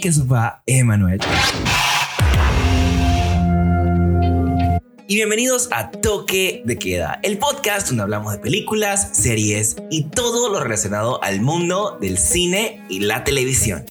Que 0.00 0.12
supa, 0.12 0.62
Emanuel. 0.66 1.20
Y 5.06 5.14
bienvenidos 5.16 5.68
a 5.70 5.90
Toque 5.90 6.62
de 6.64 6.78
Queda, 6.78 7.20
el 7.22 7.38
podcast 7.38 7.88
donde 7.88 8.02
hablamos 8.02 8.32
de 8.32 8.38
películas, 8.38 9.10
series 9.12 9.76
y 9.90 10.04
todo 10.04 10.48
lo 10.48 10.60
relacionado 10.60 11.22
al 11.22 11.42
mundo 11.42 11.98
del 12.00 12.16
cine 12.16 12.82
y 12.88 13.00
la 13.00 13.22
televisión. 13.22 13.84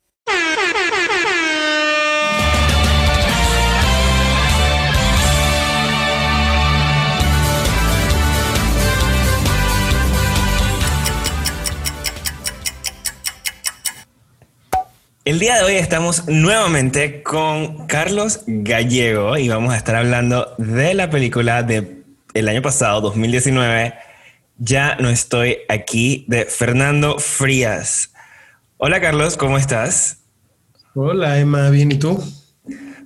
El 15.24 15.38
día 15.38 15.58
de 15.58 15.63
hoy 15.63 15.74
estamos 15.76 16.27
nuevamente 16.27 17.21
con 17.21 17.85
Carlos 17.85 18.41
Gallego 18.48 19.38
y 19.38 19.49
vamos 19.49 19.71
a 19.71 19.77
estar 19.77 19.95
hablando 19.95 20.55
de 20.57 20.95
la 20.95 21.11
película 21.11 21.61
de 21.61 22.02
el 22.34 22.49
año 22.49 22.63
pasado, 22.63 23.02
2019. 23.02 23.94
Ya 24.57 24.95
no 24.95 25.09
estoy 25.09 25.59
aquí 25.70 26.25
de 26.27 26.45
Fernando 26.45 27.20
Frías. 27.20 28.11
Hola 28.77 28.99
Carlos, 28.99 29.38
¿cómo 29.38 29.59
estás? 29.59 30.23
Hola 30.95 31.38
Emma, 31.38 31.69
bien, 31.69 31.91
¿y 31.91 31.99
tú? 31.99 32.19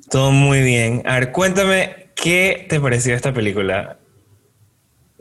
Todo 0.10 0.32
muy 0.32 0.62
bien. 0.62 1.02
A 1.06 1.20
ver, 1.20 1.34
cuéntame, 1.34 2.12
¿qué 2.16 2.66
te 2.70 2.80
pareció 2.80 3.14
esta 3.14 3.34
película? 3.34 4.00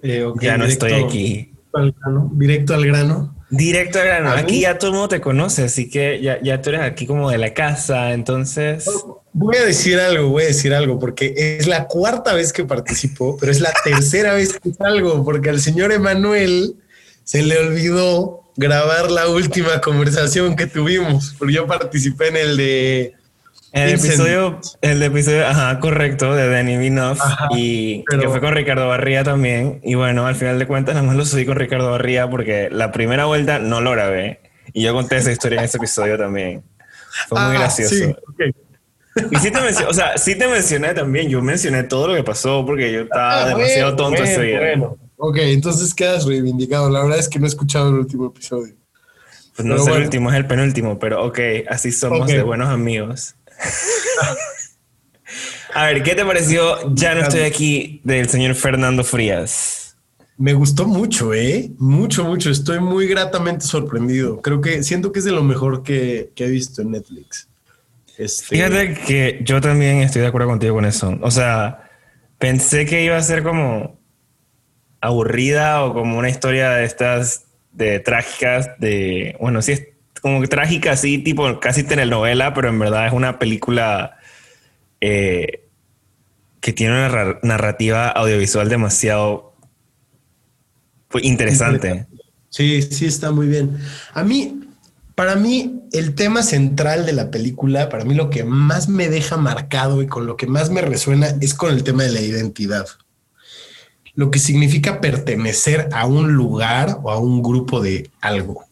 Eh, 0.01 0.25
ya 0.41 0.56
no 0.56 0.65
estoy 0.65 0.92
aquí. 0.92 1.55
al 1.73 1.91
grano, 1.91 2.31
directo 2.34 2.73
al 2.73 2.87
grano. 2.87 3.34
Directo 3.57 4.01
al 4.01 4.07
grano. 4.07 4.31
¿A 4.31 4.39
Aquí 4.39 4.55
mí? 4.55 4.61
ya 4.61 4.79
todo 4.79 4.91
el 4.91 4.95
mundo 4.95 5.09
te 5.09 5.21
conoce, 5.21 5.65
así 5.65 5.89
que 5.89 6.21
ya, 6.21 6.41
ya 6.43 6.61
tú 6.61 6.71
eres 6.71 6.83
aquí 6.83 7.07
como 7.07 7.31
de 7.31 7.39
la 7.39 7.55
casa, 7.55 8.12
entonces... 8.12 8.85
Voy 9.33 9.57
a 9.57 9.65
decir 9.65 9.99
algo, 9.99 10.29
voy 10.29 10.45
a 10.45 10.47
decir 10.47 10.73
algo, 10.73 10.99
porque 10.99 11.35
es 11.59 11.67
la 11.67 11.87
cuarta 11.87 12.34
vez 12.34 12.53
que 12.53 12.65
participo, 12.65 13.37
pero 13.39 13.51
es 13.51 13.61
la 13.61 13.73
tercera 13.84 14.34
vez 14.34 14.59
que 14.61 14.73
salgo, 14.73 15.25
porque 15.25 15.51
al 15.51 15.61
señor 15.61 15.91
Emanuel 15.93 16.77
se 17.25 17.43
le 17.43 17.59
olvidó 17.59 18.43
grabar 18.56 19.11
la 19.11 19.28
última 19.28 19.81
conversación 19.81 20.55
que 20.55 20.67
tuvimos, 20.67 21.34
porque 21.39 21.55
yo 21.55 21.67
participé 21.67 22.28
en 22.28 22.37
el 22.37 22.56
de... 22.56 23.15
El 23.75 23.91
episodio, 23.91 24.61
el 24.83 25.03
episodio, 25.03 25.47
ajá, 25.47 25.80
correcto, 25.80 26.34
de 26.34 26.48
Danny 26.48 26.77
Vinoff 26.77 27.20
Ajá, 27.20 27.48
y 27.56 28.05
pero- 28.08 28.22
que 28.22 28.28
fue 28.28 28.41
con 28.41 28.55
Ricardo 28.55 28.86
Barría 28.89 29.25
también. 29.25 29.81
Y 29.83 29.94
bueno, 29.97 30.27
al 30.27 30.36
final 30.36 30.58
de 30.58 30.66
cuentas, 30.66 30.94
nada 30.94 31.06
más 31.06 31.16
lo 31.16 31.25
subí 31.25 31.44
con 31.44 31.56
Ricardo 31.56 31.91
Barría 31.91 32.31
porque 32.31 32.69
la 32.70 32.92
primera 32.92 33.25
vuelta 33.25 33.58
no 33.58 33.81
lo 33.81 33.91
grabé. 33.91 34.41
Y 34.72 34.83
yo 34.83 34.92
conté 34.94 35.16
esa 35.16 35.33
historia 35.33 35.58
en 35.58 35.64
ese 35.64 35.77
episodio 35.78 36.16
también. 36.16 36.62
Fue 37.28 37.39
muy 37.41 37.56
Ah, 37.56 37.58
gracioso. 37.61 37.94
sí, 37.94 38.05
ok. 38.05 38.41
Y 39.31 39.36
sí 39.36 39.50
te 39.53 39.61
mencioné, 39.61 39.88
o 39.91 39.94
sea, 39.94 40.19
sí 40.19 40.36
te 40.36 40.48
mencioné 40.48 40.94
también. 40.94 41.28
Yo 41.28 41.41
mencioné 41.42 41.83
todo 41.84 42.09
lo 42.09 42.14
que 42.14 42.25
pasó 42.25 42.64
porque 42.66 42.92
yo 42.92 43.00
estaba 43.03 43.42
Ah, 43.42 43.48
demasiado 43.48 43.92
bueno, 43.94 43.97
tonto 43.97 44.22
ese 44.25 44.34
bueno, 44.36 44.48
día. 44.48 44.59
bueno. 44.61 44.97
Ok, 45.16 45.36
entonces 45.41 45.94
quedas 45.94 46.27
reivindicado. 46.27 46.91
La 46.91 47.03
verdad 47.03 47.19
es 47.19 47.28
que 47.28 47.38
no 47.38 47.44
he 47.47 47.48
escuchado 47.48 47.88
el 47.91 47.94
último 47.97 48.27
episodio. 48.28 48.75
Pues 49.56 49.66
no 49.66 49.75
Pero 49.75 49.83
es 49.83 49.86
el 49.86 49.92
bueno. 49.92 50.05
último, 50.06 50.31
es 50.31 50.36
el 50.36 50.47
penúltimo, 50.47 50.98
pero 50.98 51.25
ok, 51.27 51.38
así 51.69 51.92
somos 51.92 52.22
Ok. 52.22 52.27
de 52.28 52.42
buenos 52.42 52.69
amigos. 52.69 53.36
A 55.75 55.87
ver, 55.87 56.03
¿qué 56.03 56.15
te 56.15 56.25
pareció? 56.25 56.95
Ya 56.95 57.15
no 57.15 57.23
estoy 57.23 57.41
aquí 57.41 58.01
del 58.05 58.29
señor 58.29 58.55
Fernando 58.55 59.03
Frías. 59.03 59.97
Me 60.37 60.53
gustó 60.53 60.87
mucho, 60.87 61.33
¿eh? 61.34 61.71
Mucho, 61.79 62.25
mucho. 62.25 62.51
Estoy 62.51 62.81
muy 62.81 63.06
gratamente 63.06 63.65
sorprendido. 63.65 64.41
Creo 64.41 64.61
que 64.61 64.83
siento 64.83 65.12
que 65.12 65.21
es 65.21 65.25
de 65.25 65.33
lo 65.33 65.43
mejor 65.43 65.83
que, 65.83 66.31
que 66.34 66.47
he 66.47 66.51
visto 66.51 66.83
en 66.83 66.93
Netflix. 66.93 67.48
Este, 68.19 68.56
Fíjate 68.56 68.95
que 68.95 69.41
yo 69.45 69.61
también 69.61 69.99
estoy 69.99 70.23
de 70.23 70.28
acuerdo 70.28 70.49
contigo 70.49 70.75
con 70.75 70.84
eso. 70.84 71.19
O 71.23 71.31
sea, 71.31 71.91
pensé 72.39 72.87
que 72.87 73.05
iba 73.05 73.17
a 73.17 73.23
ser 73.23 73.43
como 73.43 73.99
aburrida 75.01 75.84
o 75.84 75.93
como 75.93 76.19
una 76.19 76.28
historia 76.31 76.71
de 76.71 76.84
estas 76.84 77.47
de 77.72 77.99
trágicas, 78.00 78.71
de, 78.78 79.37
bueno, 79.41 79.61
sí 79.61 79.72
es 79.72 79.88
como 80.25 80.43
trágica, 80.49 80.93
así, 80.93 81.19
tipo 81.19 81.61
casi 81.61 81.83
telenovela, 81.83 82.55
pero 82.55 82.71
en 82.71 82.79
verdad 82.79 83.07
es 83.07 83.12
una 83.12 83.39
película 83.39 84.17
eh, 85.03 85.69
que 86.62 86.73
tiene 86.73 86.95
una 86.95 87.09
ra- 87.11 87.41
narrativa 87.43 88.09
audiovisual 88.09 88.71
demasiado 88.71 89.53
interesante. 91.21 92.07
Sí, 92.49 92.81
sí, 92.81 93.05
está 93.05 93.33
muy 93.33 93.49
bien. 93.49 93.79
A 94.15 94.25
mí, 94.25 94.61
para 95.15 95.37
mí, 95.37 95.83
el 95.93 96.15
tema 96.15 96.43
central 96.43 97.05
de 97.05 97.12
la 97.12 97.31
película, 97.31 97.91
para 97.91 98.06
mí 98.06 98.15
lo 98.15 98.31
que 98.31 98.45
más 98.45 98.89
me 98.89 99.11
deja 99.11 99.37
marcado 99.37 100.01
y 100.01 100.06
con 100.06 100.25
lo 100.27 100.39
que 100.39 100.47
más 100.47 100.71
me 100.71 100.81
resuena 100.81 101.27
es 101.43 101.53
con 101.53 101.71
el 101.71 101.85
tema 101.85 102.05
de 102.05 102.12
la 102.12 102.23
identidad. 102.23 102.87
Lo 104.15 104.31
que 104.31 104.39
significa 104.39 105.03
pertenecer 105.03 105.91
a 105.93 106.06
un 106.06 106.33
lugar 106.33 106.97
o 107.03 107.11
a 107.11 107.19
un 107.19 107.43
grupo 107.43 107.83
de 107.83 108.09
algo. 108.23 108.65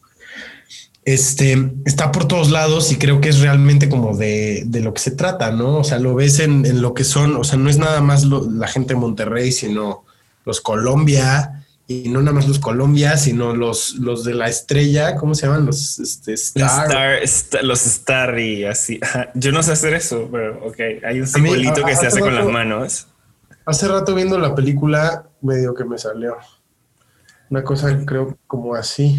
Este 1.05 1.71
está 1.85 2.11
por 2.13 2.27
todos 2.29 2.49
lados 2.49 2.91
y 2.91 2.95
creo 2.97 3.19
que 3.19 3.29
es 3.29 3.39
realmente 3.39 3.89
como 3.89 4.15
de, 4.15 4.63
de 4.65 4.79
lo 4.79 4.93
que 4.93 5.01
se 5.01 5.11
trata, 5.11 5.51
¿no? 5.51 5.77
O 5.79 5.83
sea, 5.83 5.99
lo 5.99 6.15
ves 6.15 6.39
en, 6.39 6.65
en 6.65 6.81
lo 6.81 6.93
que 6.93 7.03
son, 7.03 7.35
o 7.35 7.43
sea, 7.43 7.57
no 7.59 7.69
es 7.69 7.77
nada 7.77 7.99
más 8.01 8.23
lo- 8.23 8.49
la 8.49 8.67
gente 8.69 8.93
de 8.93 8.99
Monterrey, 9.01 9.51
sino 9.51 10.05
los 10.45 10.61
Colombia, 10.61 11.65
y 11.87 12.07
no 12.07 12.21
nada 12.21 12.31
más 12.33 12.47
los 12.47 12.59
Colombia, 12.59 13.17
sino 13.17 13.53
los, 13.53 13.95
los 13.95 14.23
de 14.23 14.33
la 14.33 14.47
estrella, 14.47 15.17
¿cómo 15.17 15.35
se 15.35 15.45
llaman? 15.47 15.65
Los 15.65 15.99
este, 15.99 16.33
Star. 16.33 16.85
Star, 16.87 17.23
sta- 17.27 17.61
los 17.63 17.85
Star 17.85 18.39
y 18.39 18.63
así. 18.63 19.01
Yo 19.33 19.51
no 19.51 19.61
sé 19.61 19.73
hacer 19.73 19.93
eso, 19.93 20.29
pero 20.31 20.65
ok. 20.65 20.79
Hay 21.05 21.15
un 21.15 21.21
mí, 21.23 21.27
simbolito 21.27 21.83
a- 21.83 21.85
que 21.85 21.95
se 21.97 22.07
hace 22.07 22.21
con 22.21 22.33
las 22.33 22.47
manos. 22.47 23.07
Hace 23.65 23.89
rato 23.89 24.15
viendo 24.15 24.39
la 24.39 24.55
película, 24.55 25.25
medio 25.41 25.73
que 25.75 25.83
me 25.83 25.97
salió 25.97 26.37
una 27.49 27.63
cosa, 27.63 28.05
creo, 28.05 28.37
como 28.47 28.73
así. 28.75 29.17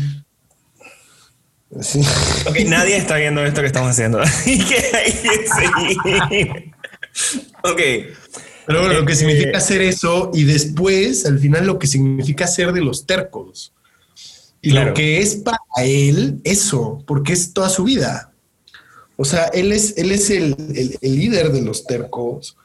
Así. 1.78 2.00
Ok, 2.46 2.56
nadie 2.66 2.96
está 2.96 3.16
viendo 3.16 3.44
esto 3.44 3.60
que 3.60 3.66
estamos 3.66 3.90
haciendo. 3.90 4.18
Así 4.22 4.58
que 4.64 4.76
hay 4.96 5.12
que 5.12 5.46
seguir. 5.48 6.72
Ok. 7.62 7.80
Pero 8.66 8.80
bueno, 8.80 8.94
lo 9.00 9.04
que 9.04 9.12
Este- 9.12 9.26
significa 9.26 9.58
hacer 9.58 9.82
eso 9.82 10.30
y 10.32 10.44
después, 10.44 11.26
al 11.26 11.38
final, 11.38 11.66
lo 11.66 11.78
que 11.78 11.86
significa 11.86 12.46
ser 12.46 12.72
de 12.72 12.80
los 12.80 13.06
tercos. 13.06 13.72
Y 14.62 14.70
Claro. 14.70 14.88
lo 14.88 14.94
que 14.94 15.20
es 15.20 15.34
para 15.36 15.58
él 15.84 16.40
eso, 16.44 17.02
porque 17.06 17.34
es 17.34 17.52
toda 17.52 17.68
su 17.68 17.84
vida. 17.84 18.32
O 19.16 19.24
sea, 19.24 19.44
él 19.46 19.72
es, 19.72 19.94
él 19.98 20.10
es 20.12 20.30
el, 20.30 20.56
el- 20.74 20.98
el 21.00 21.16
líder 21.16 21.52
de 21.52 21.60
los 21.62 21.84
tercos 21.86 22.56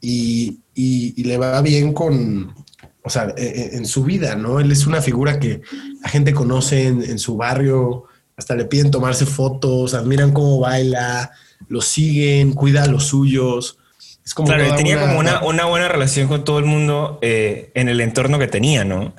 y, 0.00 0.60
y- 0.74 1.14
y 1.16 1.24
le 1.24 1.36
va 1.36 1.60
bien 1.60 1.92
con, 1.92 2.54
o 3.02 3.10
sea, 3.10 3.34
e- 3.36 3.42
e- 3.42 3.76
en, 3.76 3.84
su 3.86 4.04
vida, 4.04 4.36
¿no? 4.36 4.60
Él 4.60 4.70
es 4.70 4.86
una 4.86 5.02
figura 5.02 5.40
que 5.40 5.60
la 6.02 6.08
gente 6.08 6.32
conoce 6.32 6.84
en, 6.86 7.02
en 7.02 7.18
su 7.18 7.36
barrio, 7.36 8.04
hasta 8.38 8.54
le 8.54 8.64
piden 8.64 8.92
tomarse 8.92 9.26
fotos, 9.26 9.94
admiran 9.94 10.32
cómo 10.32 10.60
baila, 10.60 11.32
lo 11.66 11.80
siguen, 11.80 12.52
cuida 12.54 12.84
a 12.84 12.86
los 12.86 13.06
suyos. 13.06 13.78
Es 14.24 14.32
como 14.32 14.48
Claro, 14.48 14.76
tenía 14.76 15.00
como 15.00 15.18
una, 15.18 15.42
una 15.42 15.64
buena 15.64 15.88
relación 15.88 16.28
con 16.28 16.44
todo 16.44 16.60
el 16.60 16.64
mundo 16.64 17.18
eh, 17.20 17.72
en 17.74 17.88
el 17.88 18.00
entorno 18.00 18.38
que 18.38 18.46
tenía, 18.46 18.84
¿no? 18.84 19.12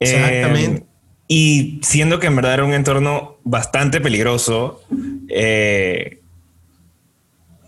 Eh, 0.00 0.10
Exactamente. 0.10 0.86
y 1.28 1.80
siendo 1.84 2.18
que 2.18 2.26
en 2.26 2.34
verdad 2.34 2.54
era 2.54 2.64
un 2.64 2.74
entorno 2.74 3.38
bastante 3.44 4.00
peligroso, 4.00 4.82
eh, 5.28 6.20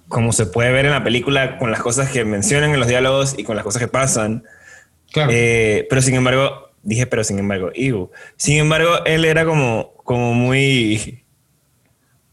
como 0.09 0.33
se 0.33 0.47
puede 0.47 0.73
ver 0.73 0.87
en 0.87 0.93
la 0.93 1.05
película, 1.05 1.57
con 1.59 1.71
las 1.71 1.81
cosas 1.83 2.11
que 2.11 2.25
mencionan 2.25 2.73
en 2.73 2.81
los 2.81 2.89
diálogos 2.89 3.37
y 3.39 3.45
con 3.45 3.55
las 3.55 3.65
cosas 3.65 3.81
que 3.81 3.89
pasan. 3.89 4.43
Claro. 5.13 5.31
Eh, 5.33 5.87
pero 5.89 6.03
sin 6.03 6.17
embargo, 6.17 6.70
dije, 6.83 7.07
pero 7.07 7.25
sin 7.25 7.39
embargo, 7.39 7.71
Igu. 7.75 8.11
Sin 8.37 8.59
embargo, 8.59 9.05
él 9.05 9.25
era 9.25 9.45
como, 9.45 9.95
como 10.05 10.35
muy, 10.35 11.25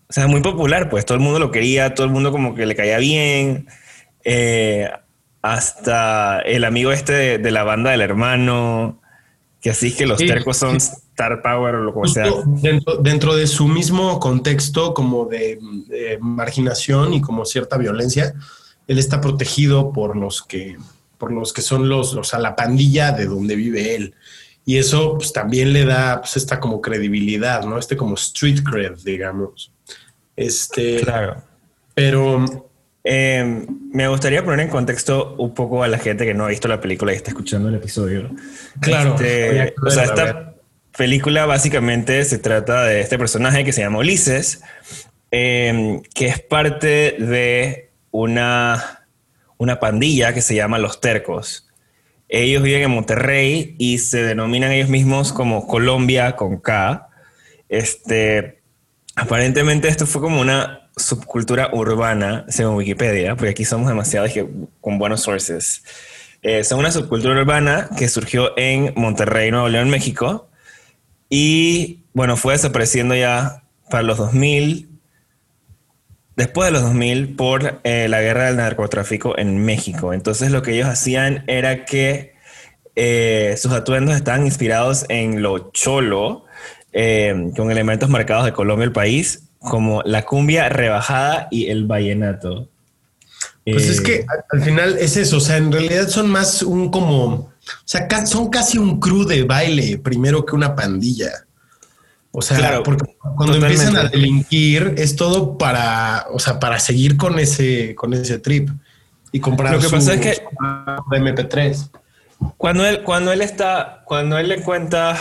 o 0.09 0.13
sea, 0.13 0.27
muy 0.27 0.41
popular, 0.41 0.89
pues 0.89 1.05
todo 1.05 1.17
el 1.17 1.23
mundo 1.23 1.39
lo 1.39 1.51
quería, 1.51 1.93
todo 1.93 2.05
el 2.05 2.13
mundo 2.13 2.31
como 2.31 2.55
que 2.55 2.65
le 2.65 2.75
caía 2.75 2.97
bien. 2.97 3.67
Eh, 4.23 4.89
hasta 5.41 6.39
el 6.39 6.65
amigo 6.65 6.91
este 6.91 7.13
de, 7.13 7.37
de 7.37 7.51
la 7.51 7.63
banda 7.63 7.91
del 7.91 8.01
hermano, 8.01 9.01
que 9.61 9.69
así 9.69 9.87
es 9.87 9.95
que 9.95 10.05
los 10.05 10.19
Sí, 10.19 10.27
tercos 10.27 10.57
son 10.57 10.79
sí. 10.79 10.91
Star 11.11 11.41
Power 11.41 11.75
o 11.75 11.83
lo 11.83 11.93
como 11.93 12.07
sea. 12.07 12.29
Dentro, 12.45 12.97
dentro 12.97 13.35
de 13.35 13.47
su 13.47 13.67
mismo 13.67 14.19
contexto 14.19 14.93
como 14.93 15.25
de, 15.25 15.59
de 15.87 16.17
marginación 16.21 17.13
y 17.13 17.21
como 17.21 17.45
cierta 17.45 17.77
violencia, 17.77 18.33
él 18.87 18.99
está 18.99 19.19
protegido 19.19 19.91
por 19.91 20.15
los 20.15 20.43
que, 20.43 20.77
por 21.17 21.31
los 21.31 21.53
que 21.53 21.61
son 21.61 21.89
los, 21.89 22.13
o 22.15 22.23
sea, 22.23 22.39
la 22.39 22.55
pandilla 22.55 23.11
de 23.11 23.25
donde 23.25 23.55
vive 23.55 23.95
él. 23.95 24.13
Y 24.67 24.77
eso 24.77 25.15
pues, 25.15 25.31
también 25.31 25.71
le 25.71 25.85
da 25.85 26.19
pues, 26.19 26.35
esta 26.35 26.59
como 26.59 26.81
credibilidad, 26.81 27.63
¿no? 27.63 27.79
Este 27.79 27.95
como 27.95 28.15
street 28.15 28.63
cred, 28.63 28.97
digamos. 29.03 29.71
Este, 30.35 30.97
Claro. 30.97 31.41
pero 31.95 32.67
Eh, 33.09 33.65
me 33.93 34.09
gustaría 34.09 34.43
poner 34.43 34.65
en 34.65 34.69
contexto 34.69 35.35
un 35.37 35.53
poco 35.53 35.81
a 35.81 35.87
la 35.87 35.97
gente 35.97 36.25
que 36.25 36.33
no 36.33 36.43
ha 36.43 36.49
visto 36.49 36.67
la 36.67 36.81
película 36.81 37.13
y 37.13 37.15
está 37.15 37.29
escuchando 37.29 37.69
el 37.69 37.75
episodio. 37.75 38.29
Claro, 38.81 39.15
Este, 39.15 39.73
o 39.81 39.89
sea, 39.89 40.03
esta 40.03 40.55
película 40.97 41.45
básicamente 41.45 42.25
se 42.25 42.37
trata 42.37 42.83
de 42.83 42.99
este 42.99 43.17
personaje 43.17 43.63
que 43.63 43.71
se 43.71 43.79
llama 43.79 43.99
Ulises, 43.99 44.61
em, 45.31 46.01
que 46.13 46.27
es 46.27 46.41
parte 46.41 47.15
de 47.17 47.91
una, 48.11 49.07
una 49.57 49.79
pandilla 49.79 50.33
que 50.33 50.41
se 50.41 50.55
llama 50.55 50.77
Los 50.77 50.99
Tercos. 50.99 51.66
Ellos 52.29 52.61
viven 52.61 52.83
en 52.83 52.91
Monterrey 52.91 53.75
y 53.77 53.99
se 53.99 54.23
denominan 54.23 54.71
ellos 54.71 54.89
mismos 54.89 55.31
como 55.31 55.67
Colombia 55.67 56.35
con 56.35 56.59
K. 56.59 57.09
Este, 57.69 58.61
aparentemente 59.15 59.87
esto 59.87 60.05
fue 60.05 60.21
como 60.21 60.41
una 60.41 60.89
subcultura 60.97 61.69
urbana, 61.73 62.45
según 62.49 62.75
Wikipedia, 62.75 63.35
porque 63.35 63.51
aquí 63.51 63.65
somos 63.65 63.87
demasiados 63.87 64.31
con 64.81 64.97
buenos 64.97 65.21
sources. 65.21 65.83
Eh, 66.41 66.63
son 66.63 66.79
una 66.79 66.91
subcultura 66.91 67.39
urbana 67.39 67.89
que 67.97 68.07
surgió 68.07 68.57
en 68.57 68.93
Monterrey, 68.95 69.51
Nuevo 69.51 69.69
León, 69.69 69.89
México, 69.89 70.49
y 71.29 72.03
bueno, 72.13 72.37
fue 72.37 72.53
desapareciendo 72.53 73.15
ya 73.15 73.63
para 73.89 74.03
los 74.03 74.17
2000, 74.17 74.89
después 76.37 76.67
de 76.67 76.71
los 76.71 76.83
2000, 76.83 77.35
por 77.35 77.81
eh, 77.83 78.07
la 78.07 78.21
guerra 78.21 78.45
del 78.45 78.55
narcotráfico 78.55 79.37
en 79.37 79.65
México. 79.65 80.13
Entonces 80.13 80.51
lo 80.51 80.61
que 80.61 80.75
ellos 80.75 80.87
hacían 80.87 81.43
era 81.47 81.83
que 81.83 82.35
eh, 82.95 83.55
sus 83.57 83.73
atuendos 83.73 84.15
estaban 84.15 84.45
inspirados 84.45 85.05
en 85.09 85.41
lo 85.41 85.71
cholo, 85.71 86.45
con 87.55 87.69
elementos 87.69 88.09
marcados 88.09 88.45
de 88.45 88.53
Colombia, 88.53 88.85
el 88.85 88.91
país, 88.91 89.43
como 89.59 90.01
la 90.03 90.23
cumbia 90.23 90.69
rebajada 90.69 91.47
y 91.51 91.67
el 91.67 91.85
vallenato. 91.85 92.69
Pues 93.73 93.89
es 93.89 94.01
que 94.01 94.15
eh, 94.15 94.25
al 94.51 94.61
final 94.61 94.97
es 94.97 95.17
eso, 95.17 95.37
o 95.37 95.41
sea, 95.41 95.57
en 95.57 95.71
realidad 95.71 96.07
son 96.07 96.29
más 96.29 96.63
un 96.63 96.89
como, 96.89 97.25
o 97.25 97.51
sea, 97.83 98.07
son 98.25 98.49
casi 98.49 98.77
un 98.77 98.99
crew 98.99 99.25
de 99.25 99.43
baile 99.43 99.97
primero 99.97 100.45
que 100.45 100.55
una 100.55 100.73
pandilla. 100.73 101.31
O 102.31 102.41
sea, 102.41 102.83
porque 102.83 103.17
cuando 103.35 103.55
empiezan 103.55 103.95
a 103.95 104.03
delinquir 104.03 104.95
es 104.97 105.15
todo 105.15 105.57
para, 105.57 106.27
o 106.31 106.39
sea, 106.39 106.59
para 106.59 106.79
seguir 106.79 107.17
con 107.17 107.39
ese, 107.39 107.95
con 107.95 108.13
ese 108.13 108.39
trip 108.39 108.69
y 109.31 109.39
comprar. 109.39 109.73
Lo 109.73 109.79
que 109.79 109.89
pasa 109.89 110.13
es 110.13 110.21
que 110.21 110.45
MP3. 110.55 111.89
Cuando 112.57 112.85
él, 112.85 113.03
cuando 113.03 113.31
él 113.31 113.41
está, 113.41 114.03
cuando 114.05 114.37
él 114.37 114.49
le 114.49 114.61
cuenta 114.61 115.17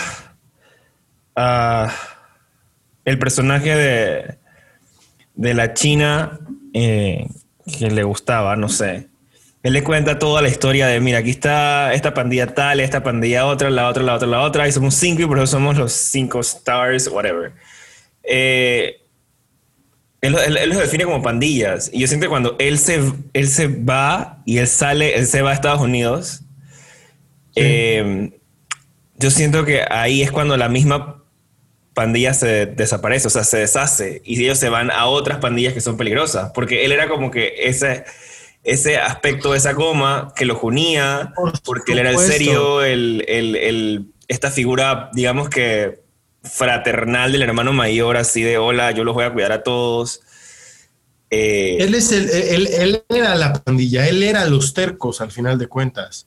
a 1.34 1.92
el 3.04 3.18
personaje 3.18 3.74
de, 3.74 4.38
de 5.34 5.54
la 5.54 5.72
China 5.72 6.40
eh, 6.74 7.26
que 7.78 7.90
le 7.90 8.02
gustaba, 8.02 8.56
no 8.56 8.68
sé. 8.68 9.08
Él 9.66 9.72
le 9.72 9.82
cuenta 9.82 10.16
toda 10.16 10.42
la 10.42 10.48
historia 10.48 10.86
de, 10.86 11.00
mira, 11.00 11.18
aquí 11.18 11.30
está 11.30 11.92
esta 11.92 12.14
pandilla 12.14 12.54
tal, 12.54 12.78
esta 12.78 13.02
pandilla 13.02 13.46
otra, 13.46 13.68
la 13.68 13.88
otra, 13.88 14.04
la 14.04 14.14
otra, 14.14 14.28
la 14.28 14.42
otra, 14.42 14.68
y 14.68 14.70
somos 14.70 14.94
cinco 14.94 15.22
y 15.22 15.26
por 15.26 15.38
eso 15.38 15.48
somos 15.48 15.76
los 15.76 15.90
cinco 15.90 16.38
stars, 16.38 17.08
whatever. 17.08 17.52
Eh, 18.22 19.00
él, 20.20 20.32
los 20.68 20.78
define 20.78 21.02
como 21.02 21.20
pandillas. 21.20 21.90
Y 21.92 21.98
yo 21.98 22.06
siento 22.06 22.26
que 22.26 22.30
cuando 22.30 22.54
él 22.60 22.78
se, 22.78 23.00
él 23.32 23.48
se 23.48 23.66
va 23.66 24.40
y 24.46 24.58
él 24.58 24.68
sale, 24.68 25.18
él 25.18 25.26
se 25.26 25.42
va 25.42 25.50
a 25.50 25.54
Estados 25.54 25.80
Unidos, 25.80 26.42
eh, 27.56 28.30
yo 29.16 29.30
siento 29.32 29.64
que 29.64 29.82
ahí 29.90 30.22
es 30.22 30.30
cuando 30.30 30.56
la 30.56 30.68
misma 30.68 31.24
pandilla 31.92 32.34
se 32.34 32.66
desaparece, 32.66 33.26
o 33.26 33.30
sea, 33.30 33.42
se 33.42 33.58
deshace 33.58 34.22
y 34.24 34.44
ellos 34.44 34.58
se 34.58 34.68
van 34.68 34.92
a 34.92 35.06
otras 35.06 35.38
pandillas 35.38 35.74
que 35.74 35.80
son 35.80 35.96
peligrosas, 35.96 36.52
porque 36.54 36.84
él 36.84 36.92
era 36.92 37.08
como 37.08 37.32
que 37.32 37.52
ese, 37.64 38.04
ese 38.66 38.96
aspecto 38.96 39.52
de 39.52 39.58
esa 39.58 39.72
goma 39.72 40.32
que 40.34 40.44
lo 40.44 40.58
unía, 40.58 41.32
porque 41.64 41.92
él 41.92 42.00
era 42.00 42.10
el 42.10 42.18
serio, 42.18 42.82
el, 42.82 44.12
esta 44.26 44.50
figura, 44.50 45.08
digamos 45.14 45.48
que 45.48 46.02
fraternal 46.42 47.30
del 47.30 47.42
hermano 47.42 47.72
mayor, 47.72 48.16
así 48.16 48.42
de 48.42 48.58
hola, 48.58 48.90
yo 48.90 49.04
los 49.04 49.14
voy 49.14 49.24
a 49.24 49.32
cuidar 49.32 49.52
a 49.52 49.62
todos. 49.62 50.20
Eh, 51.30 51.76
él, 51.78 51.94
es 51.94 52.10
el, 52.10 52.28
él, 52.28 52.66
él, 52.66 53.04
era 53.08 53.36
la 53.36 53.52
pandilla, 53.52 54.08
él 54.08 54.24
era 54.24 54.44
los 54.46 54.74
tercos 54.74 55.20
al 55.20 55.30
final 55.30 55.58
de 55.58 55.68
cuentas. 55.68 56.26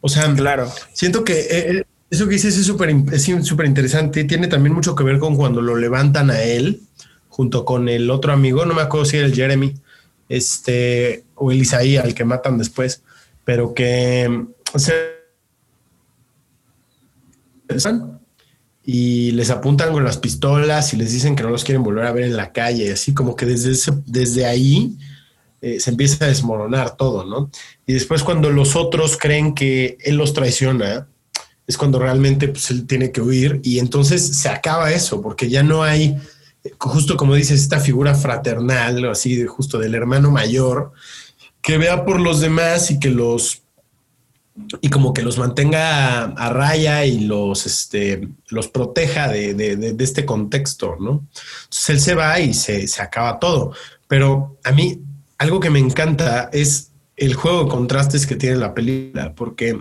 O 0.00 0.08
sea, 0.08 0.32
claro. 0.34 0.70
siento 0.92 1.24
que 1.24 1.46
eh, 1.50 1.84
eso 2.10 2.26
que 2.26 2.34
dices 2.34 2.56
es 2.56 2.64
súper 2.64 2.90
es 3.12 3.28
interesante. 3.28 4.22
Tiene 4.22 4.46
también 4.46 4.72
mucho 4.72 4.94
que 4.94 5.02
ver 5.02 5.18
con 5.18 5.34
cuando 5.34 5.60
lo 5.60 5.74
levantan 5.76 6.30
a 6.30 6.42
él 6.42 6.82
junto 7.28 7.64
con 7.64 7.88
el 7.88 8.08
otro 8.08 8.32
amigo. 8.32 8.64
No 8.66 8.74
me 8.74 8.82
acuerdo 8.82 9.04
si 9.04 9.16
era 9.16 9.26
el 9.26 9.34
Jeremy 9.34 9.74
este, 10.28 11.24
o 11.34 11.50
el 11.50 11.60
Isaí, 11.60 11.96
al 11.96 12.14
que 12.14 12.24
matan 12.24 12.58
después, 12.58 13.02
pero 13.44 13.74
que 13.74 14.46
y 18.84 19.30
les 19.32 19.50
apuntan 19.50 19.92
con 19.92 20.04
las 20.04 20.18
pistolas 20.18 20.92
y 20.92 20.96
les 20.96 21.12
dicen 21.12 21.36
que 21.36 21.42
no 21.42 21.50
los 21.50 21.64
quieren 21.64 21.82
volver 21.82 22.06
a 22.06 22.12
ver 22.12 22.24
en 22.24 22.36
la 22.36 22.52
calle. 22.52 22.92
Así 22.92 23.14
como 23.14 23.36
que 23.36 23.46
desde, 23.46 23.72
desde 24.06 24.46
ahí 24.46 24.96
eh, 25.60 25.78
se 25.78 25.90
empieza 25.90 26.24
a 26.24 26.28
desmoronar 26.28 26.96
todo, 26.96 27.24
¿no? 27.24 27.50
Y 27.86 27.92
después 27.92 28.22
cuando 28.22 28.50
los 28.50 28.74
otros 28.74 29.16
creen 29.16 29.54
que 29.54 29.96
él 30.00 30.16
los 30.16 30.34
traiciona, 30.34 31.06
es 31.66 31.78
cuando 31.78 32.00
realmente 32.00 32.48
pues, 32.48 32.70
él 32.72 32.86
tiene 32.86 33.12
que 33.12 33.20
huir 33.20 33.60
y 33.62 33.78
entonces 33.78 34.38
se 34.38 34.48
acaba 34.48 34.92
eso, 34.92 35.22
porque 35.22 35.48
ya 35.48 35.62
no 35.62 35.84
hay, 35.84 36.16
justo 36.78 37.16
como 37.16 37.34
dices, 37.34 37.60
esta 37.60 37.80
figura 37.80 38.14
fraternal, 38.14 39.04
así 39.10 39.36
de 39.36 39.46
justo 39.46 39.78
del 39.78 39.94
hermano 39.94 40.30
mayor, 40.30 40.92
que 41.60 41.78
vea 41.78 42.04
por 42.04 42.20
los 42.20 42.40
demás 42.40 42.90
y 42.90 42.98
que 42.98 43.10
los 43.10 43.62
y 44.82 44.90
como 44.90 45.14
que 45.14 45.22
los 45.22 45.38
mantenga 45.38 46.24
a, 46.24 46.50
raya 46.50 47.06
y 47.06 47.20
los, 47.20 47.64
este, 47.64 48.28
los 48.48 48.68
proteja 48.68 49.28
de, 49.28 49.96
este 49.98 50.26
contexto, 50.26 50.96
¿no? 51.00 51.26
Entonces 51.64 51.90
él 51.90 52.00
se 52.00 52.14
va 52.14 52.38
y 52.38 52.52
se, 52.52 52.86
se 52.86 53.00
acaba 53.00 53.38
todo. 53.38 53.72
Pero 54.08 54.58
a 54.62 54.72
mí 54.72 55.00
algo 55.38 55.58
que 55.58 55.70
me 55.70 55.78
encanta 55.78 56.50
es 56.52 56.90
el 57.16 57.34
juego 57.34 57.64
de 57.64 57.70
contrastes 57.70 58.26
que 58.26 58.36
tiene 58.36 58.56
la 58.56 58.74
película, 58.74 59.34
porque 59.34 59.80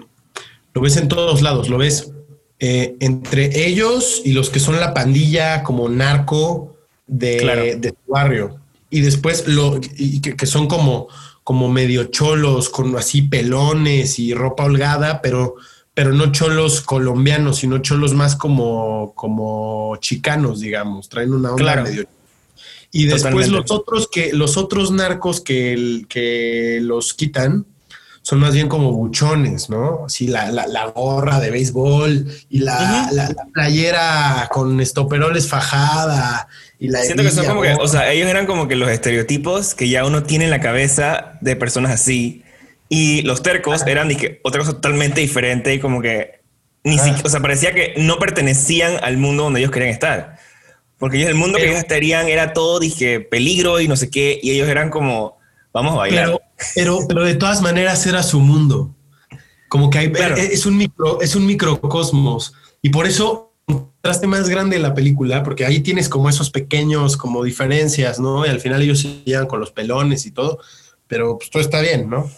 lo 0.74 0.82
ves 0.82 0.98
en 0.98 1.08
todos 1.08 1.42
lados, 1.42 1.70
lo 1.70 1.78
ves 1.78 2.12
eh, 2.60 2.96
entre 3.00 3.66
ellos 3.66 4.22
y 4.24 4.34
los 4.34 4.50
que 4.50 4.60
son 4.60 4.80
la 4.80 4.94
pandilla 4.94 5.64
como 5.64 5.90
narco 5.90 6.71
de, 7.12 7.78
de 7.78 7.92
tu 7.92 8.12
barrio. 8.12 8.60
Y 8.90 9.02
después 9.02 9.48
lo 9.48 9.80
y 9.98 10.22
que, 10.22 10.46
son 10.46 10.68
como, 10.68 11.08
como 11.44 11.70
medio 11.70 12.06
cholos, 12.06 12.70
con 12.70 12.96
así 12.98 13.22
pelones 13.22 14.18
y 14.20 14.34
ropa 14.34 14.66
holgada, 14.66 15.22
pero, 15.22 15.56
pero 15.94 16.14
no 16.14 16.32
cholos 16.32 16.82
colombianos, 16.82 17.58
sino 17.58 17.78
cholos 17.80 18.14
más 18.14 18.36
como, 18.36 19.14
como 19.16 19.96
chicanos, 19.98 20.60
digamos. 20.62 21.10
Traen 21.10 21.34
una 21.34 21.52
onda 21.52 21.84
medio. 21.84 22.06
Y 22.94 23.06
después 23.06 23.48
los 23.50 23.72
otros 23.72 24.10
que, 24.10 24.34
los 24.34 24.58
otros 24.58 24.92
narcos 24.92 25.40
que, 25.40 26.04
que 26.10 26.80
los 26.82 27.14
quitan, 27.14 27.66
son 28.24 28.40
más 28.40 28.54
bien 28.54 28.68
como 28.68 28.92
buchones, 28.92 29.70
¿no? 29.70 30.06
Así 30.06 30.28
la, 30.28 30.52
la, 30.52 30.86
gorra 30.88 31.40
de 31.40 31.50
béisbol 31.50 32.32
y 32.50 32.60
la, 32.60 33.10
la, 33.12 33.30
playera 33.52 34.48
con 34.52 34.80
estoperoles 34.80 35.48
fajada 35.48 36.48
y 36.78 36.90
la 36.90 37.02
Siento 37.02 37.24
que 37.24 37.32
son 37.32 37.46
como 37.46 37.62
que, 37.62 37.74
o 37.74 37.88
sea, 37.88 38.12
ellos 38.12 38.30
eran 38.30 38.46
como 38.46 38.68
que 38.68 38.76
los 38.76 38.90
estereotipos 38.90 39.74
que 39.74 39.90
ya 39.90 40.06
uno 40.06 40.24
tiene 40.24 40.46
en 40.46 40.52
la 40.52 40.60
cabeza 40.60 41.40
de 41.42 41.56
personas 41.56 41.92
así. 41.92 42.44
Y 42.90 43.22
los 43.24 43.42
tercos 43.42 43.88
eran 43.88 44.08
dije, 44.08 44.40
otra 44.44 44.60
cosa 44.60 44.74
totalmente 44.74 45.22
diferente 45.22 45.74
y 45.74 45.80
como 45.80 46.02
que 46.02 46.42
ni 46.84 46.98
siquiera, 46.98 47.22
o 47.24 47.30
sea, 47.30 47.40
parecía 47.40 47.74
que 47.74 47.94
no 47.98 48.20
pertenecían 48.20 48.98
al 49.04 49.18
mundo 49.18 49.44
donde 49.44 49.62
ellos 49.62 49.72
querían 49.72 49.92
estar. 49.92 50.38
Porque 50.98 51.18
ellos, 51.18 51.30
el 51.30 51.36
mundo 51.36 51.58
que 51.58 51.66
ellos 51.66 51.80
estarían 51.80 52.28
era 52.28 52.54
todo, 52.54 52.80
dije, 52.80 53.20
peligro 53.20 53.80
y 53.80 53.88
no 53.88 53.96
sé 53.96 54.10
qué, 54.10 54.40
y 54.42 54.52
ellos 54.52 54.68
eran 54.68 54.90
como, 54.90 55.40
vamos 55.74 55.94
a 55.94 55.98
bailar. 55.98 56.42
Pero, 56.76 57.00
pero 57.08 57.24
de 57.24 57.36
todas 57.36 57.62
maneras 57.62 58.06
era 58.06 58.24
su 58.24 58.40
mundo. 58.40 58.96
Como 59.70 59.90
que 59.90 60.00
hay, 60.00 60.14
es 60.38 60.66
un 60.66 60.78
micro, 60.78 61.22
es 61.22 61.36
un 61.36 61.46
microcosmos. 61.46 62.54
Y 62.82 62.90
por 62.90 63.08
eso 63.08 63.54
contraste 63.66 64.28
más 64.28 64.50
grande 64.50 64.78
de 64.78 64.82
la 64.82 64.94
película, 64.94 65.44
porque 65.44 65.66
ahí 65.66 65.80
tienes 65.80 66.10
como 66.10 66.30
esos 66.30 66.50
pequeños 66.50 67.16
como 67.16 67.44
diferencias, 67.44 68.20
¿no? 68.20 68.46
Y 68.46 68.50
al 68.50 68.60
final 68.60 68.82
ellos 68.82 69.00
se 69.00 69.24
llegan 69.24 69.48
con 69.48 69.60
los 69.60 69.72
pelones 69.72 70.26
y 70.26 70.32
todo, 70.32 70.60
pero 71.08 71.38
pues 71.38 71.50
todo 71.50 71.62
está 71.62 71.80
bien, 71.82 72.10
¿no? 72.10 72.30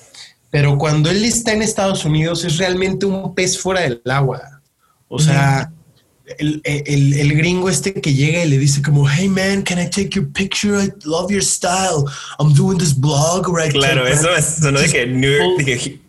Pero 0.52 0.78
cuando 0.78 1.10
él 1.10 1.24
está 1.26 1.54
en 1.54 1.62
Estados 1.62 2.06
Unidos 2.06 2.46
es 2.46 2.58
realmente 2.58 3.06
un 3.06 3.34
pez 3.34 3.58
fuera 3.58 3.82
del 3.82 4.02
agua. 4.06 4.62
O 5.08 5.18
sea, 5.20 5.72
el, 6.38 6.62
el, 6.64 7.14
el, 7.14 7.34
gringo 7.36 7.70
este 7.70 7.94
que 7.94 8.14
llega 8.14 8.46
y 8.46 8.50
le 8.50 8.58
dice 8.58 8.82
como, 8.82 9.08
hey 9.10 9.28
man, 9.28 9.62
can 9.62 9.80
I 9.80 9.90
take 9.90 10.10
your 10.12 10.26
picture? 10.32 10.82
I 10.82 10.92
love 11.06 11.30
your 11.30 11.44
style. 11.44 12.06
I'm 12.40 12.54
doing 12.54 12.78
this 12.78 12.94
blog 12.94 13.50
right 13.50 13.72
Claro, 13.72 14.08
eso 14.08 14.34
es 14.34 14.60
sonó 14.62 14.80
de 14.80 14.90
que 14.90 15.06
New 15.06 15.32
York, 15.32 16.00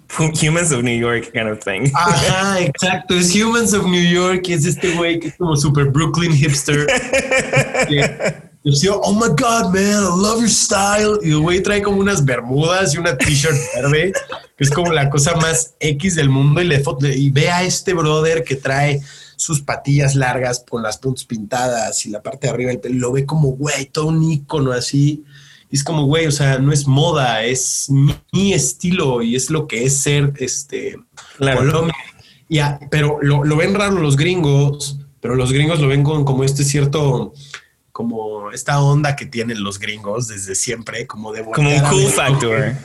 Humans 0.41 0.73
of 0.73 0.85
New 0.85 0.97
York 0.97 1.33
kind 1.33 1.49
of 1.49 1.59
thing. 1.59 1.91
Ajá, 1.95 2.61
exacto. 2.61 3.15
Es 3.15 3.35
Humans 3.35 3.75
of 3.75 3.87
New 3.87 4.09
York 4.09 4.49
es 4.49 4.65
este 4.65 4.93
güey 4.93 5.19
que 5.19 5.29
es 5.29 5.37
como 5.37 5.57
super 5.57 5.87
Brooklyn 5.87 6.33
hipster. 6.33 6.87
yo 7.89 8.71
decía, 8.71 8.93
oh 8.95 9.13
my 9.13 9.29
God, 9.29 9.75
man, 9.75 10.05
I 10.05 10.17
love 10.17 10.41
your 10.41 10.49
style. 10.49 11.19
Y 11.25 11.31
el 11.31 11.39
güey 11.39 11.61
trae 11.61 11.83
como 11.83 11.99
unas 11.99 12.25
bermudas 12.25 12.95
y 12.95 12.99
una 12.99 13.19
t-shirt 13.19 13.57
verde, 13.75 14.13
que 14.57 14.65
es 14.65 14.71
como 14.71 14.93
la 14.93 15.11
cosa 15.11 15.35
más 15.37 15.75
X 15.81 16.15
del 16.15 16.29
mundo. 16.29 16.63
Y, 16.63 16.67
le, 16.67 16.83
y 17.17 17.31
ve 17.31 17.51
a 17.51 17.65
este 17.65 17.93
brother 17.93 18.45
que 18.45 18.55
trae 18.55 19.03
sus 19.45 19.61
patillas 19.61 20.15
largas 20.15 20.65
con 20.67 20.83
las 20.83 20.97
puntas 20.97 21.27
pintadas 21.27 22.07
y 22.07 22.09
la 22.09 22.23
parte 22.23 22.47
de 22.47 22.55
arriba 22.55 22.71
del 22.71 22.81
pelo, 22.81 22.99
lo 22.99 23.13
ve 23.13 23.27
como, 23.27 23.49
güey, 23.49 23.85
todo 23.85 24.07
un 24.07 24.23
ícono 24.23 24.73
así. 24.73 25.23
Y 25.71 25.77
es 25.77 25.85
como, 25.85 26.07
güey, 26.07 26.27
o 26.27 26.31
sea, 26.31 26.59
no 26.59 26.73
es 26.73 26.87
moda, 26.87 27.45
es 27.45 27.91
mi, 27.91 28.55
estilo 28.55 29.21
y 29.21 29.37
es 29.37 29.51
lo 29.51 29.69
que 29.69 29.85
es 29.85 29.99
ser 29.99 30.33
este 30.39 30.97
Colombia. 31.39 31.95
pero 32.91 33.19
lo, 33.21 33.45
lo, 33.45 33.57
ven 33.59 33.75
raro 33.75 34.01
los 34.01 34.17
gringos, 34.17 34.99
pero 35.21 35.35
los 35.35 35.53
gringos 35.53 35.79
lo 35.79 35.89
ven 35.89 36.05
con 36.05 36.25
como 36.25 36.43
este 36.43 36.65
cierto, 36.65 37.35
como 37.93 38.51
esta 38.51 38.81
onda 38.81 39.15
que 39.15 39.27
tienen 39.27 39.63
los 39.63 39.79
gringos 39.79 40.27
desde 40.27 40.55
siempre, 40.55 41.07
como 41.07 41.35
de... 41.35 41.45
Como 41.45 41.69
un 41.69 41.81
cool 41.81 42.07
factor. 42.07 42.77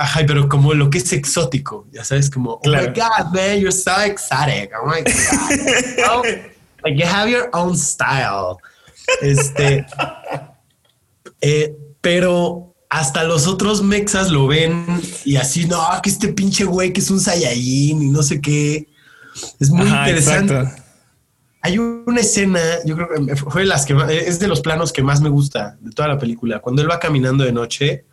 Ajá, 0.00 0.22
pero 0.26 0.48
como 0.48 0.72
lo 0.72 0.88
que 0.88 0.96
es 0.96 1.12
exótico, 1.12 1.86
ya 1.92 2.02
sabes, 2.02 2.30
como, 2.30 2.52
oh 2.52 2.60
my 2.64 2.86
God, 2.86 3.34
man, 3.34 3.60
you're 3.60 3.70
so 3.70 3.92
exotic. 4.00 4.72
Oh 4.74 4.86
my 4.86 5.02
God. 5.02 6.08
oh, 6.08 6.22
like 6.82 6.96
you 6.96 7.04
have 7.04 7.28
your 7.30 7.50
own 7.52 7.76
style. 7.76 8.56
Este, 9.20 9.84
eh, 11.42 11.76
pero 12.00 12.74
hasta 12.88 13.24
los 13.24 13.46
otros 13.46 13.82
mexas 13.82 14.30
lo 14.30 14.46
ven 14.46 14.86
y 15.26 15.36
así, 15.36 15.66
no, 15.66 15.86
que 16.02 16.08
este 16.08 16.28
pinche 16.28 16.64
güey 16.64 16.94
que 16.94 17.00
es 17.00 17.10
un 17.10 17.20
Saiyajin 17.20 18.02
y 18.02 18.08
no 18.08 18.22
sé 18.22 18.40
qué. 18.40 18.88
Es 19.58 19.68
muy 19.68 19.86
interesante. 19.86 20.82
Hay 21.60 21.76
una 21.76 22.20
escena, 22.22 22.58
yo 22.86 22.96
creo 22.96 23.26
que 23.26 23.36
fue 23.36 23.62
de 23.62 23.68
las 23.68 23.84
que 23.84 23.94
es 24.08 24.38
de 24.38 24.48
los 24.48 24.62
planos 24.62 24.94
que 24.94 25.02
más 25.02 25.20
me 25.20 25.28
gusta 25.28 25.76
de 25.78 25.90
toda 25.90 26.08
la 26.08 26.18
película. 26.18 26.60
Cuando 26.60 26.80
él 26.80 26.90
va 26.90 26.98
caminando 26.98 27.44
de 27.44 27.52
noche 27.52 28.06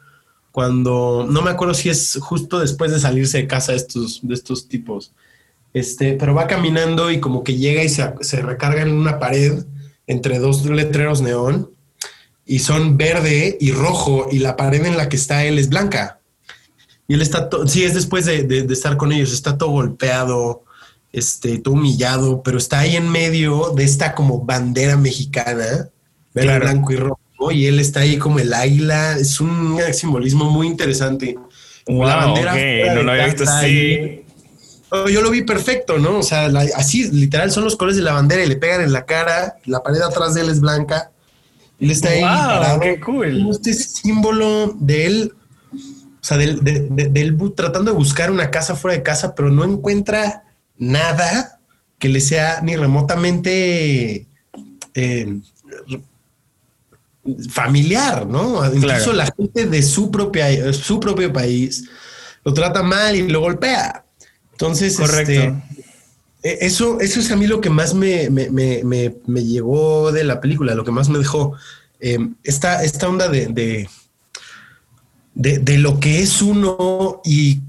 cuando 0.58 1.28
no 1.30 1.44
me 1.44 1.52
acuerdo 1.52 1.76
si 1.76 1.88
es 1.88 2.18
justo 2.20 2.58
después 2.58 2.90
de 2.90 3.00
salirse 3.00 3.38
de 3.38 3.46
casa 3.46 3.74
de 3.74 3.78
estos, 3.78 4.22
de 4.24 4.34
estos 4.34 4.68
tipos. 4.68 5.12
Este, 5.72 6.14
pero 6.14 6.34
va 6.34 6.48
caminando 6.48 7.12
y 7.12 7.20
como 7.20 7.44
que 7.44 7.58
llega 7.58 7.84
y 7.84 7.90
se, 7.90 8.12
se 8.22 8.42
recarga 8.42 8.82
en 8.82 8.92
una 8.92 9.20
pared 9.20 9.66
entre 10.08 10.40
dos 10.40 10.66
letreros 10.66 11.22
neón 11.22 11.70
y 12.44 12.58
son 12.58 12.98
verde 12.98 13.56
y 13.62 13.72
rojo 13.72 14.30
y 14.32 14.40
la 14.40 14.58
pared 14.58 14.84
en 14.84 14.98
la 14.98 15.10
que 15.10 15.18
está 15.18 15.46
él 15.46 15.60
es 15.60 15.70
blanca. 15.70 16.22
Y 17.08 17.14
él 17.14 17.22
está, 17.22 17.52
sí, 17.68 17.84
es 17.84 17.94
después 17.94 18.26
de, 18.26 18.42
de, 18.42 18.74
estar 18.74 18.98
con 18.98 19.12
ellos, 19.12 19.34
está 19.34 19.60
todo 19.60 19.70
golpeado, 19.70 20.64
este, 21.14 21.60
todo 21.60 21.76
humillado, 21.76 22.42
pero 22.42 22.58
está 22.58 22.80
ahí 22.80 22.96
en 22.96 23.10
medio 23.10 23.74
de 23.76 23.84
esta 23.84 24.16
como 24.16 24.44
bandera 24.44 24.98
mexicana, 24.98 25.92
verde, 26.34 26.60
blanco 26.62 26.94
y 26.94 26.96
rojo 26.96 27.27
y 27.52 27.66
él 27.68 27.80
está 27.80 28.02
ahí 28.02 28.18
como 28.18 28.40
el 28.40 28.54
águila. 28.54 29.18
Es 29.18 29.40
un 29.40 29.80
simbolismo 29.94 30.46
muy 30.46 30.68
interesante. 30.68 31.38
la 31.88 32.16
bandera 32.16 32.94
no 32.96 33.04
lo 33.04 33.12
había 33.12 33.26
visto 33.26 33.44
así. 33.44 34.24
yo 34.92 35.22
lo 35.22 35.30
vi 35.30 35.44
perfecto, 35.44 35.98
¿no? 35.98 36.20
O 36.20 36.24
sea, 36.24 36.46
así 36.76 37.10
literal 37.12 37.52
son 37.52 37.64
los 37.64 37.76
colores 37.76 37.98
de 37.98 38.04
la 38.04 38.14
bandera 38.14 38.44
y 38.44 38.48
le 38.48 38.56
pegan 38.56 38.82
en 38.82 38.92
la 38.92 39.06
cara. 39.06 39.58
La 39.66 39.84
pared 39.84 40.02
atrás 40.02 40.34
de 40.34 40.42
él 40.42 40.50
es 40.50 40.60
blanca. 40.60 41.12
Y 41.80 41.86
él 41.86 41.92
está 41.92 42.10
ahí 42.10 42.22
parado. 42.22 42.80
¡Qué 42.80 43.00
cool! 43.00 43.50
Este 43.52 43.74
símbolo 43.74 44.76
de 44.80 45.06
él, 45.06 45.34
o 45.74 46.24
sea, 46.24 46.38
del, 46.38 46.64
de, 46.64 47.36
tratando 47.56 47.92
de 47.92 47.98
buscar 47.98 48.32
una 48.32 48.50
casa 48.50 48.76
fuera 48.76 48.98
de 48.98 49.04
casa, 49.04 49.36
pero 49.36 49.52
no 49.52 49.64
encuentra 49.64 50.44
nada 50.78 51.60
que 52.00 52.10
le 52.10 52.20
sea 52.20 52.62
ni 52.62 52.76
remotamente 52.76 54.28
eh, 54.94 55.40
familiar, 57.50 58.28
¿no? 58.28 58.66
Incluso 58.74 59.14
la 59.14 59.26
gente 59.36 59.66
de 59.66 59.82
su, 59.84 60.12
propia, 60.12 60.74
su 60.74 61.00
propio 61.00 61.32
país 61.32 61.86
lo 62.44 62.54
trata 62.54 62.84
mal 62.84 63.16
y 63.16 63.28
lo 63.28 63.42
golpea. 63.42 64.06
Entonces, 64.52 64.98
Correcto. 64.98 65.32
Este, 65.32 65.46
e, 66.44 66.58
eso, 66.62 67.00
eso 67.00 67.20
es 67.20 67.32
a 67.32 67.36
mí 67.36 67.48
lo 67.48 67.62
que 67.62 67.70
más 67.70 67.94
me, 67.94 68.30
me, 68.30 68.50
me, 68.50 69.16
me 69.26 69.44
llegó 69.44 70.12
de 70.12 70.24
la 70.24 70.40
película, 70.40 70.76
lo 70.76 70.84
que 70.84 70.92
más 70.92 71.10
me 71.10 71.20
dejó. 71.20 71.54
Em, 72.00 72.36
esta, 72.44 72.84
esta 72.84 73.10
onda 73.10 73.28
de, 73.28 73.48
de, 73.48 73.90
de, 75.60 75.78
lo 75.78 76.00
que 76.00 76.22
es 76.22 76.42
uno 76.42 77.22
y, 77.26 77.62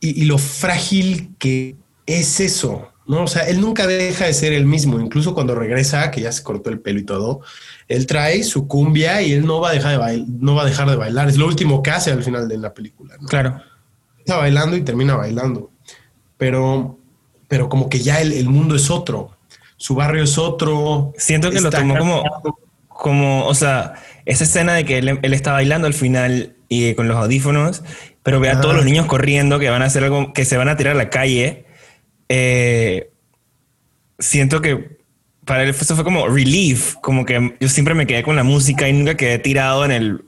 y, 0.00 0.22
y 0.22 0.24
lo 0.24 0.38
frágil 0.38 1.34
que 1.38 1.76
es 2.06 2.40
eso. 2.40 2.88
¿No? 3.10 3.24
O 3.24 3.26
sea, 3.26 3.42
él 3.42 3.60
nunca 3.60 3.88
deja 3.88 4.26
de 4.26 4.32
ser 4.32 4.52
el 4.52 4.66
mismo, 4.66 5.00
incluso 5.00 5.34
cuando 5.34 5.56
regresa, 5.56 6.12
que 6.12 6.20
ya 6.20 6.30
se 6.30 6.44
cortó 6.44 6.70
el 6.70 6.78
pelo 6.78 7.00
y 7.00 7.04
todo, 7.04 7.40
él 7.88 8.06
trae 8.06 8.44
su 8.44 8.68
cumbia 8.68 9.20
y 9.20 9.32
él 9.32 9.44
no 9.44 9.58
va 9.58 9.70
a 9.70 9.72
dejar 9.72 9.90
de 9.90 9.96
bailar, 9.96 10.28
no 10.28 10.54
va 10.54 10.62
a 10.62 10.66
dejar 10.66 10.88
de 10.88 10.94
bailar. 10.94 11.28
Es 11.28 11.36
lo 11.36 11.46
último 11.46 11.82
que 11.82 11.90
hace 11.90 12.12
al 12.12 12.22
final 12.22 12.46
de 12.48 12.56
la 12.56 12.72
película. 12.72 13.16
Claro. 13.28 13.60
Está 14.16 14.36
bailando 14.36 14.76
y 14.76 14.82
termina 14.82 15.16
bailando. 15.16 15.72
Pero, 16.36 17.00
pero 17.48 17.68
como 17.68 17.88
que 17.88 17.98
ya 17.98 18.20
el, 18.20 18.48
mundo 18.48 18.76
es 18.76 18.90
otro. 18.90 19.36
Su 19.76 19.96
barrio 19.96 20.22
es 20.22 20.38
otro. 20.38 21.12
Siento 21.16 21.50
que 21.50 21.60
lo 21.60 21.70
tomó 21.70 21.98
como, 21.98 22.22
como, 22.86 23.46
o 23.46 23.54
sea, 23.56 23.94
esa 24.24 24.44
escena 24.44 24.74
de 24.74 24.84
que 24.84 24.98
él, 24.98 25.18
está 25.22 25.50
bailando 25.50 25.88
al 25.88 25.94
final 25.94 26.54
y 26.68 26.94
con 26.94 27.08
los 27.08 27.16
audífonos, 27.16 27.82
pero 28.22 28.38
ve 28.38 28.50
a 28.50 28.60
todos 28.60 28.76
los 28.76 28.84
niños 28.84 29.06
corriendo 29.06 29.58
que 29.58 29.68
van 29.68 29.82
a 29.82 29.86
hacer 29.86 30.04
algo, 30.04 30.32
que 30.32 30.44
se 30.44 30.56
van 30.56 30.68
a 30.68 30.76
tirar 30.76 30.94
a 30.94 30.98
la 30.98 31.10
calle. 31.10 31.66
Eh, 32.32 33.10
siento 34.20 34.60
que 34.60 34.98
para 35.44 35.64
él 35.64 35.70
eso 35.70 35.96
fue 35.96 36.04
como 36.04 36.28
relief, 36.28 36.94
como 37.02 37.24
que 37.24 37.56
yo 37.58 37.68
siempre 37.68 37.94
me 37.94 38.06
quedé 38.06 38.22
con 38.22 38.36
la 38.36 38.44
música 38.44 38.88
y 38.88 38.92
nunca 38.92 39.16
quedé 39.16 39.40
tirado 39.40 39.84
en 39.84 39.90
el 39.90 40.24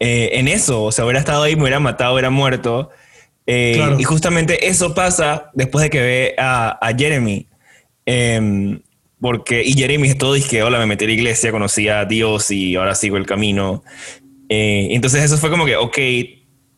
eh, 0.00 0.30
en 0.34 0.48
eso, 0.48 0.82
o 0.84 0.92
sea, 0.92 1.04
hubiera 1.04 1.20
estado 1.20 1.44
ahí, 1.44 1.54
me 1.54 1.62
hubiera 1.62 1.80
matado, 1.80 2.14
hubiera 2.14 2.30
muerto. 2.30 2.90
Eh, 3.46 3.96
y 3.98 4.04
justamente 4.04 4.68
eso 4.68 4.94
pasa 4.94 5.50
después 5.54 5.82
de 5.84 5.90
que 5.90 6.00
ve 6.00 6.34
a, 6.38 6.76
a 6.80 6.96
Jeremy. 6.96 7.46
Em, 8.04 8.80
porque, 9.20 9.62
y 9.64 9.74
Jeremy 9.74 10.08
es 10.08 10.18
todo, 10.18 10.34
dice 10.34 10.62
hola, 10.62 10.78
me 10.78 10.86
metí 10.86 11.04
a 11.04 11.08
la 11.08 11.14
iglesia, 11.14 11.52
conocí 11.52 11.88
a 11.88 12.04
Dios 12.04 12.50
y 12.50 12.74
ahora 12.74 12.94
sigo 12.94 13.16
el 13.16 13.26
camino. 13.26 13.84
Eh, 14.48 14.88
entonces 14.90 15.22
eso 15.22 15.38
fue 15.38 15.50
como 15.50 15.66
que, 15.66 15.76
ok, 15.76 15.98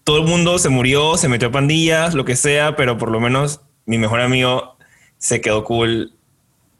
todo 0.04 0.18
el 0.18 0.26
mundo 0.26 0.58
se 0.58 0.68
murió, 0.68 1.16
se 1.16 1.28
metió 1.28 1.48
a 1.48 1.52
pandillas, 1.52 2.14
lo 2.14 2.24
que 2.24 2.36
sea, 2.36 2.76
pero 2.76 2.98
por 2.98 3.10
lo 3.10 3.20
menos 3.20 3.60
mi 3.90 3.98
mejor 3.98 4.20
amigo 4.20 4.76
se 5.18 5.40
quedó 5.40 5.64
cool 5.64 6.12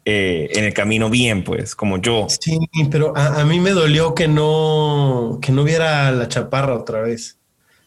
eh, 0.05 0.49
en 0.53 0.65
el 0.65 0.73
camino 0.73 1.11
bien, 1.11 1.43
pues, 1.43 1.75
como 1.75 1.99
yo. 1.99 2.29
Sí, 2.29 2.57
pero 2.89 3.17
a, 3.17 3.45
mí 3.45 3.59
me 3.59 3.71
dolió 3.71 4.15
que 4.15 4.29
no, 4.29 5.41
que 5.43 5.51
no 5.51 5.65
viera 5.65 6.13
la 6.13 6.29
chaparra 6.29 6.77
otra 6.77 7.01
vez. 7.01 7.37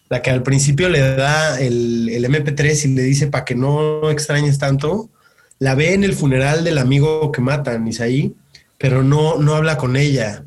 La 0.09 0.21
que 0.21 0.29
al 0.29 0.43
principio 0.43 0.89
le 0.89 0.99
da 0.99 1.57
el, 1.61 2.09
el 2.09 2.25
MP3 2.25 2.85
y 2.85 2.87
le 2.95 3.03
dice 3.03 3.27
para 3.27 3.45
que 3.45 3.55
no 3.55 4.09
extrañes 4.11 4.59
tanto. 4.59 5.09
La 5.57 5.73
ve 5.73 5.93
en 5.93 6.03
el 6.03 6.13
funeral 6.13 6.65
del 6.65 6.79
amigo 6.79 7.31
que 7.31 7.39
matan, 7.39 7.87
Isaí, 7.87 8.35
pero 8.77 9.03
no, 9.03 9.37
no 9.37 9.55
habla 9.55 9.77
con 9.77 9.95
ella. 9.95 10.43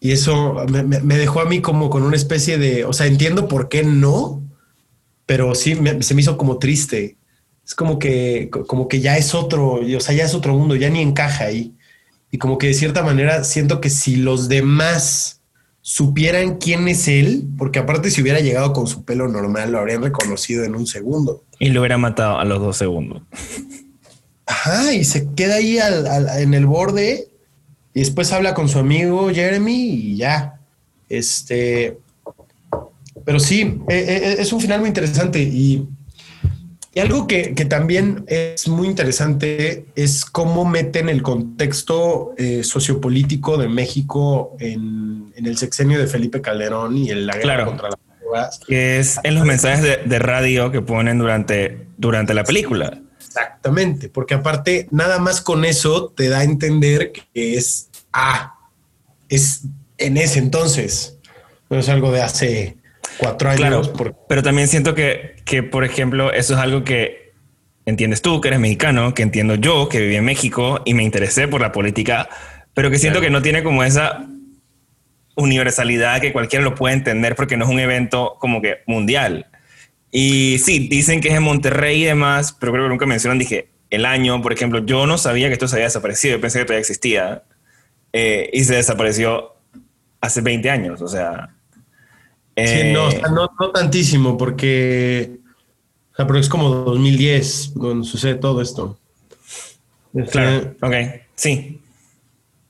Y 0.00 0.10
eso 0.10 0.66
me, 0.68 0.82
me, 0.82 1.16
dejó 1.16 1.40
a 1.40 1.44
mí 1.44 1.60
como 1.60 1.90
con 1.90 2.02
una 2.02 2.16
especie 2.16 2.58
de, 2.58 2.84
o 2.84 2.92
sea, 2.92 3.06
entiendo 3.06 3.46
por 3.46 3.68
qué 3.68 3.84
no, 3.84 4.42
pero 5.26 5.54
sí 5.54 5.78
se 6.00 6.14
me 6.14 6.22
hizo 6.22 6.36
como 6.36 6.58
triste 6.58 7.19
es 7.70 7.76
como 7.76 8.00
que, 8.00 8.50
como 8.66 8.88
que 8.88 8.98
ya 8.98 9.16
es 9.16 9.32
otro, 9.32 9.74
o 9.74 10.00
sea, 10.00 10.12
ya 10.12 10.24
es 10.24 10.34
otro 10.34 10.54
mundo, 10.54 10.74
ya 10.74 10.90
ni 10.90 11.00
encaja 11.00 11.44
ahí. 11.44 11.72
Y 12.32 12.38
como 12.38 12.58
que 12.58 12.66
de 12.66 12.74
cierta 12.74 13.04
manera 13.04 13.44
siento 13.44 13.80
que 13.80 13.90
si 13.90 14.16
los 14.16 14.48
demás 14.48 15.40
supieran 15.80 16.56
quién 16.56 16.88
es 16.88 17.06
él, 17.06 17.44
porque 17.56 17.78
aparte 17.78 18.10
si 18.10 18.22
hubiera 18.22 18.40
llegado 18.40 18.72
con 18.72 18.88
su 18.88 19.04
pelo 19.04 19.28
normal, 19.28 19.70
lo 19.70 19.78
habrían 19.78 20.02
reconocido 20.02 20.64
en 20.64 20.74
un 20.74 20.88
segundo. 20.88 21.44
Y 21.60 21.68
lo 21.68 21.78
hubiera 21.78 21.96
matado 21.96 22.40
a 22.40 22.44
los 22.44 22.58
dos 22.58 22.76
segundos. 22.76 23.22
Ajá, 24.46 24.92
y 24.92 25.04
se 25.04 25.32
queda 25.36 25.54
ahí 25.54 25.78
en 25.78 26.54
el 26.54 26.66
borde 26.66 27.28
y 27.94 28.00
después 28.00 28.32
habla 28.32 28.52
con 28.52 28.68
su 28.68 28.80
amigo 28.80 29.30
Jeremy 29.30 29.90
y 29.90 30.16
ya. 30.16 30.58
Este, 31.08 31.98
pero 33.24 33.38
sí, 33.38 33.80
e, 33.88 33.94
e, 33.94 34.42
es 34.42 34.52
un 34.52 34.60
final 34.60 34.80
muy 34.80 34.88
interesante 34.88 35.40
y 35.40 35.86
y 36.92 36.98
algo 36.98 37.28
que, 37.28 37.52
también 37.68 38.24
es 38.26 38.66
muy 38.66 38.88
interesante 38.88 39.86
es 39.94 40.24
cómo 40.24 40.64
meten 40.64 41.08
el 41.08 41.22
contexto 41.22 42.34
eh, 42.36 42.64
sociopolítico 42.64 43.56
de 43.58 43.68
México 43.68 44.56
en, 44.58 45.32
el 45.36 45.56
sexenio 45.56 45.98
de 46.00 46.08
Felipe 46.08 46.40
Calderón 46.40 46.96
y 46.96 47.10
en 47.10 47.26
la 47.26 47.36
guerra 47.36 47.64
contra 47.64 47.90
las 47.90 47.98
drogas. 48.20 48.60
Que 48.66 48.98
es 48.98 49.20
en 49.22 49.36
los 49.36 49.44
mensajes 49.44 49.82
de, 49.82 50.18
radio 50.18 50.72
que 50.72 50.82
ponen 50.82 51.18
durante, 51.18 51.86
durante 51.96 52.34
la 52.34 52.42
película. 52.42 53.00
Exactamente, 53.24 54.08
porque 54.08 54.34
aparte, 54.34 54.88
nada 54.90 55.20
más 55.20 55.40
con 55.40 55.64
eso 55.64 56.12
te 56.16 56.28
da 56.28 56.40
a 56.40 56.44
entender 56.44 57.12
que 57.12 57.54
es, 57.56 57.88
ah, 58.12 58.58
es 59.28 59.62
en 59.96 60.16
ese 60.16 60.40
entonces, 60.40 61.18
no 61.68 61.78
es 61.78 61.88
algo 61.88 62.10
de 62.10 62.22
hace 62.22 62.79
cuatro 63.18 63.50
años. 63.50 63.92
Pero 64.28 64.42
también 64.42 64.68
siento 64.68 64.94
que, 64.94 65.36
que, 65.44 65.62
por 65.62 65.84
ejemplo, 65.84 66.32
eso 66.32 66.54
es 66.54 66.60
algo 66.60 66.84
que 66.84 67.32
entiendes 67.86 68.22
tú, 68.22 68.40
que 68.40 68.48
eres 68.48 68.60
mexicano, 68.60 69.14
que 69.14 69.22
entiendo 69.22 69.54
yo, 69.54 69.88
que 69.88 70.00
viví 70.00 70.16
en 70.16 70.24
México 70.24 70.82
y 70.84 70.94
me 70.94 71.02
interesé 71.02 71.48
por 71.48 71.60
la 71.60 71.72
política, 71.72 72.28
pero 72.74 72.90
que 72.90 72.98
siento 72.98 73.20
que 73.20 73.30
no 73.30 73.42
tiene 73.42 73.62
como 73.62 73.82
esa 73.84 74.26
universalidad 75.36 76.20
que 76.20 76.32
cualquiera 76.32 76.64
lo 76.64 76.74
puede 76.74 76.94
entender 76.94 77.34
porque 77.34 77.56
no 77.56 77.64
es 77.64 77.70
un 77.70 77.80
evento 77.80 78.36
como 78.38 78.60
que 78.60 78.78
mundial. 78.86 79.46
Y 80.10 80.58
sí, 80.58 80.88
dicen 80.88 81.20
que 81.20 81.28
es 81.28 81.34
en 81.34 81.42
Monterrey 81.42 82.02
y 82.02 82.06
demás, 82.06 82.56
pero 82.58 82.72
creo 82.72 82.84
que 82.84 82.90
nunca 82.90 83.06
mencionan, 83.06 83.38
dije, 83.38 83.68
el 83.90 84.04
año, 84.04 84.40
por 84.42 84.52
ejemplo, 84.52 84.84
yo 84.84 85.06
no 85.06 85.18
sabía 85.18 85.48
que 85.48 85.54
esto 85.54 85.68
se 85.68 85.76
había 85.76 85.86
desaparecido, 85.86 86.36
yo 86.36 86.40
pensé 86.40 86.58
que 86.58 86.64
todavía 86.64 86.80
existía 86.80 87.44
eh, 88.12 88.50
y 88.52 88.64
se 88.64 88.74
desapareció 88.74 89.54
hace 90.20 90.40
20 90.40 90.70
años, 90.70 91.00
o 91.02 91.08
sea... 91.08 91.50
sí, 92.66 92.92
no, 92.92 93.10
eh, 93.10 93.22
no, 93.30 93.50
no, 93.58 93.70
tantísimo, 93.70 94.36
porque, 94.36 95.38
o 96.12 96.16
sea, 96.16 96.26
pero 96.26 96.38
es 96.38 96.48
como 96.48 96.70
2010 96.70 97.72
cuando 97.78 98.04
sucede 98.04 98.34
todo 98.36 98.60
esto. 98.60 98.98
Este, 100.14 100.30
claro, 100.30 100.76
ok, 100.82 100.94
sí. 101.34 101.80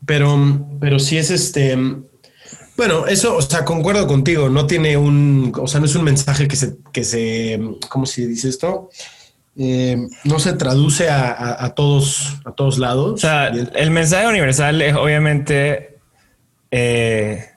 Pero, 0.06 0.66
pero 0.80 0.98
sí 0.98 1.18
es 1.18 1.30
este... 1.30 1.76
Bueno, 2.76 3.06
eso, 3.06 3.36
o 3.36 3.42
sea, 3.42 3.64
concuerdo 3.64 4.06
contigo, 4.06 4.48
no 4.48 4.66
tiene 4.66 4.96
un, 4.96 5.52
o 5.60 5.66
sea, 5.66 5.80
no 5.80 5.86
es 5.86 5.94
un 5.94 6.04
mensaje 6.04 6.48
que 6.48 6.56
se, 6.56 6.76
que 6.92 7.04
se, 7.04 7.60
¿cómo 7.90 8.06
se 8.06 8.26
dice 8.26 8.48
esto? 8.48 8.88
Eh, 9.56 9.98
no 10.24 10.38
se 10.38 10.54
traduce 10.54 11.10
a, 11.10 11.30
a, 11.30 11.64
a, 11.66 11.74
todos, 11.74 12.38
a 12.46 12.52
todos 12.52 12.78
lados. 12.78 13.12
O 13.12 13.16
sea, 13.18 13.48
el 13.48 13.90
mensaje 13.90 14.26
universal 14.26 14.80
es 14.80 14.94
obviamente 14.94 15.90
eh, 16.70 17.50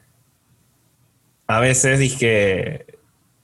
a 1.48 1.60
veces 1.60 2.00
dije 2.00 2.86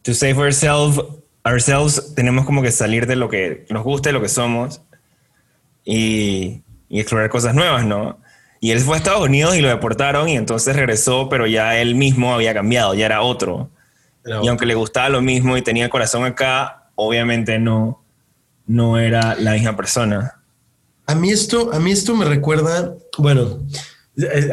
to 0.01 0.13
save 0.13 0.37
ourselves, 0.37 0.99
ourselves 1.43 2.13
tenemos 2.15 2.45
como 2.45 2.61
que 2.61 2.71
salir 2.71 3.05
de 3.05 3.15
lo 3.15 3.29
que 3.29 3.65
nos 3.69 3.83
gusta, 3.83 4.09
de 4.09 4.13
lo 4.13 4.21
que 4.21 4.29
somos 4.29 4.81
y, 5.83 6.61
y 6.87 6.99
explorar 6.99 7.29
cosas 7.29 7.53
nuevas, 7.53 7.85
¿no? 7.85 8.19
Y 8.61 8.71
él 8.71 8.79
fue 8.79 8.95
a 8.95 8.97
Estados 8.97 9.25
Unidos 9.25 9.55
y 9.55 9.61
lo 9.61 9.69
deportaron 9.69 10.27
y 10.27 10.35
entonces 10.35 10.75
regresó, 10.75 11.29
pero 11.29 11.47
ya 11.47 11.77
él 11.77 11.95
mismo 11.95 12.33
había 12.33 12.53
cambiado, 12.53 12.93
ya 12.93 13.05
era 13.05 13.21
otro. 13.21 13.69
Y 14.43 14.47
aunque 14.47 14.65
le 14.65 14.75
gustaba 14.75 15.09
lo 15.09 15.21
mismo 15.21 15.57
y 15.57 15.61
tenía 15.61 15.85
el 15.85 15.89
corazón 15.89 16.25
acá, 16.25 16.89
obviamente 16.95 17.57
no, 17.57 18.03
no 18.67 18.99
era 18.99 19.35
la 19.35 19.53
misma 19.53 19.75
persona. 19.75 20.41
A 21.05 21.15
mí 21.15 21.31
esto, 21.31 21.71
a 21.73 21.79
mí 21.79 21.91
esto 21.91 22.15
me 22.15 22.25
recuerda, 22.25 22.93
bueno, 23.17 23.59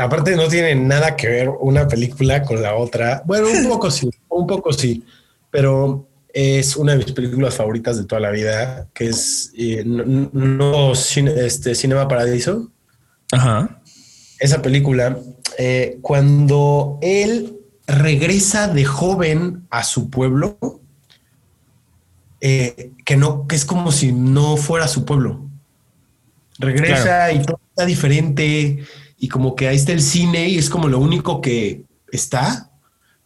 aparte 0.00 0.36
no 0.36 0.48
tiene 0.48 0.74
nada 0.74 1.16
que 1.16 1.28
ver 1.28 1.48
una 1.48 1.88
película 1.88 2.42
con 2.42 2.62
la 2.62 2.74
otra. 2.74 3.22
Bueno, 3.24 3.48
un 3.50 3.68
poco 3.68 3.90
sí, 3.90 4.10
un 4.28 4.46
poco 4.46 4.72
sí, 4.72 5.04
pero 5.50 6.08
es 6.32 6.76
una 6.76 6.92
de 6.92 6.98
mis 6.98 7.12
películas 7.12 7.54
favoritas 7.54 7.96
de 7.96 8.04
toda 8.04 8.20
la 8.20 8.30
vida, 8.30 8.88
que 8.92 9.08
es 9.08 9.52
eh, 9.56 9.82
no, 9.84 10.30
no 10.32 10.92
este, 10.92 11.74
Cinema 11.74 12.08
Paradiso. 12.08 12.70
Ajá 13.32 13.80
esa 14.38 14.62
película, 14.62 15.18
eh, 15.58 15.98
cuando 16.02 16.98
él 17.02 17.56
regresa 17.86 18.68
de 18.68 18.84
joven 18.84 19.66
a 19.70 19.84
su 19.84 20.10
pueblo, 20.10 20.58
eh, 22.40 22.92
que 23.04 23.16
no, 23.16 23.46
que 23.46 23.56
es 23.56 23.64
como 23.64 23.92
si 23.92 24.12
no 24.12 24.56
fuera 24.56 24.88
su 24.88 25.04
pueblo. 25.04 25.48
Regresa 26.58 27.02
claro. 27.02 27.34
y 27.34 27.42
todo 27.44 27.60
está 27.70 27.86
diferente 27.86 28.84
y 29.26 29.28
como 29.28 29.56
que 29.56 29.66
ahí 29.66 29.74
está 29.74 29.90
el 29.90 30.02
cine 30.02 30.48
y 30.48 30.56
es 30.56 30.70
como 30.70 30.86
lo 30.86 31.00
único 31.00 31.40
que 31.40 31.82
está, 32.12 32.70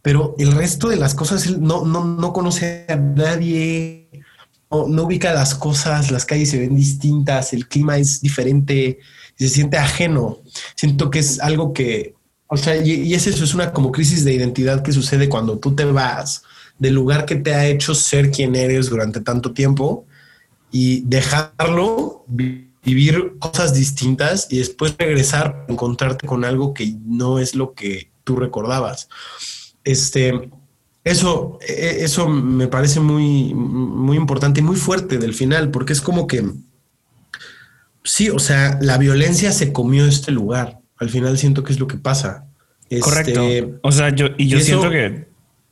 pero 0.01 0.35
el 0.39 0.53
resto 0.53 0.89
de 0.89 0.97
las 0.97 1.15
cosas 1.15 1.59
no, 1.59 1.85
no, 1.85 2.03
no 2.03 2.33
conoce 2.33 2.87
a 2.89 2.97
nadie, 2.97 4.09
no, 4.71 4.89
no 4.89 5.03
ubica 5.03 5.35
las 5.35 5.55
cosas, 5.55 6.11
las 6.11 6.25
calles 6.25 6.49
se 6.49 6.59
ven 6.59 6.75
distintas, 6.75 7.53
el 7.53 7.69
clima 7.69 7.99
es 7.99 8.23
diferente, 8.23 8.99
se 9.37 9.51
siente 9.51 9.77
ajeno. 9.77 10.39
Siento 10.75 11.11
que 11.11 11.19
es 11.19 11.39
algo 11.39 11.75
que, 11.75 12.15
o 12.47 12.57
sea, 12.57 12.77
y, 12.77 12.93
y 12.93 13.13
es 13.13 13.27
eso, 13.27 13.45
es 13.45 13.53
una 13.53 13.71
como 13.75 13.93
crisis 13.93 14.25
de 14.25 14.33
identidad 14.33 14.83
que 14.83 14.93
sucede 14.93 15.29
cuando 15.29 15.59
tú 15.59 15.75
te 15.75 15.85
vas 15.85 16.45
del 16.79 16.95
lugar 16.95 17.27
que 17.27 17.37
te 17.37 17.55
ha 17.55 17.67
hecho 17.67 17.95
ser 17.95 18.31
quien 18.31 18.57
eres 18.57 18.89
durante 18.89 19.21
tanto 19.21 19.53
tiempo 19.53 20.07
y 20.73 21.03
dejarlo, 21.03 22.25
vivir 22.83 23.35
cosas 23.39 23.75
distintas 23.75 24.47
y 24.51 24.59
después 24.59 24.95
regresar, 24.99 25.67
encontrarte 25.69 26.27
con 26.27 26.45
algo 26.45 26.73
que 26.75 26.95
no 27.05 27.39
es 27.39 27.55
lo 27.55 27.75
que 27.75 28.11
tú 28.25 28.37
recordabas. 28.37 29.09
Este, 29.85 30.51
eso, 31.05 31.59
eso 31.67 32.29
me 32.29 32.69
parece 32.69 33.01
muy, 33.01 33.55
muy 33.55 34.17
importante 34.17 34.61
y 34.61 34.63
muy 34.63 34.77
fuerte 34.77 35.19
del 35.19 35.35
final, 35.35 35.71
porque 35.71 35.93
es 35.93 36.01
como 36.01 36.27
que 36.27 36.45
sí, 38.05 38.31
o 38.31 38.39
sea, 38.39 38.79
la 38.81 38.99
violencia 38.99 39.53
se 39.53 39.73
comió 39.73 40.07
este 40.07 40.33
lugar. 40.33 40.79
Al 40.97 41.11
final 41.11 41.39
siento 41.39 41.65
que 41.65 41.73
es 41.73 41.81
lo 41.81 41.87
que 41.87 41.97
pasa. 41.97 42.47
Este, 42.89 43.01
Correcto. 43.01 43.79
O 43.83 43.93
sea, 43.93 44.11
yo, 44.15 44.27
y 44.37 44.49
yo 44.49 44.59
y 44.59 44.63
siento 44.63 44.85
eso, 44.85 44.91
que, 44.91 45.29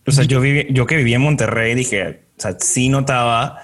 o 0.06 0.10
sea, 0.10 0.24
yo, 0.24 0.40
viví, 0.40 0.66
yo 0.70 0.86
que 0.86 0.96
viví 0.96 1.14
en 1.14 1.22
Monterrey 1.22 1.74
dije, 1.74 2.26
o 2.36 2.40
sea, 2.40 2.56
sí 2.58 2.88
notaba 2.88 3.58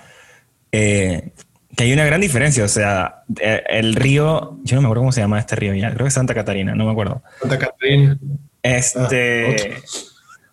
eh, 0.72 1.33
que 1.76 1.84
hay 1.84 1.92
una 1.92 2.04
gran 2.04 2.20
diferencia. 2.20 2.64
O 2.64 2.68
sea, 2.68 3.24
eh, 3.40 3.62
el 3.68 3.94
río, 3.94 4.58
yo 4.62 4.76
no 4.76 4.82
me 4.82 4.87
acuerdo 4.87 5.02
cómo 5.02 5.12
se 5.12 5.20
llama 5.20 5.38
este 5.38 5.56
río 5.56 5.74
ya, 5.74 5.88
creo 5.88 6.04
que 6.04 6.08
es 6.08 6.14
Santa 6.14 6.34
Catarina, 6.34 6.74
no 6.74 6.84
me 6.84 6.92
acuerdo. 6.92 7.22
Santa 7.40 7.58
Catarina. 7.58 8.18
Este. 8.62 9.74
Ah, 9.74 9.80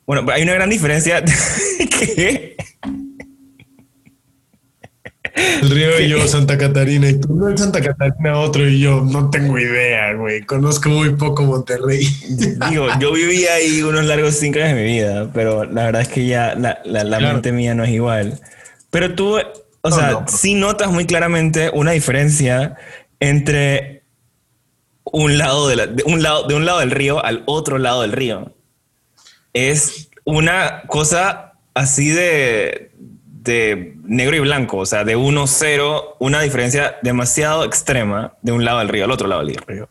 bueno, 0.06 0.30
hay 0.32 0.44
una 0.44 0.54
gran 0.54 0.70
diferencia 0.70 1.24
que 1.90 2.58
el 5.34 5.70
río 5.70 6.00
y 6.00 6.10
yo, 6.10 6.28
Santa 6.28 6.58
Catarina, 6.58 7.10
y 7.10 7.20
tú 7.20 7.34
no 7.34 7.50
en 7.50 7.58
Santa 7.58 7.82
Catarina, 7.82 8.38
otro 8.40 8.68
y 8.68 8.80
yo, 8.80 9.02
no 9.02 9.30
tengo 9.30 9.58
idea, 9.58 10.14
güey. 10.14 10.42
Conozco 10.42 10.90
muy 10.90 11.16
poco 11.16 11.44
Monterrey. 11.44 12.06
Digo, 12.70 12.88
yo 13.00 13.14
viví 13.14 13.46
ahí 13.46 13.82
unos 13.82 14.06
largos 14.06 14.36
cinco 14.36 14.60
años 14.60 14.76
de 14.76 14.76
mi 14.76 14.84
vida, 14.84 15.30
pero 15.34 15.64
la 15.64 15.86
verdad 15.86 16.02
es 16.02 16.10
que 16.10 16.26
ya 16.26 16.56
la, 16.56 16.82
la, 16.84 17.04
la 17.04 17.18
claro. 17.18 17.34
mente 17.34 17.52
mía 17.52 17.74
no 17.74 17.84
es 17.84 17.92
igual. 17.92 18.40
Pero 18.90 19.16
tú, 19.16 19.38
o 19.82 19.90
no, 19.90 19.96
sea, 19.96 20.12
no, 20.12 20.26
sí 20.28 20.54
notas 20.54 20.92
muy 20.92 21.06
claramente 21.06 21.72
una 21.74 21.92
diferencia 21.92 22.76
entre 23.20 24.04
un 25.04 25.38
lado 25.38 25.68
de, 25.68 25.76
la, 25.76 25.88
de, 25.88 26.04
un 26.04 26.22
lado, 26.22 26.48
de 26.48 26.56
un 26.56 26.66
lado 26.66 26.80
del 26.80 26.92
río 26.92 27.24
al 27.24 27.44
otro 27.46 27.78
lado 27.78 28.02
del 28.02 28.12
río. 28.12 28.54
Es 29.54 30.10
una 30.24 30.84
cosa 30.88 31.54
así 31.74 32.10
de, 32.10 32.92
de 32.96 33.96
negro 34.04 34.36
y 34.36 34.40
blanco, 34.40 34.78
o 34.78 34.86
sea, 34.86 35.04
de 35.04 35.18
1-0, 35.18 36.16
una 36.20 36.42
diferencia 36.42 36.98
demasiado 37.02 37.66
extrema 37.66 38.34
de 38.42 38.52
un 38.52 38.64
lado 38.64 38.80
del 38.80 38.90
río 38.90 39.06
al 39.06 39.12
otro 39.12 39.28
lado 39.28 39.44
del 39.44 39.56
río. 39.56 39.90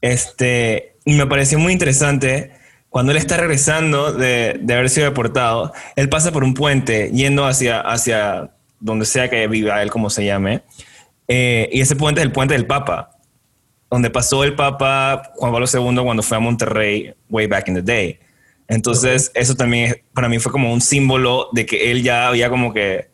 Este, 0.00 0.96
y 1.04 1.14
me 1.14 1.26
pareció 1.26 1.58
muy 1.58 1.72
interesante 1.72 2.52
cuando 2.88 3.12
él 3.12 3.18
está 3.18 3.36
regresando 3.36 4.12
de, 4.12 4.58
de, 4.60 4.74
haber 4.74 4.88
sido 4.88 5.06
deportado, 5.06 5.72
él 5.96 6.08
pasa 6.08 6.32
por 6.32 6.44
un 6.44 6.54
puente 6.54 7.10
yendo 7.10 7.44
hacia, 7.44 7.80
hacia 7.80 8.52
donde 8.80 9.06
sea 9.06 9.28
que 9.28 9.46
viva 9.48 9.82
él, 9.82 9.90
como 9.90 10.10
se 10.10 10.24
llame, 10.24 10.62
eh, 11.28 11.68
y 11.72 11.80
ese 11.80 11.96
puente 11.96 12.20
es 12.20 12.26
el 12.26 12.32
puente 12.32 12.54
del 12.54 12.66
Papa, 12.66 13.10
donde 13.90 14.10
pasó 14.10 14.44
el 14.44 14.54
Papa 14.54 15.32
Juan 15.36 15.52
Pablo 15.52 15.66
II 15.72 16.02
cuando 16.04 16.22
fue 16.22 16.36
a 16.36 16.40
Monterrey 16.40 17.14
way 17.28 17.46
back 17.46 17.68
in 17.68 17.74
the 17.74 17.82
day. 17.82 18.18
Entonces, 18.68 19.28
okay. 19.30 19.42
eso 19.42 19.54
también 19.54 20.02
para 20.12 20.28
mí 20.28 20.38
fue 20.38 20.52
como 20.52 20.72
un 20.72 20.80
símbolo 20.80 21.48
de 21.52 21.66
que 21.66 21.90
él 21.90 22.02
ya 22.02 22.28
había 22.28 22.48
como 22.48 22.72
que 22.72 23.08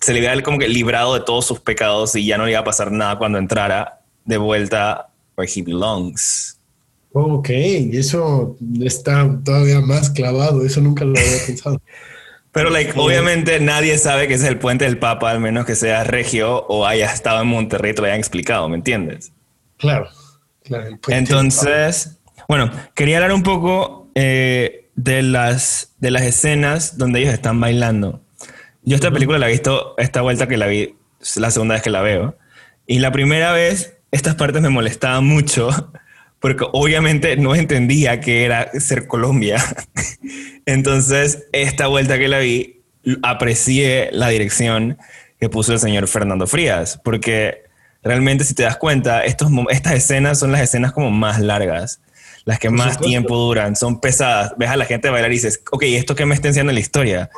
se 0.00 0.12
le 0.12 0.28
había 0.28 0.42
como 0.42 0.58
que 0.58 0.68
librado 0.68 1.14
de 1.14 1.20
todos 1.20 1.46
sus 1.46 1.60
pecados 1.60 2.14
y 2.16 2.26
ya 2.26 2.38
no 2.38 2.44
le 2.44 2.52
iba 2.52 2.60
a 2.60 2.64
pasar 2.64 2.90
nada 2.90 3.18
cuando 3.18 3.38
entrara 3.38 4.00
de 4.24 4.36
vuelta 4.36 5.08
where 5.36 5.50
he 5.52 5.62
belongs. 5.62 6.58
Ok, 7.12 7.48
eso 7.50 8.56
está 8.82 9.40
todavía 9.42 9.80
más 9.80 10.10
clavado, 10.10 10.64
eso 10.64 10.80
nunca 10.80 11.04
lo 11.04 11.18
había 11.18 11.38
pensado. 11.46 11.80
Pero, 12.56 12.70
like, 12.70 12.92
okay. 12.92 13.02
obviamente 13.02 13.60
nadie 13.60 13.98
sabe 13.98 14.28
que 14.28 14.32
es 14.32 14.42
el 14.42 14.58
puente 14.58 14.86
del 14.86 14.96
Papa, 14.96 15.30
al 15.30 15.40
menos 15.40 15.66
que 15.66 15.74
sea 15.74 16.04
regio 16.04 16.64
o 16.68 16.86
haya 16.86 17.12
estado 17.12 17.42
en 17.42 17.48
Monterrey, 17.48 17.92
te 17.92 18.00
lo 18.00 18.06
hayan 18.06 18.18
explicado, 18.18 18.66
¿me 18.70 18.76
entiendes? 18.76 19.34
Claro, 19.76 20.08
claro. 20.64 20.98
Entonces, 21.08 22.18
bueno, 22.48 22.70
quería 22.94 23.18
hablar 23.18 23.32
un 23.32 23.42
poco 23.42 24.10
eh, 24.14 24.88
de, 24.94 25.20
las, 25.20 25.92
de 25.98 26.10
las 26.10 26.22
escenas 26.22 26.96
donde 26.96 27.20
ellos 27.20 27.34
están 27.34 27.60
bailando. 27.60 28.22
Yo 28.84 28.94
esta 28.94 29.10
película 29.10 29.38
la 29.38 29.48
he 29.48 29.52
visto 29.52 29.94
esta 29.98 30.22
vuelta 30.22 30.48
que 30.48 30.56
la 30.56 30.66
vi, 30.66 30.96
la 31.36 31.50
segunda 31.50 31.74
vez 31.74 31.82
que 31.82 31.90
la 31.90 32.00
veo. 32.00 32.38
Y 32.86 33.00
la 33.00 33.12
primera 33.12 33.52
vez, 33.52 33.98
estas 34.12 34.36
partes 34.36 34.62
me 34.62 34.70
molestaban 34.70 35.26
mucho, 35.26 35.92
porque 36.46 36.64
obviamente 36.74 37.36
no 37.36 37.56
entendía 37.56 38.20
que 38.20 38.44
era 38.44 38.70
ser 38.78 39.08
Colombia. 39.08 39.56
Entonces, 40.64 41.48
esta 41.50 41.88
vuelta 41.88 42.20
que 42.20 42.28
la 42.28 42.38
vi, 42.38 42.84
aprecié 43.24 44.10
la 44.12 44.28
dirección 44.28 44.96
que 45.40 45.48
puso 45.48 45.72
el 45.72 45.80
señor 45.80 46.06
Fernando 46.06 46.46
Frías, 46.46 47.00
porque 47.02 47.64
realmente 48.00 48.44
si 48.44 48.54
te 48.54 48.62
das 48.62 48.76
cuenta, 48.76 49.24
estos, 49.24 49.50
estas 49.70 49.94
escenas 49.94 50.38
son 50.38 50.52
las 50.52 50.60
escenas 50.60 50.92
como 50.92 51.10
más 51.10 51.40
largas 51.40 52.00
las 52.44 52.60
que 52.60 52.70
más 52.70 53.00
tiempo 53.00 53.36
duran, 53.36 53.74
son 53.74 54.00
pesadas. 54.00 54.52
Ves 54.56 54.70
a 54.70 54.76
la 54.76 54.84
gente 54.84 55.10
bailar 55.10 55.32
y 55.32 55.34
dices, 55.34 55.60
ok, 55.68 55.82
¿esto 55.82 56.14
qué 56.14 56.26
me 56.26 56.34
está 56.36 56.46
enseñando 56.46 56.70
en 56.70 56.76
la 56.76 56.80
historia? 56.80 57.28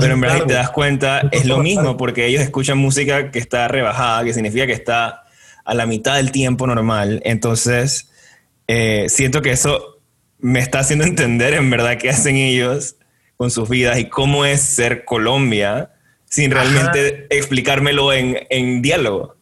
Pero 0.00 0.14
en 0.14 0.20
verdad, 0.20 0.40
si 0.40 0.46
te 0.48 0.54
das 0.54 0.70
cuenta, 0.70 1.28
es 1.30 1.44
lo 1.44 1.58
mismo 1.58 1.96
porque 1.96 2.26
ellos 2.26 2.42
escuchan 2.42 2.78
música 2.78 3.30
que 3.30 3.38
está 3.38 3.68
rebajada, 3.68 4.24
que 4.24 4.34
significa 4.34 4.66
que 4.66 4.72
está 4.72 5.22
a 5.64 5.74
la 5.74 5.86
mitad 5.86 6.16
del 6.16 6.32
tiempo 6.32 6.66
normal. 6.66 7.22
Entonces, 7.24 8.08
eh, 8.68 9.06
siento 9.08 9.42
que 9.42 9.52
eso 9.52 10.00
me 10.38 10.60
está 10.60 10.80
haciendo 10.80 11.04
entender 11.04 11.54
en 11.54 11.70
verdad 11.70 11.98
qué 11.98 12.10
hacen 12.10 12.36
ellos 12.36 12.96
con 13.36 13.50
sus 13.50 13.68
vidas 13.68 13.98
y 13.98 14.08
cómo 14.08 14.44
es 14.44 14.60
ser 14.60 15.04
Colombia 15.04 15.92
sin 16.24 16.50
realmente 16.50 17.08
Ajá. 17.08 17.26
explicármelo 17.30 18.12
en, 18.12 18.36
en 18.50 18.82
diálogo. 18.82 19.36